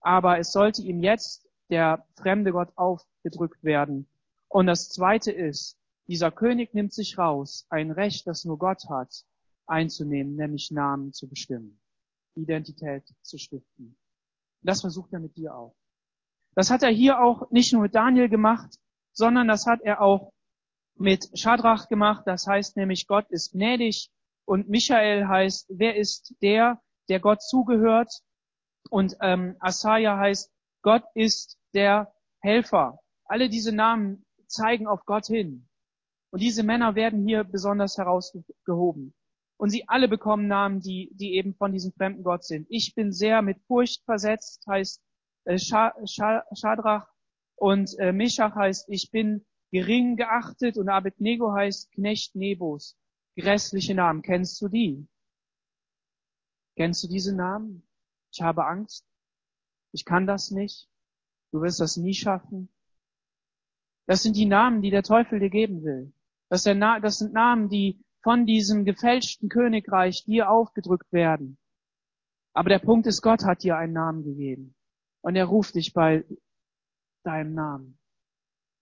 Aber 0.00 0.38
es 0.38 0.52
sollte 0.52 0.82
ihm 0.82 1.00
jetzt 1.00 1.48
der 1.70 2.06
fremde 2.16 2.52
Gott 2.52 2.72
aufgedrückt 2.76 3.62
werden. 3.62 4.08
Und 4.48 4.66
das 4.66 4.88
zweite 4.90 5.32
ist, 5.32 5.78
dieser 6.06 6.30
König 6.30 6.74
nimmt 6.74 6.92
sich 6.92 7.16
raus, 7.16 7.66
ein 7.70 7.90
Recht, 7.90 8.26
das 8.26 8.44
nur 8.44 8.58
Gott 8.58 8.88
hat, 8.88 9.24
einzunehmen, 9.66 10.36
nämlich 10.36 10.70
Namen 10.70 11.12
zu 11.12 11.28
bestimmen, 11.28 11.80
Identität 12.34 13.04
zu 13.22 13.38
stiften. 13.38 13.96
Das 14.62 14.82
versucht 14.82 15.12
er 15.12 15.20
mit 15.20 15.36
dir 15.36 15.56
auch. 15.56 15.74
Das 16.54 16.70
hat 16.70 16.82
er 16.82 16.90
hier 16.90 17.22
auch 17.22 17.50
nicht 17.50 17.72
nur 17.72 17.82
mit 17.82 17.94
Daniel 17.94 18.28
gemacht, 18.28 18.78
sondern 19.12 19.48
das 19.48 19.66
hat 19.66 19.80
er 19.80 20.02
auch 20.02 20.32
mit 20.96 21.28
Schadrach 21.38 21.88
gemacht. 21.88 22.24
Das 22.26 22.46
heißt 22.46 22.76
nämlich, 22.76 23.06
Gott 23.06 23.30
ist 23.30 23.52
gnädig 23.52 24.10
und 24.44 24.68
Michael 24.68 25.26
heißt, 25.26 25.66
wer 25.70 25.96
ist 25.96 26.34
der, 26.42 26.80
der 27.08 27.20
Gott 27.20 27.42
zugehört? 27.42 28.12
Und 28.90 29.16
ähm, 29.20 29.56
Asaja 29.60 30.18
heißt, 30.18 30.52
Gott 30.82 31.04
ist 31.14 31.58
der 31.72 32.12
Helfer. 32.40 33.00
Alle 33.24 33.48
diese 33.48 33.72
Namen 33.72 34.24
zeigen 34.46 34.86
auf 34.86 35.04
Gott 35.06 35.26
hin. 35.26 35.66
Und 36.30 36.42
diese 36.42 36.62
Männer 36.62 36.94
werden 36.94 37.26
hier 37.26 37.44
besonders 37.44 37.96
herausgehoben. 37.96 39.14
Und 39.56 39.70
sie 39.70 39.88
alle 39.88 40.08
bekommen 40.08 40.46
Namen, 40.46 40.80
die, 40.80 41.10
die 41.14 41.34
eben 41.34 41.54
von 41.54 41.72
diesem 41.72 41.92
fremden 41.92 42.24
Gott 42.24 42.44
sind. 42.44 42.66
Ich 42.68 42.94
bin 42.94 43.12
sehr 43.12 43.40
mit 43.40 43.60
Furcht 43.66 44.04
versetzt, 44.04 44.66
heißt 44.66 45.00
äh, 45.44 45.58
Schadrach. 45.58 47.06
Und 47.56 47.96
äh, 47.98 48.12
Meshach 48.12 48.54
heißt, 48.54 48.88
ich 48.88 49.10
bin 49.10 49.46
gering 49.74 50.14
geachtet. 50.16 50.78
Und 50.78 50.88
Abednego 50.88 51.52
heißt 51.52 51.90
Knecht 51.90 52.36
Nebos. 52.36 52.96
Grässliche 53.36 53.94
Namen. 53.94 54.22
Kennst 54.22 54.62
du 54.62 54.68
die? 54.68 55.08
Kennst 56.76 57.02
du 57.02 57.08
diese 57.08 57.34
Namen? 57.34 57.84
Ich 58.32 58.40
habe 58.40 58.66
Angst. 58.66 59.04
Ich 59.92 60.04
kann 60.04 60.28
das 60.28 60.52
nicht. 60.52 60.88
Du 61.50 61.60
wirst 61.60 61.80
das 61.80 61.96
nie 61.96 62.14
schaffen. 62.14 62.68
Das 64.06 64.22
sind 64.22 64.36
die 64.36 64.46
Namen, 64.46 64.80
die 64.80 64.90
der 64.90 65.02
Teufel 65.02 65.40
dir 65.40 65.50
geben 65.50 65.82
will. 65.82 66.12
Das, 66.50 66.62
sind 66.62 67.32
Namen, 67.32 67.68
die 67.68 68.00
von 68.22 68.46
diesem 68.46 68.84
gefälschten 68.84 69.48
Königreich 69.48 70.24
dir 70.24 70.50
aufgedrückt 70.50 71.12
werden. 71.12 71.58
Aber 72.52 72.68
der 72.68 72.78
Punkt 72.78 73.08
ist, 73.08 73.22
Gott 73.22 73.44
hat 73.44 73.64
dir 73.64 73.76
einen 73.76 73.92
Namen 73.92 74.22
gegeben. 74.22 74.76
Und 75.20 75.34
er 75.34 75.46
ruft 75.46 75.74
dich 75.74 75.92
bei 75.94 76.24
deinem 77.24 77.54
Namen 77.54 77.98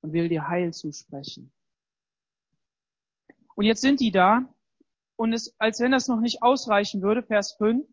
und 0.03 0.13
will 0.13 0.29
dir 0.29 0.49
Heil 0.49 0.73
zusprechen. 0.73 1.53
Und 3.55 3.65
jetzt 3.65 3.81
sind 3.81 4.01
die 4.01 4.11
da 4.11 4.53
und 5.17 5.33
es, 5.33 5.55
als 5.59 5.81
wenn 5.81 5.93
das 5.93 6.09
noch 6.09 6.21
nicht 6.21 6.43
ausreichen 6.43 7.03
würde, 7.03 7.23
Vers 7.23 7.55
5, 7.55 7.87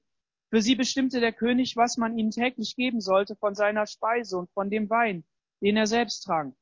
für 0.49 0.61
sie 0.61 0.75
bestimmte 0.75 1.19
der 1.19 1.33
König, 1.33 1.77
was 1.77 1.97
man 1.97 2.17
ihnen 2.17 2.31
täglich 2.31 2.75
geben 2.75 3.01
sollte 3.01 3.35
von 3.35 3.53
seiner 3.53 3.85
Speise 3.85 4.37
und 4.37 4.49
von 4.51 4.69
dem 4.69 4.89
Wein, 4.89 5.23
den 5.61 5.77
er 5.77 5.85
selbst 5.85 6.21
trank. 6.21 6.55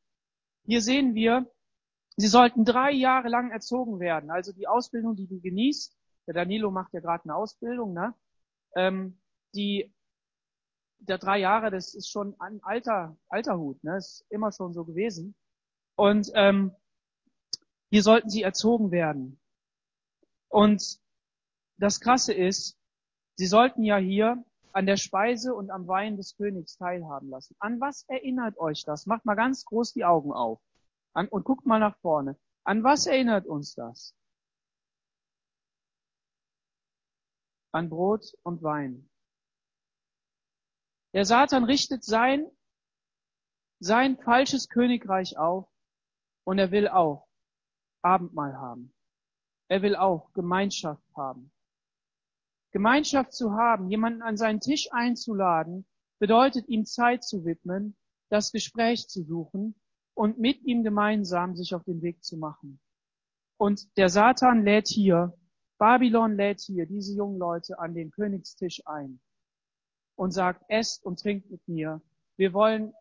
Hier 0.66 0.82
sehen 0.82 1.16
wir, 1.16 1.50
sie 2.18 2.28
sollten 2.28 2.66
drei 2.66 2.92
Jahre 2.92 3.30
lang 3.30 3.52
erzogen 3.52 4.00
werden. 4.00 4.30
Also 4.30 4.52
die 4.52 4.68
Ausbildung, 4.68 5.16
die 5.16 5.28
du 5.28 5.40
genießt, 5.40 5.98
der 6.28 6.34
Danilo 6.34 6.72
macht 6.72 6.94
ja 6.94 7.00
gerade 7.00 7.24
eine 7.24 7.36
Ausbildung, 7.36 7.94
ne? 7.94 8.14
Ähm, 8.76 9.18
die 9.56 9.94
der 11.00 11.18
drei 11.18 11.40
Jahre, 11.40 11.72
das 11.72 11.94
ist 11.94 12.10
schon 12.10 12.40
ein 12.40 12.62
alter, 12.64 13.18
alter 13.30 13.58
Hut, 13.58 13.84
ne? 13.84 13.98
Ist 13.98 14.26
immer 14.30 14.52
schon 14.52 14.74
so 14.74 14.84
gewesen. 14.84 15.36
Und 15.96 16.32
ähm, 16.36 16.76
hier 17.90 18.04
sollten 18.04 18.30
sie 18.30 18.44
erzogen 18.44 18.92
werden. 18.92 19.40
Und 20.50 21.00
das 21.78 22.00
Krasse 22.00 22.34
ist, 22.34 22.78
Sie 23.40 23.46
sollten 23.46 23.84
ja 23.84 23.98
hier 23.98 24.44
an 24.74 24.88
der 24.88 24.98
Speise 24.98 25.54
und 25.54 25.70
am 25.70 25.88
Wein 25.88 26.18
des 26.18 26.36
Königs 26.38 26.76
teilhaben 26.78 27.30
lassen. 27.30 27.56
An 27.60 27.80
was 27.80 28.04
erinnert 28.08 28.58
euch 28.58 28.84
das? 28.84 29.06
Macht 29.06 29.26
mal 29.26 29.36
ganz 29.36 29.64
groß 29.66 29.94
die 29.94 30.06
Augen 30.06 30.34
auf 30.34 30.60
an, 31.14 31.28
und 31.28 31.44
guckt 31.46 31.66
mal 31.66 31.80
nach 31.80 31.98
vorne. 32.00 32.36
An 32.64 32.84
was 32.84 33.06
erinnert 33.06 33.46
uns 33.46 33.76
das? 33.76 34.16
An 37.72 37.90
Brot 37.90 38.36
und 38.42 38.64
Wein. 38.64 39.08
Der 41.18 41.26
Satan 41.26 41.64
richtet 41.64 42.04
sein, 42.04 42.46
sein 43.80 44.20
falsches 44.20 44.70
Königreich 44.70 45.36
auf 45.36 45.68
und 46.44 46.60
er 46.60 46.70
will 46.70 46.88
auch 46.88 47.28
Abendmahl 48.04 48.56
haben. 48.56 48.94
Er 49.68 49.82
will 49.82 49.96
auch 49.96 50.32
Gemeinschaft 50.34 51.02
haben. 51.16 51.52
Gemeinschaft 52.72 53.34
zu 53.34 53.54
haben, 53.54 53.90
jemanden 53.90 54.22
an 54.22 54.38
seinen 54.38 54.60
Tisch 54.60 54.90
einzuladen, 54.92 55.88
bedeutet 56.20 56.70
ihm 56.70 56.86
Zeit 56.86 57.24
zu 57.24 57.46
widmen, 57.46 57.98
das 58.30 58.52
Gespräch 58.52 59.08
zu 59.08 59.24
suchen 59.24 59.74
und 60.14 60.38
mit 60.38 60.62
ihm 60.66 60.84
gemeinsam 60.84 61.56
sich 61.56 61.74
auf 61.74 61.84
den 61.84 62.04
Weg 62.04 62.24
zu 62.24 62.38
machen. 62.38 62.80
Und 63.60 63.98
der 63.98 64.10
Satan 64.10 64.64
lädt 64.64 64.88
hier, 64.88 65.36
Babylon 65.80 66.36
lädt 66.36 66.62
hier 66.62 66.86
diese 66.86 67.16
jungen 67.16 67.40
Leute 67.40 67.80
an 67.80 67.96
den 67.96 68.12
Königstisch 68.12 68.84
ein 68.86 69.20
und 70.18 70.32
sagt, 70.32 70.66
esst 70.68 71.06
und 71.06 71.20
trinkt 71.20 71.50
mit 71.50 71.66
mir. 71.68 72.02
Wir 72.36 72.52
wollen 72.54 72.94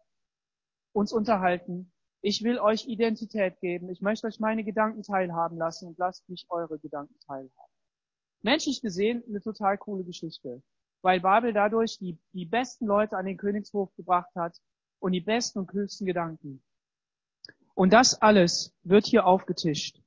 uns 0.92 1.12
unterhalten. 1.12 1.90
Ich 2.20 2.44
will 2.44 2.58
euch 2.58 2.86
Identität 2.86 3.58
geben. 3.60 3.90
Ich 3.90 4.00
möchte 4.00 4.26
euch 4.26 4.38
meine 4.38 4.64
Gedanken 4.64 5.02
teilhaben 5.02 5.56
lassen 5.56 5.88
und 5.88 5.98
lasst 5.98 6.28
mich 6.28 6.46
eure 6.50 6.78
Gedanken 6.78 7.18
teilhaben. 7.26 7.72
Menschlich 8.42 8.82
gesehen 8.82 9.24
eine 9.28 9.40
total 9.40 9.78
coole 9.78 10.04
Geschichte, 10.04 10.62
weil 11.02 11.20
Babel 11.20 11.52
dadurch 11.52 11.98
die, 11.98 12.18
die 12.32 12.44
besten 12.44 12.86
Leute 12.86 13.16
an 13.16 13.26
den 13.26 13.38
Königshof 13.38 13.94
gebracht 13.96 14.34
hat 14.34 14.60
und 14.98 15.12
die 15.12 15.20
besten 15.20 15.60
und 15.60 15.72
höchsten 15.72 16.04
Gedanken. 16.04 16.62
Und 17.74 17.92
das 17.92 18.20
alles 18.20 18.74
wird 18.82 19.06
hier 19.06 19.26
aufgetischt. 19.26 20.02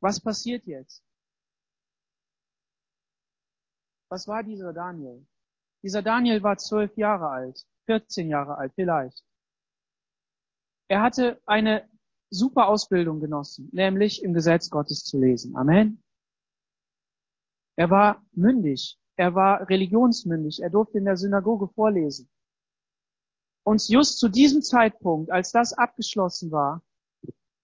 Was 0.00 0.20
passiert 0.20 0.66
jetzt? 0.66 1.04
Was 4.10 4.26
war 4.26 4.42
dieser 4.42 4.72
Daniel? 4.72 5.26
Dieser 5.82 6.02
Daniel 6.02 6.42
war 6.42 6.56
zwölf 6.58 6.96
Jahre 6.96 7.28
alt. 7.28 7.66
14 7.86 8.28
Jahre 8.28 8.56
alt 8.56 8.72
vielleicht. 8.74 9.24
Er 10.88 11.02
hatte 11.02 11.40
eine 11.46 11.88
super 12.30 12.68
Ausbildung 12.68 13.20
genossen, 13.20 13.68
nämlich 13.72 14.22
im 14.22 14.34
Gesetz 14.34 14.70
Gottes 14.70 15.04
zu 15.04 15.18
lesen. 15.18 15.56
Amen. 15.56 16.02
Er 17.76 17.90
war 17.90 18.24
mündig, 18.32 18.98
er 19.16 19.34
war 19.34 19.68
religionsmündig, 19.68 20.62
er 20.62 20.70
durfte 20.70 20.98
in 20.98 21.04
der 21.04 21.16
Synagoge 21.16 21.68
vorlesen. 21.68 22.28
Und 23.64 23.86
just 23.88 24.18
zu 24.18 24.28
diesem 24.28 24.62
Zeitpunkt, 24.62 25.30
als 25.30 25.52
das 25.52 25.72
abgeschlossen 25.72 26.50
war, 26.50 26.82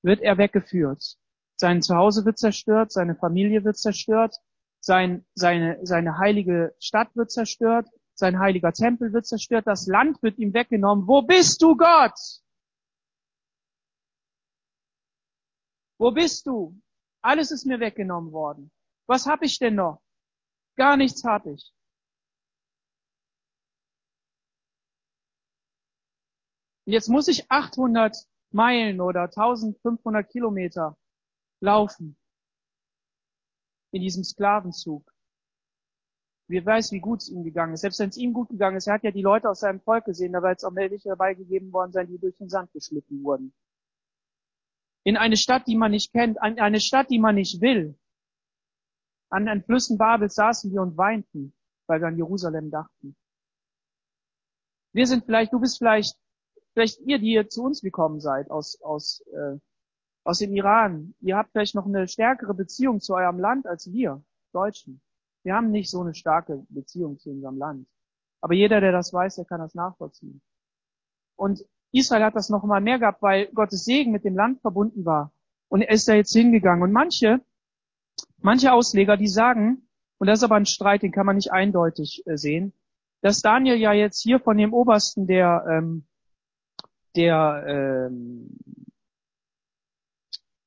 wird 0.03 0.21
er 0.21 0.39
weggeführt. 0.39 1.19
Sein 1.57 1.83
Zuhause 1.83 2.25
wird 2.25 2.39
zerstört, 2.39 2.93
seine 2.93 3.17
Familie 3.17 3.65
wird 3.65 3.79
zerstört, 3.79 4.37
sein, 4.81 5.27
seine, 5.35 5.79
seine 5.85 6.19
heilige 6.19 6.75
Stadt 6.79 7.15
wird 7.17 7.31
zerstört, 7.31 7.89
sein 8.15 8.39
heiliger 8.39 8.73
Tempel 8.73 9.13
wird 9.13 9.27
zerstört, 9.27 9.67
das 9.67 9.87
Land 9.87 10.23
wird 10.23 10.39
ihm 10.39 10.53
weggenommen. 10.55 11.07
Wo 11.07 11.23
bist 11.23 11.63
du, 11.63 11.77
Gott? 11.77 12.19
Wo 15.99 16.11
bist 16.11 16.47
du? 16.47 16.79
Alles 17.23 17.51
ist 17.51 17.65
mir 17.65 17.81
weggenommen 17.81 18.33
worden. 18.33 18.71
Was 19.07 19.27
hab 19.27 19.43
ich 19.43 19.59
denn 19.59 19.77
noch? 19.77 20.03
Gar 20.77 20.97
nichts 20.99 21.25
hab 21.25 21.47
ich. 21.47 21.73
Jetzt 26.85 27.09
muss 27.09 27.29
ich 27.29 27.51
800 27.51 28.17
Meilen 28.51 29.01
oder 29.01 29.23
1500 29.23 30.31
Kilometer 30.31 30.97
laufen 31.61 32.17
in 33.91 34.03
diesem 34.03 34.25
Sklavenzug. 34.25 35.13
Wer 36.49 36.65
weiß, 36.65 36.93
wie 36.93 37.01
gut 37.01 37.23
es 37.23 37.29
ihm 37.29 37.43
gegangen 37.43 37.75
ist. 37.75 37.81
Selbst 37.81 37.99
wenn 37.99 38.11
es 38.11 38.17
ihm 38.17 38.33
gut 38.33 38.51
gegangen 38.51 38.77
ist, 38.77 38.87
er 38.87 38.95
hat 38.95 39.03
ja 39.03 39.11
die 39.11 39.23
Leute 39.23 39.51
aus 39.51 39.61
seinem 39.61 39.81
Volk 39.81 40.05
gesehen, 40.05 40.33
da 40.33 40.43
wird 40.43 40.59
es 40.59 40.65
auch 40.65 40.75
welche 40.75 41.09
dabei 41.09 41.35
gegeben 41.35 41.73
worden 41.73 41.93
sein, 41.93 42.07
die 42.07 42.19
durch 42.19 42.37
den 42.37 42.49
Sand 42.49 42.73
geschliffen 42.73 43.25
wurden. 43.25 43.53
In 45.03 45.17
eine 45.17 45.37
Stadt, 45.37 45.67
die 45.67 45.77
man 45.77 45.91
nicht 45.91 46.13
kennt, 46.13 46.41
an 46.41 46.59
eine 46.59 46.81
Stadt, 46.81 47.11
die 47.11 47.19
man 47.19 47.35
nicht 47.35 47.61
will. 47.61 47.99
An 49.29 49.47
den 49.47 49.65
Flüssen 49.65 49.99
Babels 49.99 50.35
saßen 50.35 50.71
wir 50.73 50.83
und 50.83 50.97
weinten, 50.97 51.53
weil 51.87 52.01
wir 52.01 52.09
an 52.09 52.17
Jerusalem 52.17 52.71
dachten. 52.71 53.17
Wir 54.93 55.07
sind 55.07 55.25
vielleicht, 55.25 55.53
du 55.53 55.61
bist 55.61 55.79
vielleicht, 55.79 56.17
vielleicht 56.75 57.01
ihr, 57.01 57.19
die 57.19 57.33
ihr 57.33 57.49
zu 57.49 57.65
uns 57.65 57.81
gekommen 57.81 58.21
seid 58.21 58.51
aus, 58.51 58.81
aus, 58.83 59.21
äh, 59.33 59.59
aus 60.27 60.39
dem 60.39 60.53
Iran. 60.53 61.15
Ihr 61.21 61.37
habt 61.37 61.53
vielleicht 61.53 61.77
noch 61.77 61.87
eine 61.87 62.09
stärkere 62.09 62.53
Beziehung 62.53 63.01
zu 63.01 63.15
eurem 63.15 63.39
Land 63.39 63.67
als 63.67 63.93
wir 63.93 64.23
Deutschen. 64.53 65.01
Wir 65.45 65.55
haben 65.55 65.71
nicht 65.71 65.89
so 65.89 66.01
eine 66.01 66.15
starke 66.15 66.67
Beziehung 66.69 67.19
zu 67.19 67.31
unserem 67.31 67.57
Land. 67.59 67.87
Aber 68.41 68.55
jeder, 68.55 68.81
der 68.81 68.91
das 68.91 69.13
weiß, 69.13 69.37
der 69.37 69.45
kann 69.45 69.61
das 69.61 69.77
nachvollziehen. 69.77 70.43
Und 71.37 71.65
Israel 71.93 72.25
hat 72.25 72.35
das 72.35 72.49
noch 72.49 72.65
mal 72.65 72.81
mehr 72.81 72.99
gehabt, 72.99 73.23
weil 73.23 73.47
Gottes 73.55 73.85
Segen 73.85 74.11
mit 74.11 74.25
dem 74.25 74.35
Land 74.35 74.61
verbunden 74.61 75.05
war. 75.05 75.31
Und 75.69 75.83
er 75.83 75.91
ist 75.91 76.09
da 76.09 76.15
jetzt 76.15 76.33
hingegangen. 76.33 76.83
Und 76.83 76.93
manche, 76.93 77.41
manche 78.39 78.73
Ausleger, 78.73 79.17
die 79.17 79.29
sagen, 79.29 79.87
und 80.19 80.27
das 80.27 80.41
ist 80.41 80.45
aber 80.45 80.57
ein 80.57 80.67
Streit, 80.67 81.03
den 81.03 81.13
kann 81.13 81.27
man 81.27 81.37
nicht 81.37 81.53
eindeutig 81.53 82.27
äh, 82.27 82.37
sehen, 82.37 82.73
dass 83.21 83.43
Daniel 83.43 83.77
ja 83.77 83.93
jetzt 83.93 84.21
hier 84.21 84.41
von 84.41 84.57
dem 84.57 84.75
Obersten 84.75 85.29
der, 85.29 85.65
ähm, 85.71 86.05
der, 87.15 87.65
ähm, 87.69 88.59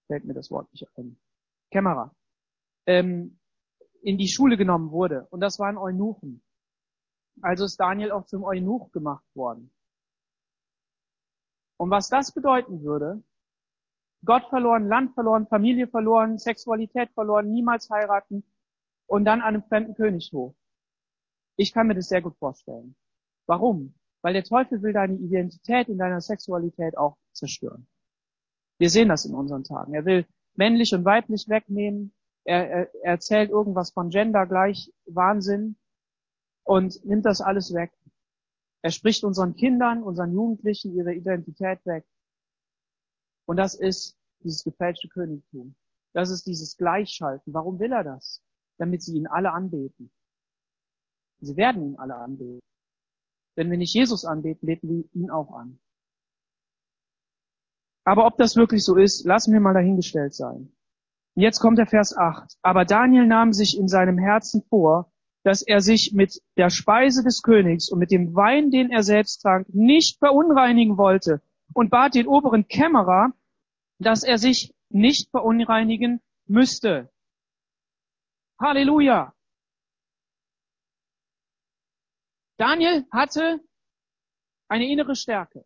fällt 0.10 0.26
mir 0.26 0.34
das 0.34 0.52
Wort 0.52 0.70
nicht 0.74 0.86
ein, 0.98 1.18
Kämmerer, 1.72 2.14
ähm, 2.88 3.40
in 4.02 4.18
die 4.18 4.28
Schule 4.28 4.58
genommen 4.58 4.92
wurde. 4.92 5.28
Und 5.30 5.40
das 5.40 5.60
waren 5.60 5.78
Eunuchen. 5.78 6.42
Also 7.42 7.66
ist 7.66 7.80
Daniel 7.80 8.12
auch 8.12 8.26
zum 8.26 8.44
Eunuch 8.44 8.92
gemacht 8.92 9.26
worden. 9.36 9.72
Und 11.78 11.92
was 11.92 12.10
das 12.10 12.34
bedeuten 12.34 12.82
würde, 12.84 13.24
Gott 14.26 14.50
verloren, 14.50 14.88
Land 14.88 15.14
verloren, 15.14 15.48
Familie 15.48 15.88
verloren, 15.88 16.38
Sexualität 16.40 17.12
verloren, 17.12 17.52
niemals 17.52 17.90
heiraten 17.90 18.44
und 19.06 19.24
dann 19.26 19.42
an 19.42 19.56
einem 19.56 19.64
fremden 19.64 19.94
König 19.94 20.32
hoch. 20.34 20.56
Ich 21.56 21.72
kann 21.74 21.88
mir 21.88 21.96
das 21.96 22.10
sehr 22.10 22.22
gut 22.22 22.36
vorstellen. 22.38 22.96
Warum? 23.46 23.94
Weil 24.22 24.34
der 24.34 24.44
Teufel 24.44 24.82
will 24.82 24.92
deine 24.92 25.16
Identität 25.16 25.88
in 25.88 25.98
deiner 25.98 26.20
Sexualität 26.20 26.98
auch 26.98 27.18
zerstören. 27.32 27.88
Wir 28.80 28.90
sehen 28.90 29.10
das 29.10 29.26
in 29.26 29.36
unseren 29.36 29.64
Tagen. 29.64 29.94
Er 29.94 30.06
will 30.06 30.26
männlich 30.56 30.94
und 30.96 31.06
weiblich 31.06 31.48
wegnehmen, 31.48 32.14
er, 32.46 32.70
er, 32.70 32.96
er 32.96 33.12
erzählt 33.12 33.52
irgendwas 33.52 33.92
von 33.92 34.10
Gender 34.10 34.48
gleich 34.48 34.92
Wahnsinn 35.06 35.76
und 36.64 37.04
nimmt 37.06 37.26
das 37.26 37.42
alles 37.42 37.74
weg. 37.74 37.92
Er 38.82 38.92
spricht 38.92 39.24
unseren 39.24 39.56
Kindern, 39.56 40.02
unseren 40.02 40.34
Jugendlichen 40.34 40.96
ihre 40.96 41.14
Identität 41.14 41.86
weg. 41.86 42.06
Und 43.46 43.58
das 43.58 43.76
ist 43.76 44.18
dieses 44.44 44.64
gefälschte 44.64 45.10
Königtum. 45.10 45.76
Das 46.14 46.30
ist 46.30 46.48
dieses 46.48 46.78
Gleichschalten. 46.78 47.54
Warum 47.54 47.80
will 47.80 47.92
er 47.92 48.04
das? 48.04 48.42
Damit 48.78 49.04
sie 49.04 49.18
ihn 49.18 49.28
alle 49.28 49.52
anbeten. 49.52 50.12
Sie 51.42 51.58
werden 51.58 51.84
ihn 51.84 51.96
alle 51.98 52.16
anbeten. 52.16 52.62
Wenn 53.56 53.70
wir 53.70 53.78
nicht 53.78 53.94
Jesus 53.94 54.24
anbeten, 54.24 54.66
beten 54.66 54.90
wir 54.90 55.04
ihn 55.14 55.30
auch 55.30 55.52
an. 55.52 55.80
Aber 58.10 58.26
ob 58.26 58.38
das 58.38 58.56
wirklich 58.56 58.84
so 58.84 58.96
ist, 58.96 59.24
lassen 59.24 59.54
wir 59.54 59.60
mal 59.60 59.76
dahingestellt 59.76 60.34
sein. 60.34 60.76
Jetzt 61.36 61.60
kommt 61.60 61.78
der 61.78 61.86
Vers 61.86 62.18
8. 62.18 62.58
Aber 62.64 62.84
Daniel 62.84 63.28
nahm 63.28 63.54
sich 63.54 63.78
in 63.78 63.88
seinem 63.88 64.18
Herzen 64.18 64.64
vor, 64.64 65.12
dass 65.44 65.62
er 65.62 65.80
sich 65.80 66.12
mit 66.12 66.42
der 66.58 66.72
Speise 66.72 67.24
des 67.24 67.44
Königs 67.44 67.88
und 67.88 68.00
mit 68.00 68.10
dem 68.10 68.34
Wein, 68.34 68.72
den 68.72 68.90
er 68.90 69.04
selbst 69.04 69.44
trank, 69.44 69.68
nicht 69.70 70.18
verunreinigen 70.18 70.98
wollte 70.98 71.44
und 71.76 71.92
bat 71.92 72.16
den 72.16 72.26
oberen 72.26 72.68
Kämmerer, 72.68 73.32
dass 74.00 74.24
er 74.24 74.40
sich 74.40 74.74
nicht 74.90 75.30
verunreinigen 75.30 76.20
müsste. 76.48 77.12
Halleluja! 78.60 79.36
Daniel 82.58 83.06
hatte 83.12 83.60
eine 84.68 84.92
innere 84.92 85.16
Stärke. 85.16 85.64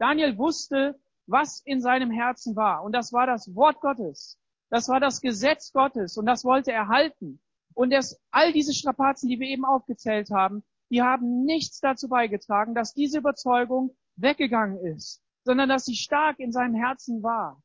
Daniel 0.00 0.36
wusste, 0.36 0.98
was 1.30 1.60
in 1.64 1.80
seinem 1.80 2.10
Herzen 2.10 2.56
war. 2.56 2.82
Und 2.82 2.92
das 2.92 3.12
war 3.12 3.26
das 3.26 3.54
Wort 3.54 3.80
Gottes. 3.80 4.38
Das 4.68 4.88
war 4.88 5.00
das 5.00 5.20
Gesetz 5.20 5.72
Gottes 5.72 6.16
und 6.16 6.26
das 6.26 6.44
wollte 6.44 6.72
er 6.72 6.88
halten. 6.88 7.40
Und 7.74 7.92
das, 7.92 8.20
all 8.30 8.52
diese 8.52 8.74
Strapazen, 8.74 9.28
die 9.28 9.40
wir 9.40 9.48
eben 9.48 9.64
aufgezählt 9.64 10.30
haben, 10.30 10.62
die 10.90 11.02
haben 11.02 11.44
nichts 11.44 11.80
dazu 11.80 12.08
beigetragen, 12.08 12.74
dass 12.74 12.94
diese 12.94 13.18
Überzeugung 13.18 13.96
weggegangen 14.16 14.78
ist, 14.84 15.22
sondern 15.44 15.68
dass 15.68 15.84
sie 15.84 15.94
stark 15.94 16.38
in 16.40 16.52
seinem 16.52 16.74
Herzen 16.74 17.22
war. 17.22 17.62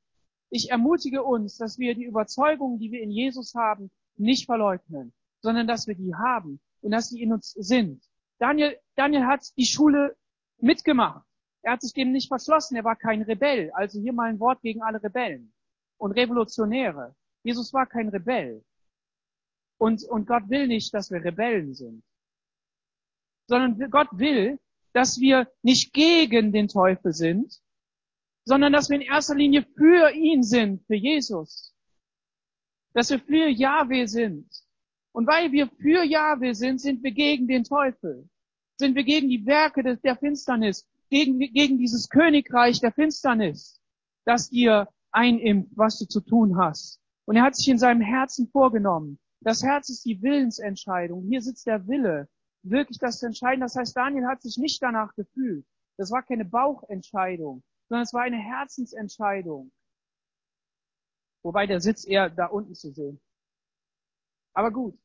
Ich 0.50 0.70
ermutige 0.72 1.24
uns, 1.24 1.58
dass 1.58 1.80
wir 1.80 1.96
die 1.96 2.06
Überzeugungen, 2.06 2.80
die 2.80 2.92
wir 2.92 3.02
in 3.02 3.12
Jesus 3.12 3.56
haben, 3.56 3.92
nicht 4.16 4.46
verleugnen, 4.46 5.12
sondern 5.42 5.68
dass 5.68 5.88
wir 5.88 5.96
die 5.96 6.14
haben 6.16 6.60
und 6.82 6.92
dass 6.92 7.10
sie 7.10 7.22
in 7.22 7.34
uns 7.34 7.52
sind. 7.52 8.04
Daniel, 8.40 8.78
Daniel 8.96 9.26
hat 9.26 9.46
die 9.58 9.66
Schule 9.66 10.16
mitgemacht. 10.60 11.25
Er 11.66 11.72
hat 11.72 11.82
sich 11.82 11.94
dem 11.94 12.12
nicht 12.12 12.28
verschlossen. 12.28 12.76
Er 12.76 12.84
war 12.84 12.96
kein 12.96 13.24
Rebell. 13.24 13.72
Also 13.72 14.00
hier 14.00 14.14
mal 14.14 14.30
ein 14.30 14.40
Wort 14.40 14.62
gegen 14.62 14.84
alle 14.84 15.02
Rebellen 15.02 15.52
und 15.98 16.12
Revolutionäre. 16.12 17.16
Jesus 17.44 17.74
war 17.74 17.88
kein 17.88 18.10
Rebell. 18.10 18.64
Und, 19.80 20.04
und 20.04 20.28
Gott 20.28 20.48
will 20.48 20.68
nicht, 20.68 20.94
dass 20.94 21.10
wir 21.10 21.24
Rebellen 21.24 21.74
sind. 21.74 22.04
Sondern 23.48 23.90
Gott 23.90 24.10
will, 24.12 24.60
dass 24.94 25.20
wir 25.20 25.52
nicht 25.64 25.92
gegen 25.92 26.52
den 26.52 26.68
Teufel 26.68 27.14
sind, 27.14 27.60
sondern 28.46 28.72
dass 28.72 28.92
wir 28.92 28.98
in 28.98 29.02
erster 29.02 29.34
Linie 29.34 29.66
für 29.76 30.12
ihn 30.12 30.44
sind, 30.44 30.86
für 30.86 30.96
Jesus. 30.96 31.74
Dass 32.94 33.10
wir 33.10 33.20
für 33.20 33.48
Yahweh 33.48 34.06
sind. 34.06 34.48
Und 35.14 35.26
weil 35.26 35.52
wir 35.52 35.68
für 35.82 36.04
Yahweh 36.04 36.54
sind, 36.54 36.80
sind 36.80 37.02
wir 37.04 37.12
gegen 37.12 37.48
den 37.48 37.64
Teufel. 37.64 38.30
Sind 38.78 38.96
wir 38.96 39.04
gegen 39.04 39.30
die 39.30 39.48
Werke 39.48 39.82
der 39.82 40.16
Finsternis, 40.16 40.88
gegen, 41.10 41.40
gegen 41.40 41.78
dieses 41.78 42.10
Königreich 42.10 42.80
der 42.80 42.92
Finsternis, 42.92 43.82
das 44.26 44.50
dir 44.50 44.90
einimpft, 45.12 45.72
was 45.76 46.00
du 46.00 46.06
zu 46.06 46.22
tun 46.22 46.58
hast. 46.58 47.00
Und 47.26 47.36
er 47.38 47.44
hat 47.44 47.56
sich 47.56 47.68
in 47.70 47.80
seinem 47.80 48.02
Herzen 48.02 48.48
vorgenommen. 48.50 49.20
Das 49.42 49.64
Herz 49.64 49.90
ist 49.90 50.06
die 50.06 50.22
Willensentscheidung. 50.22 51.24
Hier 51.24 51.42
sitzt 51.42 51.68
der 51.68 51.88
Wille. 51.88 52.28
Wirklich 52.64 52.98
das 52.98 53.20
zu 53.20 53.28
entscheiden. 53.28 53.62
Das 53.62 53.76
heißt, 53.76 53.96
Daniel 53.96 54.28
hat 54.28 54.42
sich 54.42 54.58
nicht 54.58 54.82
danach 54.82 55.14
gefühlt. 55.16 55.66
Das 55.98 56.12
war 56.12 56.24
keine 56.24 56.46
Bauchentscheidung, 56.46 57.64
sondern 57.88 58.04
es 58.04 58.14
war 58.14 58.24
eine 58.24 58.38
Herzensentscheidung. 58.38 59.72
Wobei 61.44 61.68
der 61.68 61.80
Sitz 61.80 62.06
eher 62.06 62.30
da 62.30 62.48
unten 62.48 62.74
zu 62.74 62.92
sehen. 62.92 63.22
Aber 64.54 64.72
gut. 64.72 64.98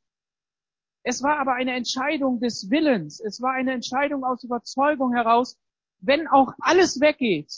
Es 1.02 1.22
war 1.22 1.38
aber 1.38 1.54
eine 1.54 1.74
Entscheidung 1.74 2.40
des 2.40 2.70
Willens. 2.70 3.20
Es 3.20 3.40
war 3.40 3.52
eine 3.52 3.72
Entscheidung 3.72 4.24
aus 4.24 4.44
Überzeugung 4.44 5.14
heraus, 5.14 5.58
wenn 6.00 6.28
auch 6.28 6.52
alles 6.60 7.00
weggeht, 7.00 7.52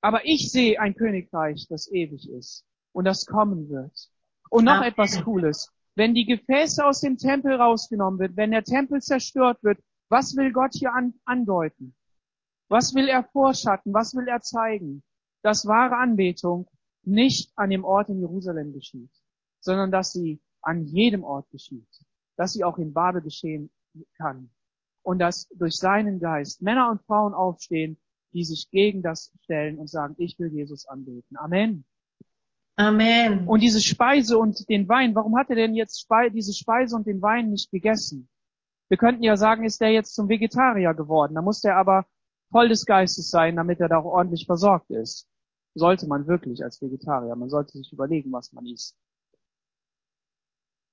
aber 0.00 0.24
ich 0.24 0.50
sehe 0.50 0.80
ein 0.80 0.94
Königreich, 0.94 1.66
das 1.68 1.90
ewig 1.90 2.28
ist 2.28 2.64
und 2.92 3.04
das 3.04 3.26
kommen 3.26 3.68
wird. 3.68 4.10
Und 4.50 4.64
noch 4.64 4.82
etwas 4.82 5.22
Cooles. 5.24 5.72
Wenn 5.94 6.14
die 6.14 6.26
Gefäße 6.26 6.84
aus 6.84 7.00
dem 7.00 7.16
Tempel 7.16 7.54
rausgenommen 7.54 8.20
wird, 8.20 8.36
wenn 8.36 8.50
der 8.50 8.64
Tempel 8.64 9.00
zerstört 9.00 9.62
wird, 9.62 9.78
was 10.08 10.36
will 10.36 10.52
Gott 10.52 10.74
hier 10.74 10.92
an, 10.92 11.14
andeuten? 11.24 11.94
Was 12.68 12.94
will 12.94 13.08
er 13.08 13.24
vorschatten? 13.24 13.92
Was 13.94 14.14
will 14.14 14.28
er 14.28 14.40
zeigen? 14.40 15.02
Dass 15.42 15.66
wahre 15.66 15.96
Anbetung 15.96 16.68
nicht 17.02 17.52
an 17.56 17.70
dem 17.70 17.84
Ort 17.84 18.08
in 18.08 18.20
Jerusalem 18.20 18.72
geschieht, 18.72 19.10
sondern 19.60 19.90
dass 19.90 20.12
sie 20.12 20.40
an 20.62 20.84
jedem 20.84 21.24
Ort 21.24 21.50
geschieht. 21.50 21.88
Dass 22.36 22.52
sie 22.52 22.64
auch 22.64 22.78
in 22.78 22.92
Babel 22.92 23.22
geschehen 23.22 23.70
kann. 24.16 24.50
Und 25.04 25.20
dass 25.20 25.46
durch 25.50 25.76
seinen 25.76 26.18
Geist 26.18 26.62
Männer 26.62 26.90
und 26.90 27.02
Frauen 27.02 27.34
aufstehen 27.34 27.98
die 28.34 28.44
sich 28.44 28.68
gegen 28.70 29.00
das 29.00 29.32
stellen 29.44 29.78
und 29.78 29.88
sagen, 29.88 30.16
ich 30.18 30.38
will 30.38 30.52
Jesus 30.52 30.86
anbeten. 30.86 31.36
Amen. 31.38 31.84
Amen. 32.76 33.46
Und 33.46 33.60
diese 33.60 33.80
Speise 33.80 34.36
und 34.36 34.68
den 34.68 34.88
Wein, 34.88 35.14
warum 35.14 35.38
hat 35.38 35.48
er 35.48 35.56
denn 35.56 35.74
jetzt 35.74 36.08
diese 36.32 36.52
Speise 36.52 36.96
und 36.96 37.06
den 37.06 37.22
Wein 37.22 37.50
nicht 37.50 37.70
gegessen? 37.70 38.28
Wir 38.88 38.98
könnten 38.98 39.22
ja 39.22 39.36
sagen, 39.36 39.64
ist 39.64 39.80
er 39.80 39.90
jetzt 39.90 40.14
zum 40.14 40.28
Vegetarier 40.28 40.92
geworden. 40.94 41.36
Da 41.36 41.42
muss 41.42 41.62
er 41.62 41.76
aber 41.76 42.04
voll 42.50 42.68
des 42.68 42.84
Geistes 42.84 43.30
sein, 43.30 43.54
damit 43.54 43.78
er 43.78 43.88
da 43.88 43.98
auch 43.98 44.04
ordentlich 44.04 44.46
versorgt 44.46 44.90
ist. 44.90 45.28
Sollte 45.74 46.08
man 46.08 46.26
wirklich 46.26 46.64
als 46.64 46.82
Vegetarier. 46.82 47.36
Man 47.36 47.48
sollte 47.48 47.78
sich 47.78 47.92
überlegen, 47.92 48.32
was 48.32 48.52
man 48.52 48.66
isst. 48.66 48.96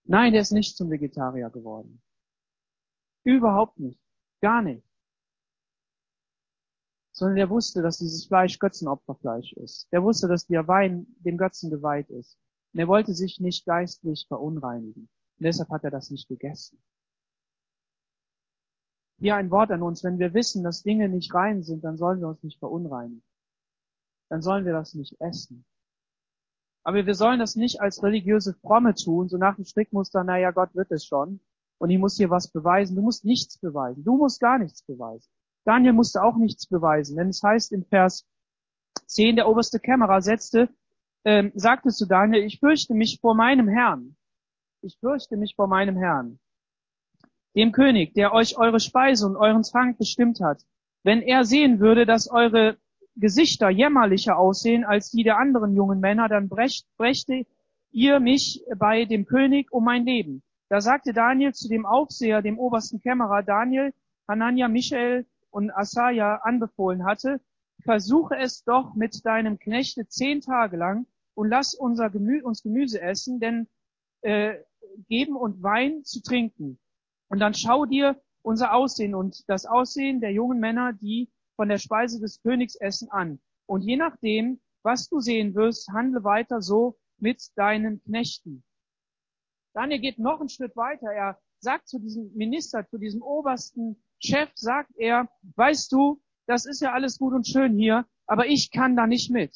Nein, 0.03 0.33
der 0.33 0.41
ist 0.41 0.51
nicht 0.51 0.77
zum 0.77 0.89
Vegetarier 0.91 1.49
geworden. 1.49 2.01
Überhaupt 3.23 3.79
nicht. 3.79 3.99
Gar 4.41 4.61
nicht. 4.61 4.83
sondern 7.13 7.35
der 7.35 7.49
wusste, 7.49 7.81
dass 7.81 7.99
dieses 7.99 8.25
Fleisch 8.25 8.57
Götzenopferfleisch 8.57 9.53
ist. 9.53 9.87
Der 9.91 10.01
wusste, 10.01 10.27
dass 10.27 10.47
der 10.47 10.67
Wein 10.67 11.05
dem 11.19 11.37
Götzen 11.37 11.69
geweiht 11.69 12.09
ist. 12.09 12.39
Und 12.73 12.79
er 12.79 12.87
wollte 12.87 13.13
sich 13.13 13.39
nicht 13.39 13.65
geistlich 13.65 14.25
verunreinigen. 14.27 15.03
Und 15.37 15.45
deshalb 15.45 15.69
hat 15.69 15.83
er 15.83 15.91
das 15.91 16.09
nicht 16.09 16.27
gegessen. 16.29 16.81
Hier 19.19 19.35
ein 19.35 19.51
Wort 19.51 19.71
an 19.71 19.83
uns. 19.83 20.03
Wenn 20.03 20.17
wir 20.17 20.33
wissen, 20.33 20.63
dass 20.63 20.81
Dinge 20.83 21.09
nicht 21.09 21.33
rein 21.33 21.61
sind, 21.61 21.83
dann 21.83 21.97
sollen 21.97 22.21
wir 22.21 22.27
uns 22.27 22.41
nicht 22.41 22.57
verunreinigen. 22.59 23.23
Dann 24.29 24.41
sollen 24.41 24.65
wir 24.65 24.73
das 24.73 24.95
nicht 24.95 25.19
essen. 25.21 25.63
Aber 26.83 27.05
wir 27.05 27.13
sollen 27.13 27.39
das 27.39 27.55
nicht 27.55 27.81
als 27.81 28.01
religiöse 28.01 28.55
Fromme 28.55 28.95
tun, 28.95 29.29
so 29.29 29.37
nach 29.37 29.57
dem 29.57 29.65
Strickmuster, 29.65 30.23
naja, 30.23 30.49
Gott 30.49 30.73
wird 30.73 30.91
es 30.91 31.05
schon. 31.05 31.39
Und 31.81 31.89
ich 31.89 31.97
muss 31.97 32.17
hier 32.17 32.29
was 32.29 32.51
beweisen. 32.51 32.95
Du 32.95 33.01
musst 33.01 33.25
nichts 33.25 33.57
beweisen. 33.57 34.03
Du 34.03 34.15
musst 34.15 34.39
gar 34.39 34.59
nichts 34.59 34.83
beweisen. 34.83 35.27
Daniel 35.65 35.93
musste 35.93 36.23
auch 36.23 36.37
nichts 36.37 36.67
beweisen, 36.67 37.17
denn 37.17 37.29
es 37.29 37.41
heißt 37.43 37.71
in 37.71 37.85
Vers 37.85 38.27
10, 39.07 39.35
der 39.35 39.47
oberste 39.49 39.79
Kämmerer 39.79 40.21
setzte, 40.21 40.69
ähm, 41.25 41.51
sagte 41.55 41.89
zu 41.89 42.05
Daniel, 42.05 42.43
ich 42.43 42.59
fürchte 42.59 42.93
mich 42.93 43.19
vor 43.19 43.35
meinem 43.35 43.67
Herrn. 43.67 44.15
Ich 44.81 44.97
fürchte 44.99 45.37
mich 45.37 45.55
vor 45.55 45.67
meinem 45.67 45.97
Herrn 45.97 46.39
dem 47.55 47.71
König, 47.71 48.13
der 48.13 48.33
euch 48.33 48.57
eure 48.57 48.79
Speise 48.79 49.25
und 49.25 49.35
euren 49.35 49.63
Trank 49.63 49.97
bestimmt 49.97 50.39
hat, 50.41 50.61
wenn 51.03 51.21
er 51.21 51.43
sehen 51.43 51.79
würde, 51.79 52.05
dass 52.05 52.29
eure 52.29 52.77
Gesichter 53.15 53.69
jämmerlicher 53.69 54.37
aussehen 54.37 54.85
als 54.85 55.11
die 55.11 55.23
der 55.23 55.37
anderen 55.37 55.75
jungen 55.75 55.99
Männer, 55.99 56.29
dann 56.29 56.47
brächte 56.47 57.45
ihr 57.91 58.19
mich 58.19 58.63
bei 58.77 59.05
dem 59.05 59.25
König 59.25 59.71
um 59.71 59.83
mein 59.83 60.05
Leben. 60.05 60.43
Da 60.71 60.79
sagte 60.79 61.11
Daniel 61.11 61.53
zu 61.53 61.67
dem 61.67 61.85
Aufseher, 61.85 62.41
dem 62.41 62.57
obersten 62.57 63.01
Kämmerer, 63.01 63.43
Daniel, 63.43 63.93
Hanania, 64.25 64.69
Michael 64.69 65.25
und 65.49 65.69
Asaja 65.69 66.35
anbefohlen 66.43 67.03
hatte, 67.03 67.41
versuche 67.83 68.37
es 68.37 68.63
doch 68.63 68.95
mit 68.95 69.25
deinem 69.25 69.59
Knechte 69.59 70.07
zehn 70.07 70.39
Tage 70.39 70.77
lang 70.77 71.07
und 71.33 71.49
lass 71.49 71.73
unser 71.73 72.09
Gemü 72.09 72.41
uns 72.41 72.63
Gemüse 72.63 73.01
essen, 73.01 73.41
denn 73.41 73.67
äh, 74.21 74.59
geben 75.09 75.35
und 75.35 75.61
Wein 75.61 76.05
zu 76.05 76.21
trinken. 76.21 76.79
Und 77.27 77.39
dann 77.39 77.53
schau 77.53 77.85
dir 77.85 78.21
unser 78.41 78.73
Aussehen 78.73 79.13
und 79.13 79.43
das 79.49 79.65
Aussehen 79.65 80.21
der 80.21 80.31
jungen 80.31 80.61
Männer, 80.61 80.93
die 80.93 81.29
von 81.57 81.67
der 81.67 81.79
Speise 81.79 82.21
des 82.21 82.41
Königs 82.43 82.75
essen, 82.75 83.11
an. 83.11 83.41
Und 83.65 83.81
je 83.81 83.97
nachdem, 83.97 84.61
was 84.83 85.09
du 85.09 85.19
sehen 85.19 85.53
wirst, 85.53 85.89
handle 85.91 86.23
weiter 86.23 86.61
so 86.61 86.97
mit 87.17 87.45
deinen 87.57 88.01
Knechten. 88.03 88.63
Daniel 89.73 89.99
geht 89.99 90.19
noch 90.19 90.39
einen 90.39 90.49
Schritt 90.49 90.75
weiter. 90.75 91.11
Er 91.11 91.39
sagt 91.59 91.87
zu 91.87 91.99
diesem 91.99 92.33
Minister, 92.33 92.87
zu 92.87 92.97
diesem 92.97 93.21
obersten 93.21 94.03
Chef, 94.19 94.49
sagt 94.55 94.91
er, 94.97 95.29
weißt 95.55 95.91
du, 95.91 96.21
das 96.47 96.65
ist 96.65 96.81
ja 96.81 96.91
alles 96.91 97.17
gut 97.17 97.33
und 97.33 97.47
schön 97.47 97.77
hier, 97.77 98.05
aber 98.25 98.47
ich 98.47 98.71
kann 98.71 98.95
da 98.95 99.07
nicht 99.07 99.31
mit. 99.31 99.55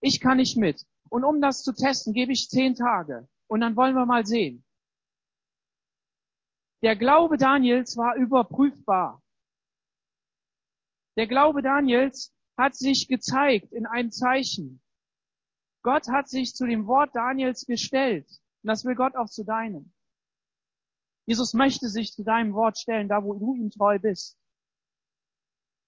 Ich 0.00 0.20
kann 0.20 0.36
nicht 0.36 0.56
mit. 0.56 0.84
Und 1.08 1.24
um 1.24 1.40
das 1.40 1.62
zu 1.62 1.72
testen, 1.72 2.12
gebe 2.12 2.32
ich 2.32 2.48
zehn 2.48 2.74
Tage. 2.74 3.28
Und 3.46 3.60
dann 3.60 3.76
wollen 3.76 3.94
wir 3.94 4.06
mal 4.06 4.26
sehen. 4.26 4.64
Der 6.82 6.96
Glaube 6.96 7.38
Daniels 7.38 7.96
war 7.96 8.16
überprüfbar. 8.16 9.22
Der 11.16 11.26
Glaube 11.26 11.62
Daniels 11.62 12.34
hat 12.58 12.74
sich 12.74 13.08
gezeigt 13.08 13.72
in 13.72 13.86
einem 13.86 14.10
Zeichen. 14.10 14.82
Gott 15.82 16.08
hat 16.08 16.28
sich 16.28 16.54
zu 16.54 16.66
dem 16.66 16.86
Wort 16.86 17.14
Daniels 17.14 17.64
gestellt. 17.66 18.28
Und 18.64 18.68
das 18.68 18.86
will 18.86 18.94
Gott 18.94 19.14
auch 19.14 19.28
zu 19.28 19.44
deinem. 19.44 19.92
Jesus 21.26 21.52
möchte 21.52 21.90
sich 21.90 22.12
zu 22.12 22.24
deinem 22.24 22.54
Wort 22.54 22.78
stellen, 22.78 23.08
da 23.08 23.22
wo 23.22 23.34
du 23.34 23.54
ihm 23.54 23.70
treu 23.70 23.98
bist. 23.98 24.38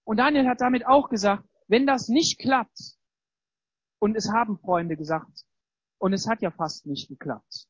Und 0.03 0.17
Daniel 0.17 0.47
hat 0.47 0.61
damit 0.61 0.85
auch 0.85 1.09
gesagt, 1.09 1.43
wenn 1.67 1.87
das 1.87 2.07
nicht 2.07 2.37
klappt, 2.37 2.95
und 3.99 4.15
es 4.15 4.31
haben 4.31 4.59
Freunde 4.59 4.95
gesagt, 4.95 5.43
und 5.97 6.13
es 6.13 6.27
hat 6.27 6.43
ja 6.43 6.51
fast 6.51 6.85
nicht 6.85 7.09
geklappt, 7.09 7.67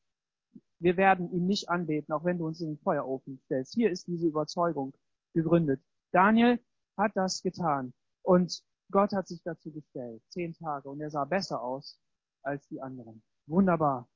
wir 0.78 0.98
werden 0.98 1.32
ihn 1.32 1.46
nicht 1.46 1.70
anbeten, 1.70 2.12
auch 2.12 2.24
wenn 2.24 2.36
du 2.36 2.46
uns 2.46 2.60
in 2.60 2.68
den 2.68 2.78
Feuerofen 2.78 3.40
stellst. 3.46 3.72
Hier 3.74 3.90
ist 3.90 4.06
diese 4.06 4.26
Überzeugung 4.26 4.94
gegründet. 5.32 5.82
Daniel 6.12 6.62
hat 6.98 7.12
das 7.14 7.42
getan 7.42 7.94
und 8.22 8.62
Gott 8.90 9.12
hat 9.12 9.26
sich 9.26 9.42
dazu 9.42 9.72
gestellt. 9.72 10.22
Zehn 10.28 10.52
Tage 10.52 10.90
und 10.90 11.00
er 11.00 11.10
sah 11.10 11.24
besser 11.24 11.62
aus 11.62 11.98
als 12.42 12.68
die 12.68 12.80
anderen. 12.82 13.22
Wunderbar. 13.46 14.06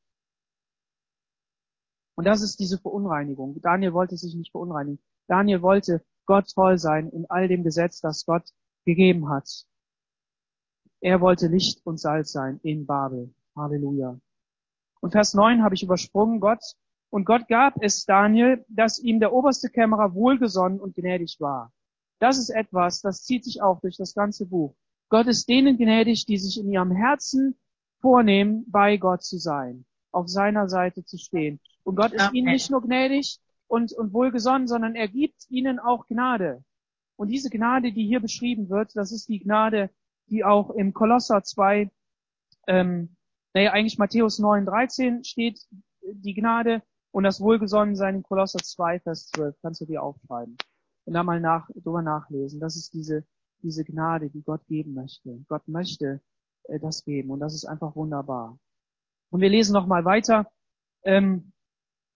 Und 2.22 2.26
das 2.26 2.40
ist 2.40 2.60
diese 2.60 2.78
Verunreinigung. 2.78 3.60
Daniel 3.62 3.94
wollte 3.94 4.16
sich 4.16 4.36
nicht 4.36 4.52
verunreinigen. 4.52 5.00
Daniel 5.26 5.60
wollte 5.60 6.04
Gott 6.24 6.48
treu 6.54 6.78
sein 6.78 7.08
in 7.08 7.28
all 7.28 7.48
dem 7.48 7.64
Gesetz, 7.64 8.00
das 8.00 8.24
Gott 8.24 8.44
gegeben 8.84 9.28
hat. 9.28 9.66
Er 11.00 11.20
wollte 11.20 11.48
Licht 11.48 11.84
und 11.84 11.98
Salz 11.98 12.30
sein 12.30 12.60
in 12.62 12.86
Babel. 12.86 13.34
Halleluja. 13.56 14.20
Und 15.00 15.10
Vers 15.10 15.34
9 15.34 15.64
habe 15.64 15.74
ich 15.74 15.82
übersprungen, 15.82 16.38
Gott. 16.38 16.62
Und 17.10 17.24
Gott 17.24 17.48
gab 17.48 17.82
es 17.82 18.04
Daniel, 18.04 18.64
dass 18.68 19.00
ihm 19.00 19.18
der 19.18 19.32
oberste 19.32 19.68
Kämmerer 19.68 20.14
wohlgesonnen 20.14 20.78
und 20.78 20.94
gnädig 20.94 21.38
war. 21.40 21.72
Das 22.20 22.38
ist 22.38 22.50
etwas, 22.50 23.00
das 23.00 23.24
zieht 23.24 23.42
sich 23.42 23.62
auch 23.62 23.80
durch 23.80 23.96
das 23.96 24.14
ganze 24.14 24.46
Buch. 24.46 24.76
Gott 25.08 25.26
ist 25.26 25.48
denen 25.48 25.76
gnädig, 25.76 26.24
die 26.26 26.38
sich 26.38 26.60
in 26.60 26.70
ihrem 26.70 26.92
Herzen 26.92 27.58
vornehmen, 28.00 28.64
bei 28.68 28.96
Gott 28.96 29.24
zu 29.24 29.38
sein, 29.38 29.84
auf 30.12 30.28
seiner 30.28 30.68
Seite 30.68 31.04
zu 31.04 31.18
stehen. 31.18 31.58
Und 31.84 31.96
Gott 31.96 32.12
ist 32.12 32.28
okay. 32.28 32.38
ihnen 32.38 32.52
nicht 32.52 32.70
nur 32.70 32.82
gnädig 32.82 33.38
und, 33.66 33.92
und 33.92 34.12
wohlgesonnen, 34.12 34.68
sondern 34.68 34.94
er 34.94 35.08
gibt 35.08 35.46
ihnen 35.50 35.78
auch 35.78 36.06
Gnade. 36.06 36.64
Und 37.16 37.28
diese 37.28 37.50
Gnade, 37.50 37.92
die 37.92 38.06
hier 38.06 38.20
beschrieben 38.20 38.68
wird, 38.70 38.94
das 38.94 39.12
ist 39.12 39.28
die 39.28 39.40
Gnade, 39.40 39.90
die 40.28 40.44
auch 40.44 40.70
im 40.70 40.92
Kolosser 40.92 41.42
2 41.42 41.90
ähm, 42.66 43.16
naja, 43.54 43.72
eigentlich 43.72 43.98
Matthäus 43.98 44.38
9, 44.38 44.66
13 44.66 45.24
steht 45.24 45.60
die 46.00 46.34
Gnade 46.34 46.82
und 47.10 47.24
das 47.24 47.40
Wohlgesonnensein 47.40 48.16
in 48.16 48.22
Kolosser 48.22 48.60
2, 48.60 49.00
Vers 49.00 49.28
12. 49.28 49.54
Kannst 49.60 49.80
du 49.80 49.86
dir 49.86 50.02
aufschreiben 50.02 50.56
und 51.04 51.14
da 51.14 51.22
mal 51.22 51.40
nach, 51.40 51.68
drüber 51.74 52.02
nachlesen. 52.02 52.60
Das 52.60 52.76
ist 52.76 52.94
diese, 52.94 53.24
diese 53.62 53.84
Gnade, 53.84 54.30
die 54.30 54.42
Gott 54.42 54.66
geben 54.66 54.94
möchte. 54.94 55.44
Gott 55.48 55.66
möchte 55.68 56.20
äh, 56.64 56.78
das 56.80 57.04
geben 57.04 57.30
und 57.30 57.40
das 57.40 57.54
ist 57.54 57.66
einfach 57.66 57.94
wunderbar. 57.94 58.58
Und 59.30 59.40
wir 59.40 59.50
lesen 59.50 59.74
noch 59.74 59.86
mal 59.86 60.04
weiter. 60.04 60.50
Ähm, 61.04 61.51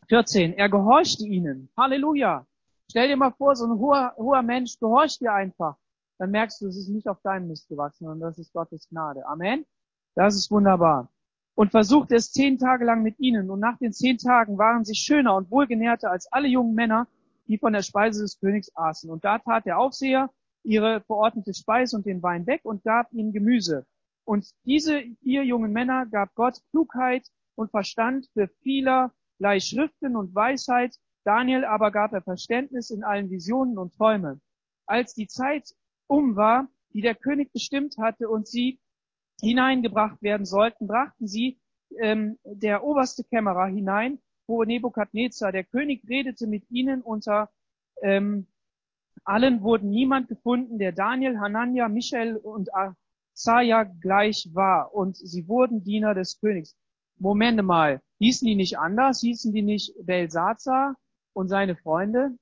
14. 0.09 0.55
Er 0.55 0.69
gehorchte 0.69 1.27
ihnen. 1.27 1.69
Halleluja. 1.77 2.47
Stell 2.91 3.09
dir 3.09 3.17
mal 3.17 3.33
vor, 3.33 3.57
so 3.57 3.67
ein 3.67 3.79
hoher, 3.79 4.15
hoher 4.17 4.43
Mensch 4.43 4.79
gehorcht 4.79 5.21
dir 5.21 5.33
einfach. 5.33 5.77
Dann 6.19 6.31
merkst 6.31 6.61
du, 6.61 6.69
es 6.69 6.77
ist 6.77 6.89
nicht 6.89 7.09
auf 7.09 7.21
deinem 7.23 7.49
Mist 7.49 7.69
gewachsen, 7.69 8.07
sondern 8.07 8.29
das 8.31 8.39
ist 8.39 8.53
Gottes 8.53 8.89
Gnade. 8.89 9.27
Amen. 9.27 9.67
Das 10.15 10.35
ist 10.35 10.51
wunderbar 10.51 11.11
und 11.57 11.71
versuchte 11.71 12.15
es 12.15 12.33
zehn 12.33 12.59
Tage 12.59 12.85
lang 12.85 13.03
mit 13.03 13.19
ihnen. 13.19 13.51
Und 13.51 13.61
nach 13.61 13.79
den 13.79 13.93
zehn 13.93 14.19
Tagen 14.19 14.59
waren 14.59 14.85
sie 14.85 14.95
schöner 14.95 15.35
und 15.35 15.51
wohlgenährter 15.51 16.11
als 16.11 16.31
alle 16.31 16.49
jungen 16.49 16.75
Männer, 16.75 17.09
die 17.49 17.59
von 17.59 17.73
der 17.73 17.83
Speise 17.83 18.23
des 18.23 18.39
Königs 18.39 18.71
aßen. 18.77 19.11
Und 19.11 19.25
da 19.25 19.39
tat 19.39 19.65
der 19.65 19.79
Aufseher 19.79 20.31
ihre 20.63 21.01
verordnete 21.01 21.55
Speise 21.55 21.97
und 21.97 22.07
den 22.07 22.23
Wein 22.23 22.47
weg 22.47 22.61
und 22.65 22.85
gab 22.85 23.11
ihnen 23.13 23.33
Gemüse. 23.33 23.87
Und 24.25 24.51
diese 24.65 25.03
vier 25.23 25.45
jungen 25.45 25.73
Männer 25.73 26.07
gab 26.07 26.35
Gott 26.35 26.61
Klugheit 26.71 27.27
und 27.55 27.71
Verstand 27.71 28.29
für 28.35 28.49
vielerlei 29.37 29.61
Schriften 29.61 30.17
und 30.17 30.35
Weisheit. 30.35 30.97
Daniel 31.25 31.65
aber 31.65 31.91
gab 31.91 32.13
er 32.13 32.23
Verständnis 32.23 32.91
in 32.91 33.03
allen 33.03 33.31
Visionen 33.31 33.79
und 33.79 33.95
Träume. 33.95 34.41
Als 34.87 35.15
die 35.15 35.27
Zeit 35.27 35.75
um 36.07 36.37
war, 36.37 36.69
die 36.93 37.01
der 37.01 37.15
König 37.15 37.53
bestimmt 37.53 37.97
hatte 37.99 38.29
und 38.29 38.47
sie 38.47 38.79
hineingebracht 39.41 40.23
werden 40.23 40.47
sollten, 40.47 40.87
brachten 40.87 41.27
sie 41.27 41.59
ähm, 41.99 42.39
der 42.45 42.85
oberste 42.85 43.25
Kämmerer 43.25 43.67
hinein, 43.67 44.21
wo 44.47 44.63
Nebukadnezar, 44.63 45.53
der 45.53 45.65
König, 45.65 46.09
redete 46.09 46.47
mit 46.47 46.71
ihnen 46.71 47.03
unter 47.03 47.51
ähm, 48.03 48.47
allen 49.25 49.63
wurden 49.63 49.91
niemand 49.91 50.29
gefunden, 50.29 50.79
der 50.79 50.93
Daniel, 50.93 51.39
Hanania, 51.41 51.89
Michael 51.89 52.37
und 52.37 52.71
Asaja 52.73 53.83
gleich 53.83 54.49
war. 54.53 54.95
Und 54.95 55.17
sie 55.17 55.49
wurden 55.49 55.83
Diener 55.83 56.15
des 56.15 56.39
Königs. 56.39 56.77
Momente 57.19 57.63
mal, 57.63 58.01
hießen 58.19 58.47
die 58.47 58.55
nicht 58.55 58.79
anders? 58.79 59.21
Hießen 59.21 59.53
die 59.53 59.63
nicht 59.63 59.95
Belsazar 60.05 60.97
und 61.33 61.49
seine 61.49 61.77
Freunde? 61.77 62.37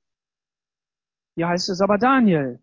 Hier 1.37 1.49
heißt 1.49 1.69
es 1.69 1.81
aber 1.81 1.99
Daniel. 1.99 2.61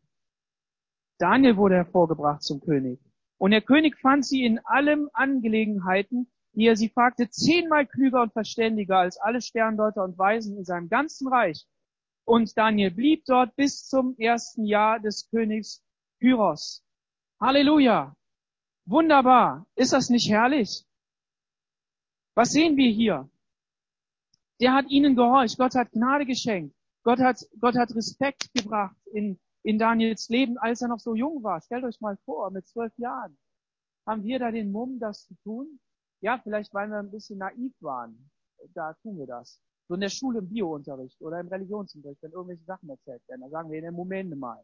Daniel 1.18 1.58
wurde 1.58 1.76
hervorgebracht 1.76 2.42
zum 2.42 2.62
König. 2.62 3.00
Und 3.38 3.52
der 3.52 3.62
König 3.62 3.98
fand 4.00 4.26
sie 4.26 4.44
in 4.44 4.60
allen 4.66 5.10
Angelegenheiten, 5.14 6.32
die 6.54 6.68
er 6.68 6.76
sie 6.76 6.90
fragte, 6.90 7.30
zehnmal 7.30 7.86
klüger 7.86 8.22
und 8.22 8.34
verständiger 8.34 8.98
als 8.98 9.18
alle 9.18 9.42
Sterndeuter 9.42 10.04
und 10.04 10.18
Weisen 10.18 10.58
in 10.58 10.66
seinem 10.66 10.90
ganzen 10.90 11.28
Reich. 11.28 11.66
Und 12.26 12.58
Daniel 12.58 12.92
blieb 12.92 13.26
dort 13.26 13.56
bis 13.56 13.88
zum 13.88 14.16
ersten 14.18 14.66
Jahr 14.66 15.00
des 15.00 15.30
Königs 15.30 15.84
Kyros. 16.20 16.84
Halleluja! 17.40 18.16
Wunderbar! 18.86 19.66
Ist 19.76 19.94
das 19.94 20.10
nicht 20.10 20.30
herrlich? 20.30 20.86
Was 22.36 22.52
sehen 22.52 22.78
wir 22.78 22.90
hier? 22.90 23.30
Der 24.62 24.74
hat 24.74 24.90
ihnen 24.90 25.16
gehorcht. 25.16 25.58
Gott 25.58 25.76
hat 25.76 25.92
Gnade 25.92 26.26
geschenkt. 26.26 26.76
Gott 27.04 27.20
hat, 27.20 27.46
Gott 27.60 27.76
hat 27.76 27.96
Respekt 27.96 28.54
gebracht 28.54 28.96
in, 29.12 29.40
in 29.64 29.80
Daniels 29.80 30.30
Leben, 30.30 30.58
als 30.58 30.82
er 30.82 30.88
noch 30.88 31.00
so 31.00 31.16
jung 31.16 31.44
war. 31.44 31.62
Stellt 31.62 31.84
euch 31.84 32.00
mal 32.00 32.18
vor, 32.26 32.52
mit 32.52 32.68
zwölf 32.68 32.96
Jahren. 32.98 33.38
Haben 34.06 34.24
wir 34.24 34.40
da 34.40 34.52
den 34.52 34.72
Mumm, 34.72 35.00
das 35.00 35.26
zu 35.26 35.36
tun? 35.44 35.80
Ja, 36.22 36.40
vielleicht 36.44 36.74
weil 36.74 36.90
wir 36.90 37.00
ein 37.00 37.12
bisschen 37.12 37.40
naiv 37.40 37.74
waren. 37.82 38.30
Da 38.74 38.94
tun 39.02 39.18
wir 39.18 39.26
das. 39.26 39.60
So 39.88 39.96
in 39.96 40.02
der 40.02 40.10
Schule 40.10 40.40
im 40.40 40.50
Biounterricht 40.50 41.20
oder 41.22 41.40
im 41.40 41.48
Religionsunterricht, 41.48 42.22
wenn 42.22 42.32
irgendwelche 42.32 42.64
Sachen 42.64 42.90
erzählt 42.90 43.28
werden, 43.28 43.42
da 43.42 43.50
sagen 43.50 43.70
wir, 43.70 43.78
in 43.78 43.84
der 43.84 43.92
Moment 43.92 44.38
mal. 44.38 44.64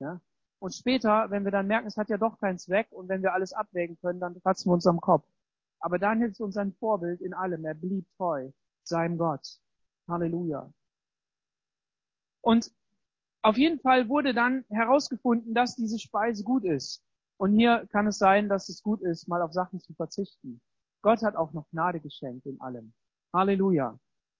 Ja? 0.00 0.20
Und 0.58 0.74
später, 0.74 1.30
wenn 1.30 1.44
wir 1.44 1.52
dann 1.52 1.66
merken, 1.66 1.86
es 1.86 1.96
hat 1.96 2.08
ja 2.08 2.16
doch 2.16 2.38
keinen 2.40 2.58
Zweck 2.58 2.88
und 2.90 3.08
wenn 3.08 3.22
wir 3.22 3.34
alles 3.34 3.52
abwägen 3.52 3.98
können, 4.00 4.20
dann 4.20 4.40
fassen 4.40 4.70
wir 4.70 4.74
uns 4.74 4.86
am 4.86 5.00
Kopf. 5.00 5.24
Aber 5.80 5.98
Daniel 5.98 6.30
ist 6.30 6.40
uns 6.40 6.56
ein 6.56 6.72
Vorbild 6.74 7.20
in 7.20 7.34
allem. 7.34 7.64
Er 7.64 7.74
blieb 7.74 8.06
treu 8.16 8.50
seinem 8.84 9.18
Gott. 9.18 9.60
Halleluja. 10.08 10.72
Und 12.40 12.72
auf 13.42 13.56
jeden 13.56 13.78
Fall 13.80 14.08
wurde 14.08 14.34
dann 14.34 14.64
herausgefunden, 14.68 15.54
dass 15.54 15.76
diese 15.76 15.98
Speise 15.98 16.44
gut 16.44 16.64
ist. 16.64 17.04
Und 17.36 17.54
hier 17.54 17.86
kann 17.92 18.06
es 18.06 18.18
sein, 18.18 18.48
dass 18.48 18.68
es 18.68 18.82
gut 18.82 19.00
ist, 19.02 19.28
mal 19.28 19.42
auf 19.42 19.52
Sachen 19.52 19.80
zu 19.80 19.94
verzichten. 19.94 20.60
Gott 21.02 21.22
hat 21.22 21.36
auch 21.36 21.52
noch 21.52 21.68
Gnade 21.70 22.00
geschenkt 22.00 22.46
in 22.46 22.60
allem. 22.60 22.92
Halleluja. 23.32 23.98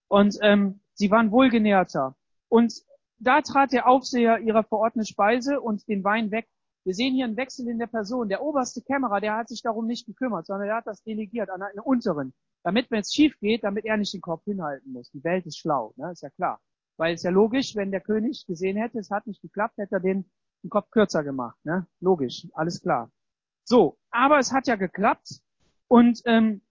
Und 0.09 0.39
ähm, 0.43 0.81
sie 0.95 1.11
waren 1.11 1.31
wohlgenährter. 1.31 2.17
Und 2.49 2.83
da 3.19 3.43
trat 3.43 3.73
der 3.73 3.87
Aufseher 3.87 4.41
ihrer 4.41 4.65
verordneten 4.65 5.07
Speise 5.07 5.61
und 5.61 5.87
den 5.87 6.03
Wein 6.03 6.31
weg. 6.31 6.49
Wir 6.89 6.95
sehen 6.95 7.15
hier 7.15 7.27
einen 7.27 7.37
Wechsel 7.37 7.69
in 7.69 7.79
der 7.79 7.87
Person. 7.87 8.31
Der 8.31 8.43
oberste 8.43 8.81
Kämmerer, 8.81 9.21
der 9.21 9.37
hat 9.37 9.51
sich 9.51 9.61
darum 9.61 9.87
nicht 9.87 10.07
gekümmert, 10.07 10.47
sondern 10.47 10.71
er 10.71 10.77
hat 10.77 10.87
das 10.87 11.03
delegiert 11.03 11.51
an 11.51 11.61
einen 11.61 11.81
unteren. 11.81 12.33
Damit, 12.63 12.91
wenn 12.91 13.01
es 13.01 13.13
schief 13.13 13.39
geht, 13.41 13.63
damit 13.63 13.85
er 13.85 13.99
nicht 13.99 14.15
den 14.15 14.23
Kopf 14.23 14.45
hinhalten 14.47 14.93
muss. 14.93 15.11
Die 15.11 15.23
Welt 15.23 15.45
ist 15.45 15.59
schlau, 15.59 15.93
ne? 15.97 16.13
ist 16.13 16.23
ja 16.23 16.31
klar. 16.31 16.63
Weil 16.97 17.13
es 17.13 17.25
ja 17.25 17.31
logisch, 17.31 17.77
wenn 17.77 17.91
der 17.91 18.01
König 18.01 18.47
gesehen 18.47 18.79
hätte, 18.79 18.99
es 19.01 19.11
hat 19.11 19.27
nicht 19.27 19.43
geklappt, 19.43 19.77
hätte 19.77 19.97
er 19.97 20.01
den, 20.01 20.31
den 20.63 20.71
Kopf 20.71 20.91
kürzer 20.91 21.23
gemacht. 21.23 21.59
Ne? 21.63 21.87
Logisch, 22.01 22.49
alles 22.55 22.81
klar. 22.81 23.11
So, 23.65 23.99
aber 24.11 24.39
es 24.39 24.55
hat 24.55 24.67
ja 24.67 24.77
geklappt. 24.77 25.43
Und 25.89 26.23
ähm, 26.25 26.63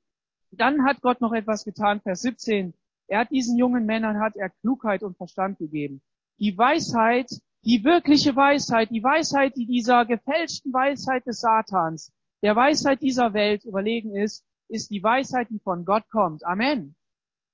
dann 0.49 0.83
hat 0.83 1.01
Gott 1.01 1.21
noch 1.21 1.33
etwas 1.33 1.63
getan, 1.63 2.01
Vers 2.01 2.23
17. 2.23 2.73
Er 3.05 3.19
hat 3.19 3.29
diesen 3.29 3.55
jungen 3.55 3.85
Männern 3.85 4.19
hat 4.19 4.35
er 4.35 4.49
Klugheit 4.49 5.03
und 5.03 5.15
Verstand 5.15 5.59
gegeben. 5.59 6.01
Die 6.39 6.57
Weisheit, 6.57 7.29
die 7.63 7.83
wirkliche 7.83 8.35
Weisheit, 8.35 8.89
die 8.91 9.03
Weisheit, 9.03 9.55
die 9.55 9.65
dieser 9.65 10.05
gefälschten 10.05 10.71
Weisheit 10.73 11.25
des 11.25 11.41
Satans, 11.41 12.13
der 12.41 12.55
Weisheit 12.55 13.01
dieser 13.01 13.33
Welt 13.33 13.65
überlegen 13.65 14.15
ist, 14.15 14.45
ist 14.69 14.91
die 14.91 15.01
Weisheit, 15.01 15.49
die 15.49 15.59
von 15.59 15.85
Gott 15.85 16.09
kommt. 16.09 16.45
Amen. 16.45 16.95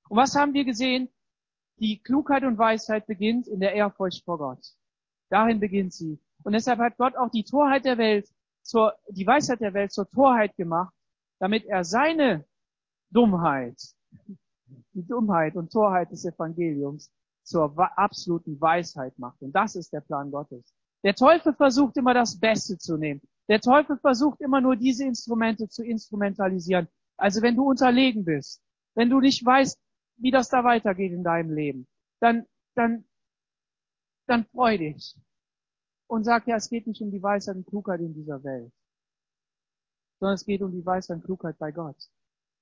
Und 0.10 0.18
was 0.18 0.36
haben 0.36 0.54
wir 0.54 0.66
gesehen? 0.66 1.10
Die 1.78 2.01
Klugheit 2.01 2.43
und 2.43 2.58
Weisheit 2.58 3.08
beginnt 3.08 3.47
in 3.47 3.60
der 3.60 3.74
Ehrfurcht 3.74 4.24
vor 4.24 4.38
Gott. 4.38 4.64
Darin 5.30 5.60
beginnt 5.60 5.93
sie. 5.93 6.20
Und 6.43 6.54
deshalb 6.54 6.80
hat 6.80 6.97
Gott 6.97 7.16
auch 7.16 7.30
die 7.30 7.43
Torheit 7.43 7.86
der 7.86 7.97
Welt 7.97 8.30
zur, 8.62 8.93
die 9.10 9.26
Weisheit 9.26 9.62
der 9.62 9.74
Welt 9.74 9.91
zur 9.91 10.08
Torheit 10.10 10.56
gemacht, 10.56 10.93
damit 11.39 11.66
er 11.66 11.84
seine 11.84 12.45
Dummheit, 13.10 13.80
die 14.93 15.06
Dummheit 15.06 15.56
und 15.56 15.72
Torheit 15.72 16.12
des 16.12 16.26
Evangeliums 16.26 17.12
zur 17.43 17.73
absoluten 17.97 18.59
Weisheit 18.59 19.17
macht. 19.19 19.41
Und 19.41 19.53
das 19.53 19.75
ist 19.75 19.91
der 19.93 20.01
Plan 20.01 20.31
Gottes. 20.31 20.73
Der 21.03 21.15
Teufel 21.15 21.53
versucht 21.53 21.97
immer 21.97 22.13
das 22.13 22.39
Beste 22.39 22.77
zu 22.77 22.97
nehmen. 22.97 23.21
Der 23.49 23.59
Teufel 23.59 23.97
versucht 23.97 24.39
immer 24.41 24.61
nur 24.61 24.75
diese 24.75 25.03
Instrumente 25.03 25.67
zu 25.67 25.83
instrumentalisieren. 25.83 26.87
Also 27.17 27.41
wenn 27.41 27.55
du 27.55 27.69
unterlegen 27.69 28.23
bist, 28.23 28.61
wenn 28.95 29.09
du 29.09 29.19
nicht 29.19 29.45
weißt, 29.45 29.77
wie 30.17 30.31
das 30.31 30.49
da 30.49 30.63
weitergeht 30.63 31.11
in 31.11 31.23
deinem 31.23 31.53
Leben, 31.53 31.87
dann, 32.19 32.45
dann, 32.75 33.05
dann 34.27 34.45
freu 34.45 34.77
dich 34.77 35.15
und 36.07 36.23
sag 36.23 36.47
ja, 36.47 36.55
es 36.55 36.69
geht 36.69 36.87
nicht 36.87 37.01
um 37.01 37.11
die 37.11 37.21
Weisheit 37.21 37.55
und 37.55 37.67
Klugheit 37.67 37.99
in 37.99 38.13
dieser 38.13 38.43
Welt, 38.43 38.71
sondern 40.19 40.35
es 40.35 40.45
geht 40.45 40.61
um 40.61 40.71
die 40.71 40.85
Weisheit 40.85 41.17
und 41.17 41.25
Klugheit 41.25 41.57
bei 41.57 41.71
Gott. 41.71 41.97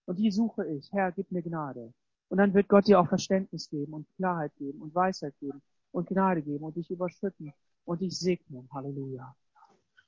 Und 0.06 0.18
die 0.18 0.32
suche 0.32 0.66
ich. 0.68 0.92
Herr, 0.92 1.12
gib 1.12 1.32
mir 1.32 1.44
Gnade. 1.44 1.94
Und 2.32 2.38
dann 2.38 2.54
wird 2.54 2.70
Gott 2.70 2.88
dir 2.88 2.98
auch 2.98 3.10
Verständnis 3.10 3.70
geben 3.70 3.94
und 3.94 4.08
Klarheit 4.16 4.56
geben 4.56 4.82
und 4.82 4.96
Weisheit 4.96 5.38
geben 5.42 5.62
und 5.92 6.08
Gnade 6.08 6.42
geben 6.42 6.64
und 6.64 6.78
dich 6.78 6.90
überschütten 6.90 7.52
und 7.84 8.00
dich 8.00 8.18
segnen. 8.18 8.70
Halleluja. 8.72 9.36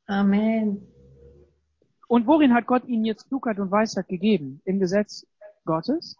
Amen. 0.05 0.88
Und 2.07 2.26
worin 2.26 2.53
hat 2.53 2.65
Gott 2.65 2.86
ihnen 2.86 3.03
jetzt 3.03 3.28
Klugheit 3.28 3.59
und 3.59 3.71
Weisheit 3.71 4.07
gegeben? 4.07 4.61
Im 4.63 4.80
Gesetz 4.80 5.28
Gottes? 5.65 6.15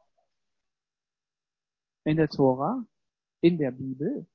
In 2.04 2.18
der 2.18 2.28
Tora? 2.28 2.86
In 3.40 3.58
der 3.58 3.72
Bibel? 3.72 4.28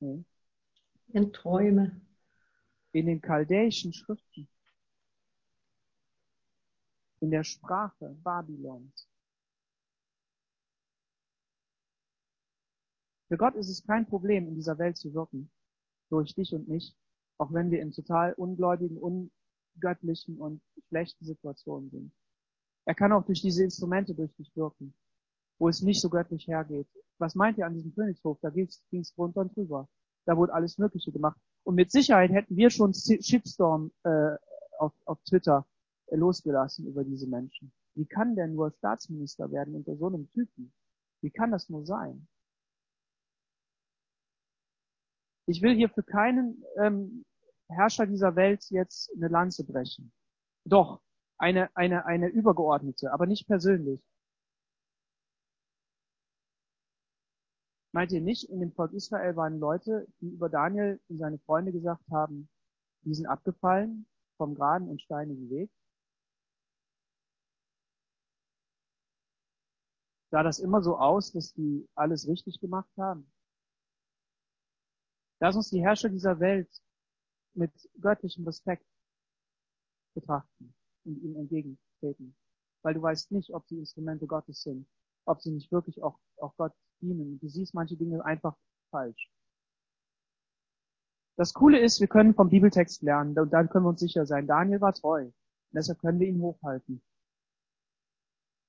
Nee. 0.00 0.24
In 1.12 1.32
Träume. 1.32 2.00
In 2.90 3.06
den 3.06 3.22
chaldäischen 3.22 3.92
Schriften? 3.92 4.48
In 7.22 7.30
der 7.30 7.44
Sprache 7.44 8.14
Babylons? 8.22 9.08
Für 13.28 13.38
Gott 13.38 13.54
ist 13.54 13.70
es 13.70 13.86
kein 13.86 14.06
Problem, 14.06 14.46
in 14.46 14.54
dieser 14.54 14.76
Welt 14.78 14.98
zu 14.98 15.14
wirken. 15.14 15.50
Durch 16.10 16.34
dich 16.34 16.52
und 16.52 16.68
mich 16.68 16.94
auch 17.42 17.52
wenn 17.52 17.72
wir 17.72 17.82
in 17.82 17.90
total 17.90 18.34
ungläubigen, 18.34 18.98
ungöttlichen 18.98 20.38
und 20.38 20.62
schlechten 20.88 21.24
Situationen 21.24 21.90
sind. 21.90 22.12
Er 22.84 22.94
kann 22.94 23.12
auch 23.12 23.24
durch 23.24 23.42
diese 23.42 23.64
Instrumente 23.64 24.14
durch 24.14 24.32
dich 24.36 24.54
wirken, 24.54 24.94
wo 25.58 25.68
es 25.68 25.82
nicht 25.82 26.00
so 26.00 26.08
göttlich 26.08 26.46
hergeht. 26.46 26.86
Was 27.18 27.34
meint 27.34 27.58
ihr 27.58 27.66
an 27.66 27.74
diesem 27.74 27.94
Königshof? 27.94 28.38
Da 28.42 28.50
ging 28.50 28.68
es 28.68 29.18
runter 29.18 29.40
und 29.40 29.56
drüber. 29.56 29.88
Da 30.24 30.36
wurde 30.36 30.54
alles 30.54 30.78
Mögliche 30.78 31.10
gemacht. 31.10 31.36
Und 31.64 31.74
mit 31.74 31.90
Sicherheit 31.90 32.30
hätten 32.30 32.56
wir 32.56 32.70
schon 32.70 32.94
Shitstorm 32.94 33.90
äh, 34.04 34.36
auf, 34.78 34.92
auf 35.04 35.20
Twitter 35.24 35.66
losgelassen 36.16 36.86
über 36.86 37.04
diese 37.04 37.26
Menschen. 37.26 37.72
Wie 37.94 38.06
kann 38.06 38.36
der 38.36 38.48
nur 38.48 38.72
Staatsminister 38.72 39.50
werden 39.50 39.74
unter 39.74 39.96
so 39.96 40.06
einem 40.06 40.30
Typen? 40.32 40.72
Wie 41.20 41.30
kann 41.30 41.50
das 41.50 41.68
nur 41.68 41.84
sein? 41.84 42.26
Ich 45.46 45.60
will 45.62 45.74
hier 45.74 45.88
für 45.88 46.02
keinen 46.02 46.64
ähm, 46.78 47.24
Herrscher 47.68 48.06
dieser 48.06 48.36
Welt 48.36 48.64
jetzt 48.70 49.12
eine 49.16 49.28
Lanze 49.28 49.64
brechen. 49.64 50.12
Doch, 50.64 51.00
eine, 51.38 51.74
eine, 51.76 52.06
eine 52.06 52.28
übergeordnete, 52.28 53.12
aber 53.12 53.26
nicht 53.26 53.46
persönlich. 53.46 54.00
Meint 57.92 58.12
ihr 58.12 58.22
nicht, 58.22 58.48
in 58.48 58.60
dem 58.60 58.72
Volk 58.72 58.92
Israel 58.92 59.36
waren 59.36 59.58
Leute, 59.58 60.06
die 60.20 60.30
über 60.30 60.48
Daniel 60.48 61.00
und 61.08 61.18
seine 61.18 61.38
Freunde 61.40 61.72
gesagt 61.72 62.04
haben, 62.10 62.48
die 63.02 63.14
sind 63.14 63.26
abgefallen 63.26 64.06
vom 64.38 64.54
geraden 64.54 64.88
und 64.88 65.02
steinigen 65.02 65.50
Weg? 65.50 65.70
Sah 70.32 70.42
das 70.42 70.60
immer 70.60 70.80
so 70.82 70.96
aus, 70.96 71.30
dass 71.32 71.52
die 71.52 71.86
alles 71.94 72.26
richtig 72.26 72.58
gemacht 72.58 72.90
haben? 72.96 73.30
Lass 75.40 75.56
uns 75.56 75.68
die 75.68 75.82
Herrscher 75.82 76.08
dieser 76.08 76.40
Welt 76.40 76.70
mit 77.52 77.70
göttlichem 78.00 78.46
Respekt 78.46 78.86
betrachten 80.14 80.74
und 81.04 81.22
ihm 81.22 81.36
entgegentreten. 81.36 82.34
Weil 82.80 82.94
du 82.94 83.02
weißt 83.02 83.30
nicht, 83.32 83.52
ob 83.52 83.68
sie 83.68 83.78
Instrumente 83.78 84.26
Gottes 84.26 84.62
sind, 84.62 84.88
ob 85.26 85.42
sie 85.42 85.50
nicht 85.50 85.70
wirklich 85.70 86.02
auch, 86.02 86.18
auch 86.38 86.56
Gott 86.56 86.72
dienen. 87.02 87.38
Du 87.38 87.48
siehst 87.48 87.74
manche 87.74 87.98
Dinge 87.98 88.24
einfach 88.24 88.56
falsch. 88.90 89.30
Das 91.36 91.52
Coole 91.52 91.78
ist, 91.78 92.00
wir 92.00 92.08
können 92.08 92.34
vom 92.34 92.48
Bibeltext 92.48 93.02
lernen 93.02 93.38
und 93.38 93.52
dann 93.52 93.68
können 93.68 93.84
wir 93.84 93.90
uns 93.90 94.00
sicher 94.00 94.24
sein, 94.24 94.46
Daniel 94.46 94.80
war 94.80 94.94
treu. 94.94 95.24
Und 95.24 95.34
deshalb 95.74 95.98
können 95.98 96.20
wir 96.20 96.28
ihn 96.28 96.40
hochhalten. 96.40 97.02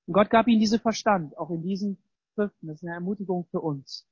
Und 0.06 0.14
Gott 0.14 0.30
gab 0.30 0.48
ihm 0.48 0.60
diese 0.60 0.78
Verstand, 0.78 1.36
auch 1.38 1.50
in 1.50 1.62
diesen 1.62 1.98
Schriften. 2.34 2.66
Das 2.68 2.76
ist 2.76 2.84
eine 2.84 2.94
Ermutigung 2.94 3.46
für 3.50 3.60
uns. 3.60 4.06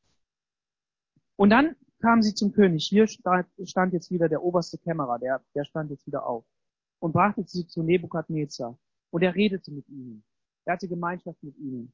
Und 1.36 1.50
dann 1.50 1.76
kamen 2.00 2.22
sie 2.22 2.34
zum 2.34 2.52
König. 2.52 2.86
Hier 2.86 3.06
stand 3.06 3.92
jetzt 3.92 4.10
wieder 4.10 4.28
der 4.28 4.42
oberste 4.42 4.78
Kämmerer, 4.78 5.18
der, 5.18 5.42
der 5.54 5.64
stand 5.64 5.90
jetzt 5.90 6.06
wieder 6.06 6.26
auf 6.26 6.44
und 7.00 7.12
brachte 7.12 7.44
sie 7.46 7.66
zu 7.66 7.82
Nebukadnezar. 7.82 8.78
Und 9.10 9.22
er 9.22 9.34
redete 9.34 9.70
mit 9.70 9.88
ihnen. 9.88 10.24
Er 10.64 10.74
hatte 10.74 10.88
Gemeinschaft 10.88 11.42
mit 11.42 11.58
ihnen. 11.58 11.92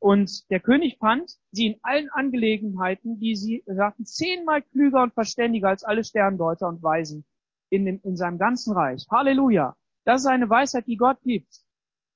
Und 0.00 0.48
der 0.50 0.60
König 0.60 0.98
fand 0.98 1.38
sie 1.50 1.66
in 1.66 1.78
allen 1.82 2.08
Angelegenheiten, 2.10 3.18
die 3.18 3.34
sie 3.34 3.64
sagten, 3.66 4.04
zehnmal 4.04 4.62
klüger 4.62 5.02
und 5.02 5.14
verständiger 5.14 5.68
als 5.68 5.82
alle 5.82 6.04
Sterndeuter 6.04 6.68
und 6.68 6.82
Weisen 6.82 7.24
in, 7.70 7.84
dem, 7.84 8.00
in 8.04 8.16
seinem 8.16 8.38
ganzen 8.38 8.74
Reich. 8.74 9.06
Halleluja. 9.10 9.76
Das 10.04 10.22
ist 10.22 10.26
eine 10.26 10.48
Weisheit, 10.48 10.86
die 10.86 10.96
Gott 10.96 11.18
gibt. 11.22 11.62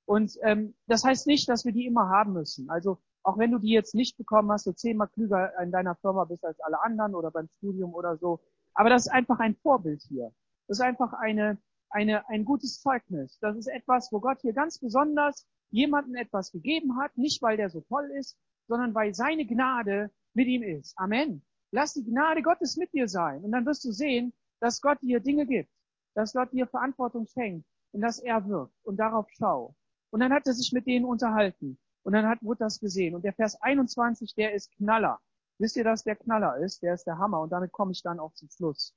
Und 0.05 0.37
ähm, 0.41 0.73
das 0.87 1.03
heißt 1.03 1.27
nicht, 1.27 1.47
dass 1.49 1.65
wir 1.65 1.71
die 1.71 1.85
immer 1.85 2.09
haben 2.09 2.33
müssen. 2.33 2.69
Also 2.69 2.99
auch 3.23 3.37
wenn 3.37 3.51
du 3.51 3.57
die 3.57 3.69
jetzt 3.69 3.95
nicht 3.95 4.17
bekommen 4.17 4.51
hast, 4.51 4.67
du 4.67 4.73
zehnmal 4.73 5.07
klüger 5.07 5.53
in 5.61 5.71
deiner 5.71 5.95
Firma 5.95 6.25
bist 6.25 6.43
als 6.43 6.59
alle 6.59 6.81
anderen 6.81 7.15
oder 7.15 7.31
beim 7.31 7.47
Studium 7.57 7.93
oder 7.93 8.17
so. 8.17 8.41
Aber 8.73 8.89
das 8.89 9.05
ist 9.05 9.11
einfach 9.11 9.39
ein 9.39 9.55
Vorbild 9.55 10.03
hier. 10.09 10.31
Das 10.67 10.79
ist 10.79 10.83
einfach 10.83 11.13
eine, 11.13 11.57
eine, 11.89 12.27
ein 12.29 12.43
gutes 12.43 12.81
Zeugnis. 12.81 13.37
Das 13.39 13.55
ist 13.55 13.67
etwas, 13.67 14.11
wo 14.11 14.19
Gott 14.19 14.39
hier 14.41 14.53
ganz 14.53 14.79
besonders 14.79 15.47
jemanden 15.71 16.15
etwas 16.15 16.51
gegeben 16.51 16.97
hat, 16.99 17.17
nicht 17.17 17.41
weil 17.41 17.57
der 17.57 17.69
so 17.69 17.81
toll 17.81 18.11
ist, 18.17 18.37
sondern 18.67 18.93
weil 18.93 19.13
seine 19.13 19.45
Gnade 19.45 20.11
mit 20.33 20.47
ihm 20.47 20.63
ist. 20.63 20.97
Amen. 20.97 21.43
Lass 21.71 21.93
die 21.93 22.03
Gnade 22.03 22.41
Gottes 22.41 22.77
mit 22.77 22.93
dir 22.93 23.07
sein. 23.07 23.43
Und 23.43 23.51
dann 23.51 23.65
wirst 23.65 23.85
du 23.85 23.91
sehen, 23.91 24.33
dass 24.59 24.81
Gott 24.81 25.01
dir 25.01 25.19
Dinge 25.19 25.45
gibt, 25.45 25.71
dass 26.13 26.33
Gott 26.33 26.51
dir 26.51 26.67
Verantwortung 26.67 27.25
schenkt 27.27 27.65
und 27.91 28.01
dass 28.01 28.19
er 28.19 28.47
wirkt 28.47 28.75
und 28.83 28.97
darauf 28.97 29.27
schau. 29.31 29.75
Und 30.13 30.19
dann 30.19 30.31
hat 30.31 30.45
er 30.45 30.53
sich 30.53 30.71
mit 30.71 30.85
denen 30.85 31.05
unterhalten. 31.05 31.79
Und 32.03 32.13
dann 32.13 32.27
hat, 32.27 32.43
wurde 32.43 32.59
das 32.59 32.79
gesehen. 32.79 33.15
Und 33.15 33.25
der 33.25 33.33
Vers 33.33 33.59
21, 33.59 34.35
der 34.35 34.53
ist 34.53 34.71
Knaller. 34.73 35.19
Wisst 35.57 35.75
ihr, 35.75 35.83
dass 35.83 36.03
der 36.03 36.15
Knaller 36.15 36.57
ist? 36.57 36.83
Der 36.83 36.93
ist 36.93 37.05
der 37.05 37.17
Hammer. 37.17 37.41
Und 37.41 37.49
damit 37.49 37.71
komme 37.71 37.93
ich 37.93 38.03
dann 38.03 38.19
auch 38.19 38.31
zum 38.35 38.47
Schluss. 38.51 38.93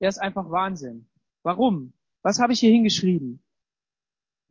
Der 0.00 0.10
ist 0.10 0.18
einfach 0.18 0.50
Wahnsinn. 0.50 1.08
Warum? 1.42 1.94
Was 2.20 2.40
habe 2.40 2.52
ich 2.52 2.60
hier 2.60 2.70
hingeschrieben? 2.70 3.42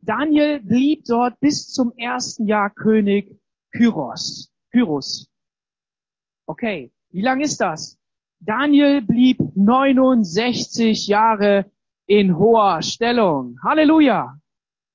Daniel 0.00 0.60
blieb 0.60 1.04
dort 1.04 1.38
bis 1.38 1.68
zum 1.68 1.92
ersten 1.96 2.48
Jahr 2.48 2.70
König 2.70 3.38
Kyros. 3.70 4.52
Kyros. 4.72 5.30
Okay, 6.46 6.90
wie 7.10 7.22
lang 7.22 7.40
ist 7.40 7.60
das? 7.60 8.00
Daniel 8.40 9.00
blieb 9.00 9.38
69 9.54 11.06
Jahre 11.06 11.70
in 12.06 12.36
hoher 12.36 12.82
Stellung. 12.82 13.60
Halleluja. 13.62 14.41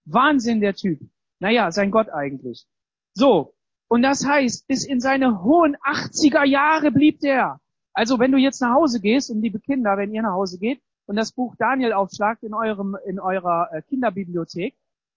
Wahnsinn, 0.08 0.62
der 0.62 0.74
Typ. 0.74 1.00
Naja, 1.40 1.72
sein 1.72 1.92
Gott 1.92 2.10
eigentlich. 2.10 2.66
So. 3.14 3.54
Und 3.90 4.02
das 4.02 4.26
heißt, 4.26 4.68
bis 4.68 4.86
in 4.86 5.00
seine 5.00 5.44
hohen 5.44 5.78
80er 5.78 6.44
Jahre 6.46 6.92
blieb 6.92 7.20
der. 7.20 7.60
Also 7.94 8.20
wenn 8.20 8.32
du 8.32 8.38
jetzt 8.38 8.62
nach 8.62 8.74
Hause 8.74 9.00
gehst, 9.00 9.32
und 9.32 9.42
liebe 9.42 9.60
Kinder, 9.60 9.98
wenn 9.98 10.14
ihr 10.14 10.22
nach 10.22 10.34
Hause 10.34 10.60
geht 10.60 10.82
und 11.06 11.16
das 11.16 11.32
Buch 11.32 11.56
Daniel 11.58 11.94
aufschlagt 11.94 12.44
in 12.44 12.54
eurem, 12.54 12.98
in 13.06 13.20
eurer 13.20 13.70
äh, 13.72 13.82
Kinderbibliothek, 13.82 14.76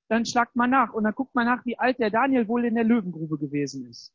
dann 0.09 0.24
schlagt 0.24 0.57
man 0.57 0.70
nach 0.70 0.93
und 0.93 1.05
dann 1.05 1.14
guckt 1.14 1.34
man 1.34 1.47
nach, 1.47 1.64
wie 1.64 1.78
alt 1.78 1.99
der 1.99 2.11
Daniel 2.11 2.49
wohl 2.49 2.64
in 2.64 2.74
der 2.74 2.84
Löwengrube 2.84 3.38
gewesen 3.38 3.88
ist. 3.88 4.12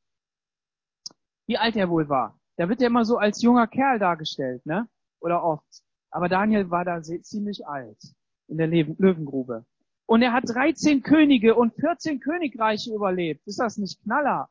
Wie 1.47 1.57
alt 1.57 1.76
er 1.76 1.89
wohl 1.89 2.09
war. 2.09 2.39
Da 2.57 2.69
wird 2.69 2.82
er 2.82 2.88
immer 2.88 3.05
so 3.05 3.17
als 3.17 3.41
junger 3.41 3.67
Kerl 3.67 3.99
dargestellt, 3.99 4.65
ne? 4.65 4.88
Oder 5.19 5.43
oft. 5.43 5.84
Aber 6.09 6.30
Daniel 6.30 6.71
war 6.71 6.86
da 6.86 7.01
ziemlich 7.01 7.67
alt 7.67 8.01
in 8.47 8.57
der 8.57 8.67
Löwengrube. 8.67 9.65
Und 10.08 10.22
er 10.22 10.34
hat 10.34 10.43
13 10.47 11.01
Könige 11.01 11.56
und 11.56 11.74
14 11.76 12.20
Königreiche 12.20 12.93
überlebt. 12.93 13.45
Ist 13.47 13.60
das 13.60 13.78
nicht 13.78 14.01
Knaller? 14.03 14.49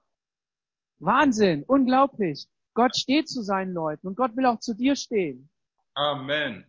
Wahnsinn, 0.99 1.65
unglaublich. 1.65 2.49
Gott 2.75 2.97
steht 2.97 3.29
zu 3.29 3.43
seinen 3.43 3.73
Leuten 3.73 4.09
und 4.09 4.17
Gott 4.17 4.37
will 4.37 4.47
auch 4.47 4.59
zu 4.59 4.75
dir 4.75 4.97
stehen. 4.97 5.49
Amen. 5.95 6.65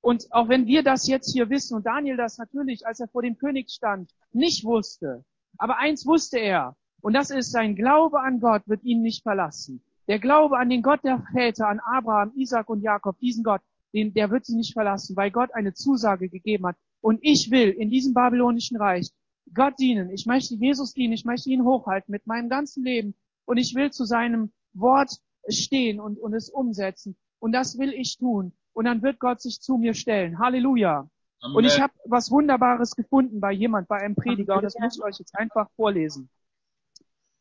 Und 0.00 0.26
auch 0.32 0.48
wenn 0.48 0.66
wir 0.66 0.82
das 0.82 1.06
jetzt 1.08 1.32
hier 1.32 1.50
wissen 1.50 1.76
und 1.76 1.86
Daniel 1.86 2.16
das 2.16 2.38
natürlich, 2.38 2.86
als 2.86 3.00
er 3.00 3.08
vor 3.08 3.22
dem 3.22 3.38
König 3.38 3.70
stand, 3.70 4.10
nicht 4.32 4.64
wusste, 4.64 5.24
aber 5.58 5.78
eins 5.78 6.06
wusste 6.06 6.38
er, 6.38 6.76
und 7.00 7.12
das 7.12 7.30
ist 7.30 7.52
sein 7.52 7.76
Glaube 7.76 8.20
an 8.20 8.40
Gott 8.40 8.62
wird 8.66 8.82
ihn 8.82 9.02
nicht 9.02 9.22
verlassen. 9.22 9.82
Der 10.08 10.18
Glaube 10.18 10.58
an 10.58 10.70
den 10.70 10.82
Gott 10.82 11.04
der 11.04 11.24
Väter, 11.32 11.68
an 11.68 11.80
Abraham, 11.80 12.32
Isaac 12.36 12.68
und 12.68 12.82
Jakob, 12.82 13.18
diesen 13.18 13.44
Gott, 13.44 13.60
den, 13.92 14.14
der 14.14 14.30
wird 14.30 14.44
sie 14.44 14.56
nicht 14.56 14.72
verlassen, 14.72 15.16
weil 15.16 15.30
Gott 15.30 15.54
eine 15.54 15.74
Zusage 15.74 16.28
gegeben 16.28 16.66
hat. 16.66 16.76
Und 17.06 17.20
ich 17.22 17.52
will 17.52 17.68
in 17.68 17.88
diesem 17.88 18.14
babylonischen 18.14 18.78
Reich 18.78 19.12
Gott 19.54 19.78
dienen. 19.78 20.10
Ich 20.10 20.26
möchte 20.26 20.56
Jesus 20.56 20.92
dienen. 20.92 21.12
Ich 21.12 21.24
möchte 21.24 21.48
ihn 21.50 21.62
hochhalten 21.62 22.10
mit 22.10 22.26
meinem 22.26 22.48
ganzen 22.48 22.82
Leben. 22.82 23.14
Und 23.44 23.58
ich 23.58 23.76
will 23.76 23.92
zu 23.92 24.04
seinem 24.04 24.52
Wort 24.72 25.12
stehen 25.48 26.00
und, 26.00 26.18
und 26.18 26.34
es 26.34 26.50
umsetzen. 26.50 27.16
Und 27.38 27.52
das 27.52 27.78
will 27.78 27.92
ich 27.92 28.18
tun 28.18 28.52
und 28.72 28.86
dann 28.86 29.02
wird 29.02 29.20
Gott 29.20 29.40
sich 29.40 29.60
zu 29.60 29.76
mir 29.76 29.94
stellen. 29.94 30.40
Halleluja. 30.40 31.08
Amen. 31.42 31.56
Und 31.56 31.64
ich 31.64 31.80
habe 31.80 31.92
was 32.06 32.28
Wunderbares 32.32 32.96
gefunden 32.96 33.38
bei 33.38 33.52
jemand, 33.52 33.86
bei 33.86 33.98
einem 33.98 34.16
Prediger, 34.16 34.56
und 34.56 34.64
das 34.64 34.76
muss 34.76 34.96
ich 34.96 35.04
euch 35.04 35.18
jetzt 35.20 35.36
einfach 35.36 35.70
vorlesen. 35.76 36.28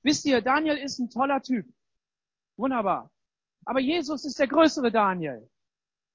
Wisst 0.04 0.26
ihr, 0.26 0.42
Daniel 0.42 0.78
ist 0.78 1.00
ein 1.00 1.10
toller 1.10 1.42
Typ. 1.42 1.66
Wunderbar. 2.56 3.10
Aber 3.66 3.80
Jesus 3.80 4.26
ist 4.26 4.38
der 4.38 4.48
größere 4.48 4.92
Daniel. 4.92 5.50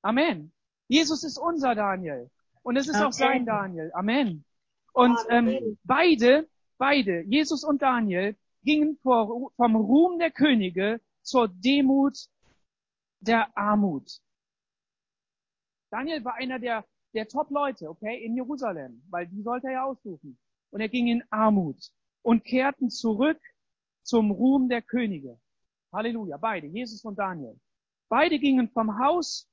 Amen. 0.03 0.53
Jesus 0.87 1.25
ist 1.25 1.37
unser 1.37 1.75
Daniel. 1.75 2.31
Und 2.63 2.77
es 2.77 2.89
ist 2.89 2.97
Amen. 2.97 3.07
auch 3.07 3.13
sein 3.13 3.47
Daniel. 3.47 3.91
Amen. 3.95 4.45
Und 4.93 5.19
ähm, 5.29 5.79
beide, 5.85 6.49
beide, 6.79 7.23
Jesus 7.23 7.65
und 7.65 7.83
Daniel, 7.83 8.37
gingen 8.63 8.99
vor, 9.03 9.53
vom 9.57 9.77
Ruhm 9.77 10.19
der 10.19 10.31
Könige 10.31 11.01
zur 11.23 11.49
Demut 11.49 12.19
der 13.21 13.57
Armut. 13.57 14.21
Daniel 15.91 16.25
war 16.25 16.35
einer 16.35 16.59
der, 16.59 16.85
der 17.15 17.29
Top-Leute, 17.29 17.89
okay, 17.89 18.23
in 18.25 18.37
Jerusalem, 18.37 19.03
weil 19.11 19.27
die 19.27 19.43
sollte 19.43 19.69
er 19.69 19.73
ja 19.73 19.85
aussuchen. 19.85 20.39
Und 20.71 20.81
er 20.81 20.89
ging 20.89 21.09
in 21.09 21.25
Armut 21.31 21.91
und 22.23 22.45
kehrten 22.45 22.91
zurück 22.91 23.41
zum 24.03 24.31
Ruhm 24.31 24.69
der 24.69 24.83
Könige. 24.83 25.41
Halleluja, 25.93 26.37
beide, 26.37 26.69
Jesus 26.69 27.05
und 27.05 27.19
Daniel. 27.19 27.59
Beide 28.09 28.39
gingen 28.39 28.69
vom 28.71 28.99
Haus 28.99 29.49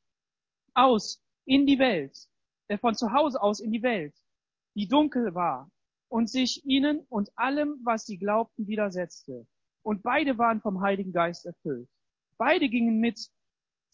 aus 0.74 1.24
in 1.46 1.66
die 1.66 1.80
Welt, 1.80 2.18
von 2.76 2.96
zu 2.96 3.14
Hause 3.14 3.42
aus 3.42 3.62
in 3.62 3.72
die 3.72 3.84
Welt, 3.84 4.14
die 4.76 4.88
dunkel 4.88 5.34
war 5.34 5.72
und 6.10 6.30
sich 6.30 6.66
ihnen 6.66 7.00
und 7.10 7.30
allem, 7.38 7.80
was 7.84 8.06
sie 8.06 8.18
glaubten, 8.18 8.68
widersetzte. 8.68 9.48
Und 9.84 10.04
beide 10.04 10.38
waren 10.38 10.60
vom 10.60 10.82
Heiligen 10.82 11.14
Geist 11.14 11.46
erfüllt. 11.46 11.88
Beide 12.38 12.68
gingen 12.68 13.00
mit 13.00 13.30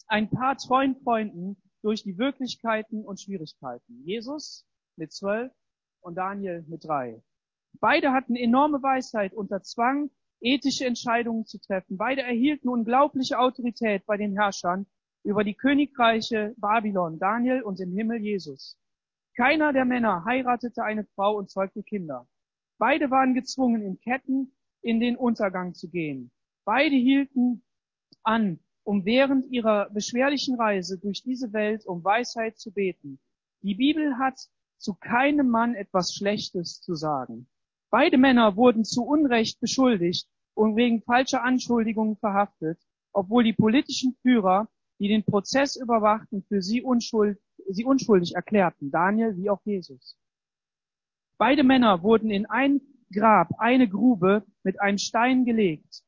ein 0.08 0.28
paar 0.28 0.56
treuen 0.56 0.96
Freunden 0.96 1.56
durch 1.82 2.02
die 2.02 2.18
Wirklichkeiten 2.18 3.04
und 3.04 3.20
Schwierigkeiten. 3.20 4.02
Jesus 4.04 4.66
mit 4.96 5.12
zwölf 5.12 5.52
und 6.00 6.16
Daniel 6.16 6.64
mit 6.66 6.84
drei. 6.84 7.22
Beide 7.80 8.12
hatten 8.12 8.36
enorme 8.36 8.82
Weisheit 8.82 9.34
unter 9.34 9.62
Zwang, 9.62 10.10
ethische 10.40 10.84
Entscheidungen 10.84 11.46
zu 11.46 11.58
treffen. 11.58 11.96
Beide 11.96 12.22
erhielten 12.22 12.68
unglaubliche 12.68 13.38
Autorität 13.38 14.04
bei 14.06 14.16
den 14.16 14.34
Herrschern 14.34 14.86
über 15.24 15.42
die 15.42 15.54
Königreiche 15.54 16.54
Babylon, 16.58 17.18
Daniel 17.18 17.62
und 17.62 17.80
im 17.80 17.92
Himmel 17.92 18.20
Jesus. 18.20 18.78
Keiner 19.36 19.72
der 19.72 19.84
Männer 19.84 20.24
heiratete 20.24 20.84
eine 20.84 21.04
Frau 21.14 21.36
und 21.36 21.50
zeugte 21.50 21.82
Kinder. 21.82 22.28
Beide 22.78 23.10
waren 23.10 23.34
gezwungen, 23.34 23.82
in 23.82 23.98
Ketten 24.00 24.52
in 24.82 25.00
den 25.00 25.16
Untergang 25.16 25.74
zu 25.74 25.90
gehen. 25.90 26.30
Beide 26.64 26.94
hielten 26.94 27.64
an 28.22 28.60
um 28.84 29.04
während 29.04 29.50
ihrer 29.50 29.88
beschwerlichen 29.90 30.56
Reise 30.56 30.98
durch 30.98 31.22
diese 31.22 31.52
Welt 31.52 31.86
um 31.86 32.04
Weisheit 32.04 32.58
zu 32.58 32.70
beten. 32.70 33.18
Die 33.62 33.74
Bibel 33.74 34.18
hat 34.18 34.38
zu 34.76 34.94
keinem 34.94 35.48
Mann 35.48 35.74
etwas 35.74 36.14
Schlechtes 36.14 36.82
zu 36.82 36.94
sagen. 36.94 37.48
Beide 37.90 38.18
Männer 38.18 38.56
wurden 38.56 38.84
zu 38.84 39.04
Unrecht 39.04 39.58
beschuldigt 39.60 40.28
und 40.52 40.76
wegen 40.76 41.02
falscher 41.02 41.42
Anschuldigungen 41.42 42.16
verhaftet, 42.16 42.78
obwohl 43.12 43.44
die 43.44 43.54
politischen 43.54 44.16
Führer, 44.20 44.68
die 44.98 45.08
den 45.08 45.24
Prozess 45.24 45.76
überwachten, 45.76 46.44
für 46.48 46.62
sie, 46.62 46.82
unschuld, 46.82 47.38
sie 47.68 47.84
unschuldig 47.84 48.34
erklärten, 48.34 48.90
Daniel 48.90 49.36
wie 49.36 49.50
auch 49.50 49.60
Jesus. 49.64 50.16
Beide 51.38 51.64
Männer 51.64 52.02
wurden 52.02 52.30
in 52.30 52.46
ein 52.46 52.80
Grab, 53.12 53.48
eine 53.58 53.88
Grube 53.88 54.44
mit 54.62 54.80
einem 54.80 54.98
Stein 54.98 55.44
gelegt, 55.44 56.02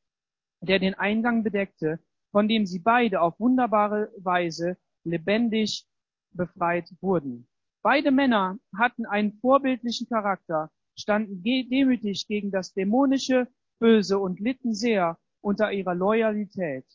der 0.61 0.79
den 0.79 0.93
Eingang 0.95 1.43
bedeckte, 1.43 1.99
von 2.31 2.47
dem 2.47 2.65
sie 2.65 2.79
beide 2.79 3.21
auf 3.21 3.39
wunderbare 3.39 4.11
Weise 4.17 4.77
lebendig 5.03 5.85
befreit 6.31 6.89
wurden. 7.01 7.47
Beide 7.81 8.11
Männer 8.11 8.59
hatten 8.77 9.05
einen 9.05 9.33
vorbildlichen 9.39 10.07
Charakter, 10.07 10.71
standen 10.97 11.41
demütig 11.43 12.27
gegen 12.27 12.51
das 12.51 12.73
dämonische 12.73 13.47
Böse 13.79 14.19
und 14.19 14.39
litten 14.39 14.73
sehr 14.73 15.17
unter 15.41 15.71
ihrer 15.71 15.95
Loyalität. 15.95 16.85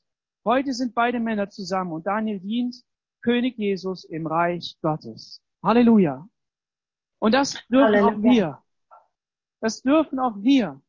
Heute 0.45 0.73
sind 0.73 0.95
beide 0.95 1.21
Männer 1.21 1.51
zusammen 1.51 1.93
und 1.93 2.07
Daniel 2.07 2.41
dient 2.41 2.77
König 3.23 3.57
Jesus 3.57 4.05
im 4.05 4.27
Reich 4.27 4.77
Gottes. 4.83 5.41
Halleluja. 5.63 6.29
Und 7.21 7.33
das 7.33 7.55
dürfen 7.69 7.95
Halleluja. 7.95 8.09
auch 8.09 8.23
wir. 8.23 8.63
Das 9.61 9.83
dürfen 9.83 10.19
auch 10.19 10.35
wir. 10.39 10.83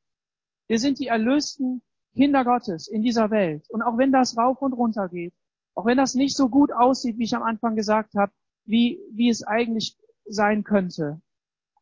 Wir 0.68 0.80
sind 0.80 0.98
die 0.98 1.08
Erlösten 1.08 1.84
Kinder 2.16 2.44
Gottes 2.44 2.88
in 2.88 3.04
dieser 3.04 3.30
Welt. 3.30 3.70
Und 3.70 3.84
auch 3.84 3.98
wenn 3.98 4.12
das 4.12 4.36
rauf 4.38 4.60
und 4.62 4.74
runter 4.74 5.08
geht, 5.10 5.34
auch 5.76 5.86
wenn 5.86 5.98
das 5.98 6.16
nicht 6.16 6.36
so 6.36 6.50
gut 6.50 6.72
aussieht, 6.72 7.20
wie 7.20 7.26
ich 7.26 7.36
am 7.36 7.44
Anfang 7.44 7.76
gesagt 7.76 8.16
habe, 8.16 8.32
wie, 8.66 9.00
wie 9.12 9.30
es 9.30 9.44
eigentlich 9.44 9.96
sein 10.26 10.64
könnte. 10.64 11.22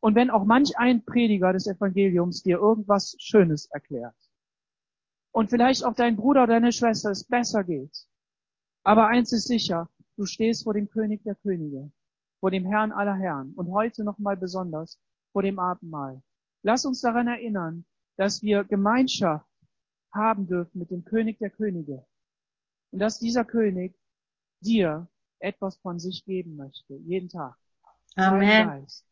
Und 0.02 0.16
wenn 0.16 0.30
auch 0.30 0.44
manch 0.44 0.78
ein 0.78 1.06
Prediger 1.06 1.54
des 1.54 1.68
Evangeliums 1.68 2.44
dir 2.44 2.58
irgendwas 2.58 3.16
Schönes 3.20 3.68
erklärt. 3.68 4.16
Und 5.32 5.50
vielleicht 5.50 5.84
auch 5.86 5.94
dein 5.96 6.18
Bruder 6.18 6.44
oder 6.44 6.54
deine 6.54 6.72
Schwester 6.72 7.12
es 7.12 7.24
besser 7.24 7.64
geht. 7.64 8.06
Aber 8.84 9.08
eins 9.08 9.32
ist 9.32 9.48
sicher, 9.48 9.90
du 10.18 10.26
stehst 10.26 10.64
vor 10.64 10.74
dem 10.74 10.90
König 10.90 11.24
der 11.24 11.36
Könige, 11.36 11.92
vor 12.40 12.52
dem 12.52 12.66
Herrn 12.66 12.92
aller 12.92 13.16
Herren 13.16 13.54
und 13.54 13.72
heute 13.72 14.04
nochmal 14.04 14.36
besonders 14.36 15.00
vor 15.32 15.44
dem 15.44 15.60
Abendmahl. 15.60 16.22
Lass 16.64 16.86
uns 16.86 17.02
daran 17.02 17.28
erinnern, 17.28 17.86
dass 18.18 18.42
wir 18.42 18.64
Gemeinschaft 18.64 19.48
haben 20.14 20.48
dürfen 20.48 20.80
mit 20.80 20.92
dem 20.92 21.06
König 21.06 21.40
der 21.40 21.50
Könige. 21.50 22.06
Und 22.92 23.00
dass 23.00 23.20
dieser 23.20 23.46
König 23.46 23.96
dir 24.60 25.08
etwas 25.40 25.78
von 25.78 26.00
sich 26.00 26.26
geben 26.26 26.56
möchte, 26.56 26.96
jeden 26.96 27.30
Tag. 27.30 27.56
Amen. 28.16 28.42
Sein 28.42 28.68
Geist, 28.68 29.06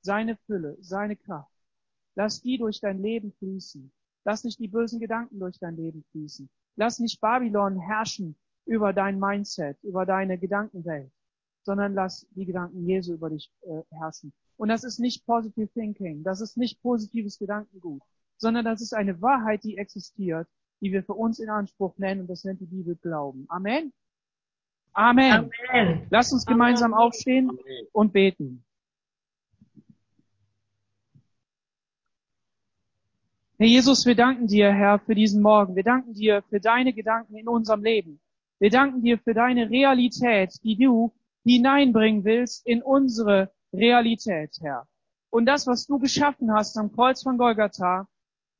seine 0.00 0.36
Fülle, 0.46 0.76
seine 0.80 1.16
Kraft. 1.16 1.52
Lass 2.14 2.40
die 2.40 2.56
durch 2.58 2.80
dein 2.80 3.02
Leben 3.02 3.32
fließen. 3.38 3.92
Lass 4.26 4.42
nicht 4.42 4.58
die 4.58 4.66
bösen 4.66 4.98
Gedanken 4.98 5.38
durch 5.38 5.56
dein 5.60 5.76
Leben 5.76 6.02
fließen. 6.10 6.50
Lass 6.74 6.98
nicht 6.98 7.20
Babylon 7.20 7.78
herrschen 7.78 8.34
über 8.64 8.92
dein 8.92 9.20
Mindset, 9.20 9.78
über 9.84 10.04
deine 10.04 10.36
Gedankenwelt, 10.36 11.12
sondern 11.62 11.94
lass 11.94 12.26
die 12.32 12.44
Gedanken 12.44 12.84
Jesu 12.84 13.14
über 13.14 13.30
dich 13.30 13.52
äh, 13.60 13.82
herrschen. 13.90 14.32
Und 14.56 14.68
das 14.68 14.82
ist 14.82 14.98
nicht 14.98 15.24
Positive 15.26 15.68
Thinking, 15.68 16.24
das 16.24 16.40
ist 16.40 16.56
nicht 16.56 16.82
positives 16.82 17.38
Gedankengut, 17.38 18.02
sondern 18.36 18.64
das 18.64 18.80
ist 18.82 18.94
eine 18.94 19.22
Wahrheit, 19.22 19.62
die 19.62 19.78
existiert, 19.78 20.48
die 20.80 20.90
wir 20.90 21.04
für 21.04 21.14
uns 21.14 21.38
in 21.38 21.48
Anspruch 21.48 21.96
nennen 21.96 22.22
und 22.22 22.26
das 22.26 22.42
nennt 22.42 22.60
die 22.60 22.66
Bibel 22.66 22.96
Glauben. 22.96 23.46
Amen. 23.48 23.92
Amen. 24.92 25.52
Amen. 25.70 26.06
Lass 26.10 26.32
uns 26.32 26.44
gemeinsam 26.44 26.94
Amen. 26.94 27.04
aufstehen 27.04 27.58
und 27.92 28.12
beten. 28.12 28.65
Herr 33.58 33.68
Jesus, 33.68 34.04
wir 34.04 34.14
danken 34.14 34.48
dir, 34.48 34.70
Herr, 34.70 34.98
für 34.98 35.14
diesen 35.14 35.40
Morgen. 35.40 35.76
Wir 35.76 35.82
danken 35.82 36.12
dir 36.12 36.42
für 36.50 36.60
deine 36.60 36.92
Gedanken 36.92 37.36
in 37.36 37.48
unserem 37.48 37.82
Leben. 37.82 38.20
Wir 38.58 38.68
danken 38.68 39.00
dir 39.00 39.18
für 39.18 39.32
deine 39.32 39.70
Realität, 39.70 40.62
die 40.62 40.76
du 40.76 41.14
hineinbringen 41.42 42.22
willst 42.26 42.66
in 42.66 42.82
unsere 42.82 43.50
Realität, 43.72 44.58
Herr. 44.60 44.86
Und 45.30 45.46
das, 45.46 45.66
was 45.66 45.86
du 45.86 45.98
geschaffen 45.98 46.52
hast 46.52 46.76
am 46.76 46.92
Kreuz 46.92 47.22
von 47.22 47.38
Golgatha, 47.38 48.06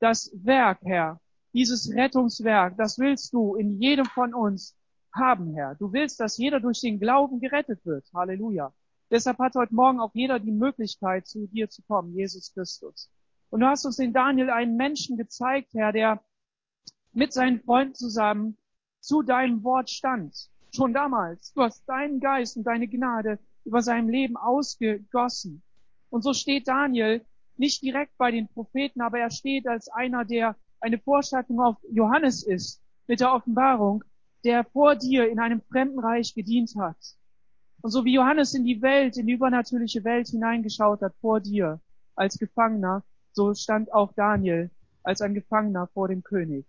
das 0.01 0.31
Werk, 0.35 0.79
Herr, 0.83 1.21
dieses 1.53 1.95
Rettungswerk, 1.95 2.79
das 2.79 2.99
willst 2.99 3.35
du 3.35 3.55
in 3.57 3.79
jedem 3.79 4.07
von 4.07 4.33
uns 4.33 4.75
haben, 5.13 5.53
Herr. 5.53 5.75
Du 5.75 5.93
willst, 5.93 6.21
dass 6.21 6.39
jeder 6.39 6.59
durch 6.59 6.81
den 6.81 6.99
Glauben 6.99 7.39
gerettet 7.41 7.85
wird. 7.85 8.07
Halleluja. 8.15 8.73
Deshalb 9.11 9.41
hat 9.41 9.57
heute 9.57 9.75
Morgen 9.75 10.01
auch 10.01 10.15
jeder 10.15 10.39
die 10.39 10.53
Möglichkeit, 10.53 11.27
zu 11.27 11.47
dir 11.49 11.69
zu 11.69 11.83
kommen, 11.83 12.15
Jesus 12.15 12.51
Christus. 12.55 13.11
Und 13.51 13.61
du 13.61 13.67
hast 13.67 13.85
uns 13.85 13.99
in 13.99 14.13
Daniel 14.13 14.51
einen 14.51 14.77
Menschen 14.77 15.17
gezeigt, 15.17 15.75
Herr, 15.75 15.93
der 15.93 16.23
mit 17.13 17.33
seinen 17.33 17.61
Freunden 17.61 17.95
zusammen 17.95 18.57
zu 19.01 19.23
deinem 19.23 19.63
Wort 19.63 19.89
stand. 19.91 20.51
Schon 20.75 20.93
damals. 20.93 21.53
Du 21.55 21.63
hast 21.63 21.89
deinen 21.89 22.21
Geist 22.21 22.57
und 22.57 22.65
deine 22.65 22.89
Gnade 22.89 23.39
über 23.65 23.83
seinem 23.83 24.09
Leben 24.09 24.37
ausgegossen. 24.37 25.63
Und 26.11 26.23
so 26.23 26.35
steht 26.35 26.69
Daniel 26.69 27.25
nicht 27.57 27.83
direkt 27.83 28.17
bei 28.19 28.31
den 28.31 28.49
Propheten, 28.49 29.01
aber 29.01 29.19
er 29.19 29.31
steht 29.31 29.67
als 29.67 29.89
einer, 29.89 30.25
der 30.25 30.57
eine 30.81 30.99
Vorstattung 30.99 31.61
auf 31.61 31.77
Johannes 31.91 32.43
ist 32.43 32.83
mit 33.07 33.21
der 33.21 33.33
Offenbarung, 33.33 34.05
der 34.45 34.65
vor 34.65 34.97
dir 34.97 35.29
in 35.29 35.41
einem 35.41 35.63
fremden 35.63 35.99
Reich 35.99 36.35
gedient 36.35 36.75
hat. 36.77 36.97
Und 37.81 37.91
so 37.91 38.05
wie 38.05 38.15
Johannes 38.15 38.55
in 38.55 38.65
die 38.65 38.83
Welt, 38.83 39.17
in 39.17 39.27
die 39.27 39.35
übernatürliche 39.35 40.05
Welt 40.05 40.29
hineingeschaut 40.29 41.03
hat 41.03 41.15
vor 41.21 41.41
dir 41.41 41.81
als 42.15 42.39
Gefangener, 42.39 43.03
so 43.37 43.53
stand 43.55 43.93
auch 43.93 44.13
Daniel 44.15 44.71
als 45.03 45.21
ein 45.21 45.35
Gefangener 45.35 45.89
vor 45.93 46.09
dem 46.09 46.23
König 46.23 46.65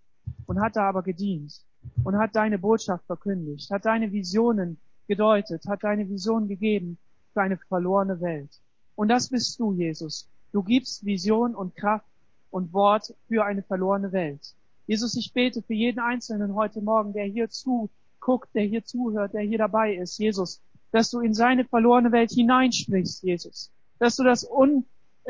und 0.45 0.59
hat 0.59 0.75
da 0.75 0.89
aber 0.89 1.01
gedient 1.01 1.61
und 2.03 2.17
hat 2.17 2.35
deine 2.35 2.59
Botschaft 2.59 3.05
verkündigt, 3.05 3.71
hat 3.71 3.85
deine 3.85 4.11
Visionen 4.11 4.77
gedeutet, 5.07 5.65
hat 5.65 5.83
deine 5.83 6.09
Vision 6.09 6.49
gegeben 6.49 6.97
für 7.33 7.41
eine 7.41 7.57
verlorene 7.57 8.19
Welt. 8.19 8.49
Und 8.95 9.07
das 9.07 9.29
bist 9.29 9.57
du, 9.59 9.71
Jesus. 9.71 10.27
Du 10.51 10.61
gibst 10.61 11.05
Vision 11.05 11.55
und 11.55 11.73
Kraft 11.75 12.05
und 12.51 12.73
Wort 12.73 13.13
für 13.29 13.45
eine 13.45 13.63
verlorene 13.63 14.11
Welt. 14.11 14.53
Jesus, 14.87 15.15
ich 15.15 15.31
bete 15.31 15.61
für 15.61 15.73
jeden 15.73 15.99
Einzelnen 15.99 16.53
heute 16.53 16.81
Morgen, 16.81 17.13
der 17.13 17.25
hier 17.25 17.49
zuguckt, 17.49 18.53
der 18.53 18.63
hier 18.63 18.83
zuhört, 18.83 19.33
der 19.33 19.41
hier 19.41 19.57
dabei 19.57 19.95
ist, 19.95 20.17
Jesus, 20.17 20.61
dass 20.91 21.11
du 21.11 21.21
in 21.21 21.33
seine 21.33 21.63
verlorene 21.63 22.11
Welt 22.11 22.31
hineinsprichst, 22.31 23.23
Jesus. 23.23 23.71
Dass 23.99 24.17
du 24.17 24.23
das 24.23 24.49
Un 24.49 24.85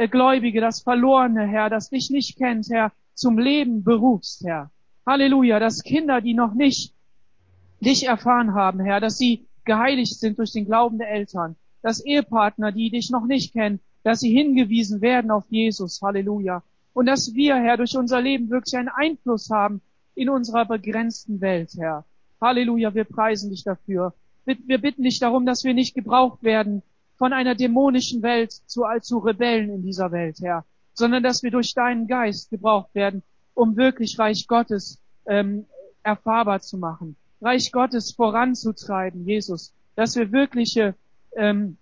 Gläubige, 0.05 0.61
das 0.61 0.81
Verlorene, 0.81 1.47
Herr, 1.47 1.71
das 1.71 1.89
dich 1.89 2.11
nicht 2.11 2.37
kennt, 2.37 2.69
Herr, 2.69 2.91
zum 3.15 3.39
Leben 3.39 3.83
berufst, 3.83 4.43
Herr. 4.45 4.69
Halleluja, 5.07 5.59
dass 5.59 5.81
Kinder, 5.81 6.21
die 6.21 6.35
noch 6.35 6.53
nicht 6.53 6.93
dich 7.79 8.05
erfahren 8.05 8.53
haben, 8.53 8.79
Herr, 8.79 8.99
dass 8.99 9.17
sie 9.17 9.47
geheiligt 9.65 10.19
sind 10.19 10.37
durch 10.37 10.51
den 10.51 10.65
Glauben 10.65 10.99
der 10.99 11.09
Eltern, 11.09 11.55
dass 11.81 12.05
Ehepartner, 12.05 12.71
die 12.71 12.91
dich 12.91 13.09
noch 13.09 13.25
nicht 13.25 13.53
kennen, 13.53 13.79
dass 14.03 14.19
sie 14.19 14.31
hingewiesen 14.31 15.01
werden 15.01 15.31
auf 15.31 15.45
Jesus, 15.49 16.01
Halleluja. 16.01 16.61
Und 16.93 17.07
dass 17.07 17.33
wir, 17.33 17.55
Herr, 17.55 17.77
durch 17.77 17.97
unser 17.97 18.21
Leben 18.21 18.49
wirklich 18.49 18.77
einen 18.77 18.89
Einfluss 18.89 19.49
haben 19.49 19.81
in 20.15 20.29
unserer 20.29 20.65
begrenzten 20.65 21.41
Welt, 21.41 21.71
Herr. 21.77 22.05
Halleluja, 22.39 22.93
wir 22.93 23.03
preisen 23.03 23.49
dich 23.49 23.63
dafür. 23.63 24.13
Wir 24.45 24.77
bitten 24.77 25.03
dich 25.03 25.19
darum, 25.19 25.45
dass 25.45 25.63
wir 25.63 25.73
nicht 25.73 25.93
gebraucht 25.95 26.43
werden 26.43 26.83
von 27.17 27.33
einer 27.33 27.55
dämonischen 27.55 28.21
Welt 28.21 28.51
zu, 28.51 28.83
zu 29.01 29.17
Rebellen 29.19 29.69
in 29.69 29.83
dieser 29.83 30.11
Welt, 30.11 30.39
Herr, 30.41 30.65
sondern 30.93 31.23
dass 31.23 31.43
wir 31.43 31.51
durch 31.51 31.73
deinen 31.73 32.07
Geist 32.07 32.49
gebraucht 32.49 32.93
werden, 32.93 33.23
um 33.53 33.75
wirklich 33.75 34.17
Reich 34.19 34.47
Gottes 34.47 35.01
ähm, 35.25 35.65
erfahrbar 36.03 36.61
zu 36.61 36.77
machen, 36.77 37.15
Reich 37.41 37.71
Gottes 37.71 38.11
voranzutreiben, 38.11 39.25
Jesus, 39.25 39.73
dass 39.95 40.15
wir 40.15 40.31
wirkliche 40.31 40.95
ähm, 41.35 41.77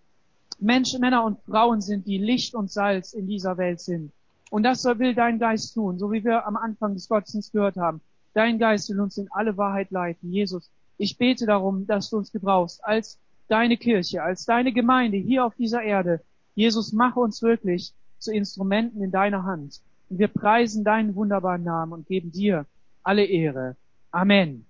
Menschen, 0.60 1.02
Männer 1.02 1.24
und 1.26 1.40
Frauen 1.42 1.82
sind, 1.82 2.08
die 2.08 2.18
Licht 2.18 2.56
und 2.56 2.72
Salz 2.72 3.14
in 3.14 3.28
dieser 3.28 3.58
Welt 3.58 3.82
sind. 3.82 4.12
Und 4.52 4.64
das 4.64 4.86
will 4.86 5.14
dein 5.14 5.40
Geist 5.40 5.74
tun, 5.74 6.00
so 6.00 6.12
wie 6.12 6.24
wir 6.24 6.48
am 6.48 6.56
Anfang 6.56 6.94
des 6.94 7.10
Gottesdienstes 7.10 7.52
gehört 7.52 7.78
haben. 7.78 8.00
Dein 8.34 8.58
Geist 8.58 8.90
will 8.90 9.02
uns 9.02 9.18
in 9.18 9.28
alle 9.32 9.58
Wahrheit 9.58 9.92
leiten. 9.92 10.32
Jesus, 10.32 10.70
ich 10.98 11.18
bete 11.18 11.46
darum, 11.46 11.88
dass 11.88 12.10
du 12.10 12.18
uns 12.18 12.32
gebrauchst 12.32 12.84
als 12.84 13.20
deine 13.48 13.78
Kirche, 13.78 14.24
als 14.24 14.46
deine 14.46 14.72
Gemeinde 14.72 15.18
hier 15.18 15.46
auf 15.46 15.56
dieser 15.56 15.82
Erde. 15.82 16.22
Jesus, 16.56 16.94
mach 16.94 17.16
uns 17.16 17.42
wirklich 17.42 17.94
zu 18.20 18.34
Instrumenten 18.34 19.02
in 19.04 19.12
deiner 19.12 19.44
Hand. 19.44 19.82
Und 20.10 20.20
wir 20.20 20.28
preisen 20.28 20.84
deinen 20.84 21.16
wunderbaren 21.16 21.64
Namen 21.64 21.94
und 21.94 22.08
geben 22.08 22.32
dir 22.32 22.66
alle 23.04 23.26
Ehre. 23.26 23.76
Amen. 24.12 24.66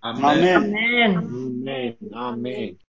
Amen. 0.00 0.56
Amen. 0.56 1.16
Amen. 1.16 1.96
Amen. 2.12 2.78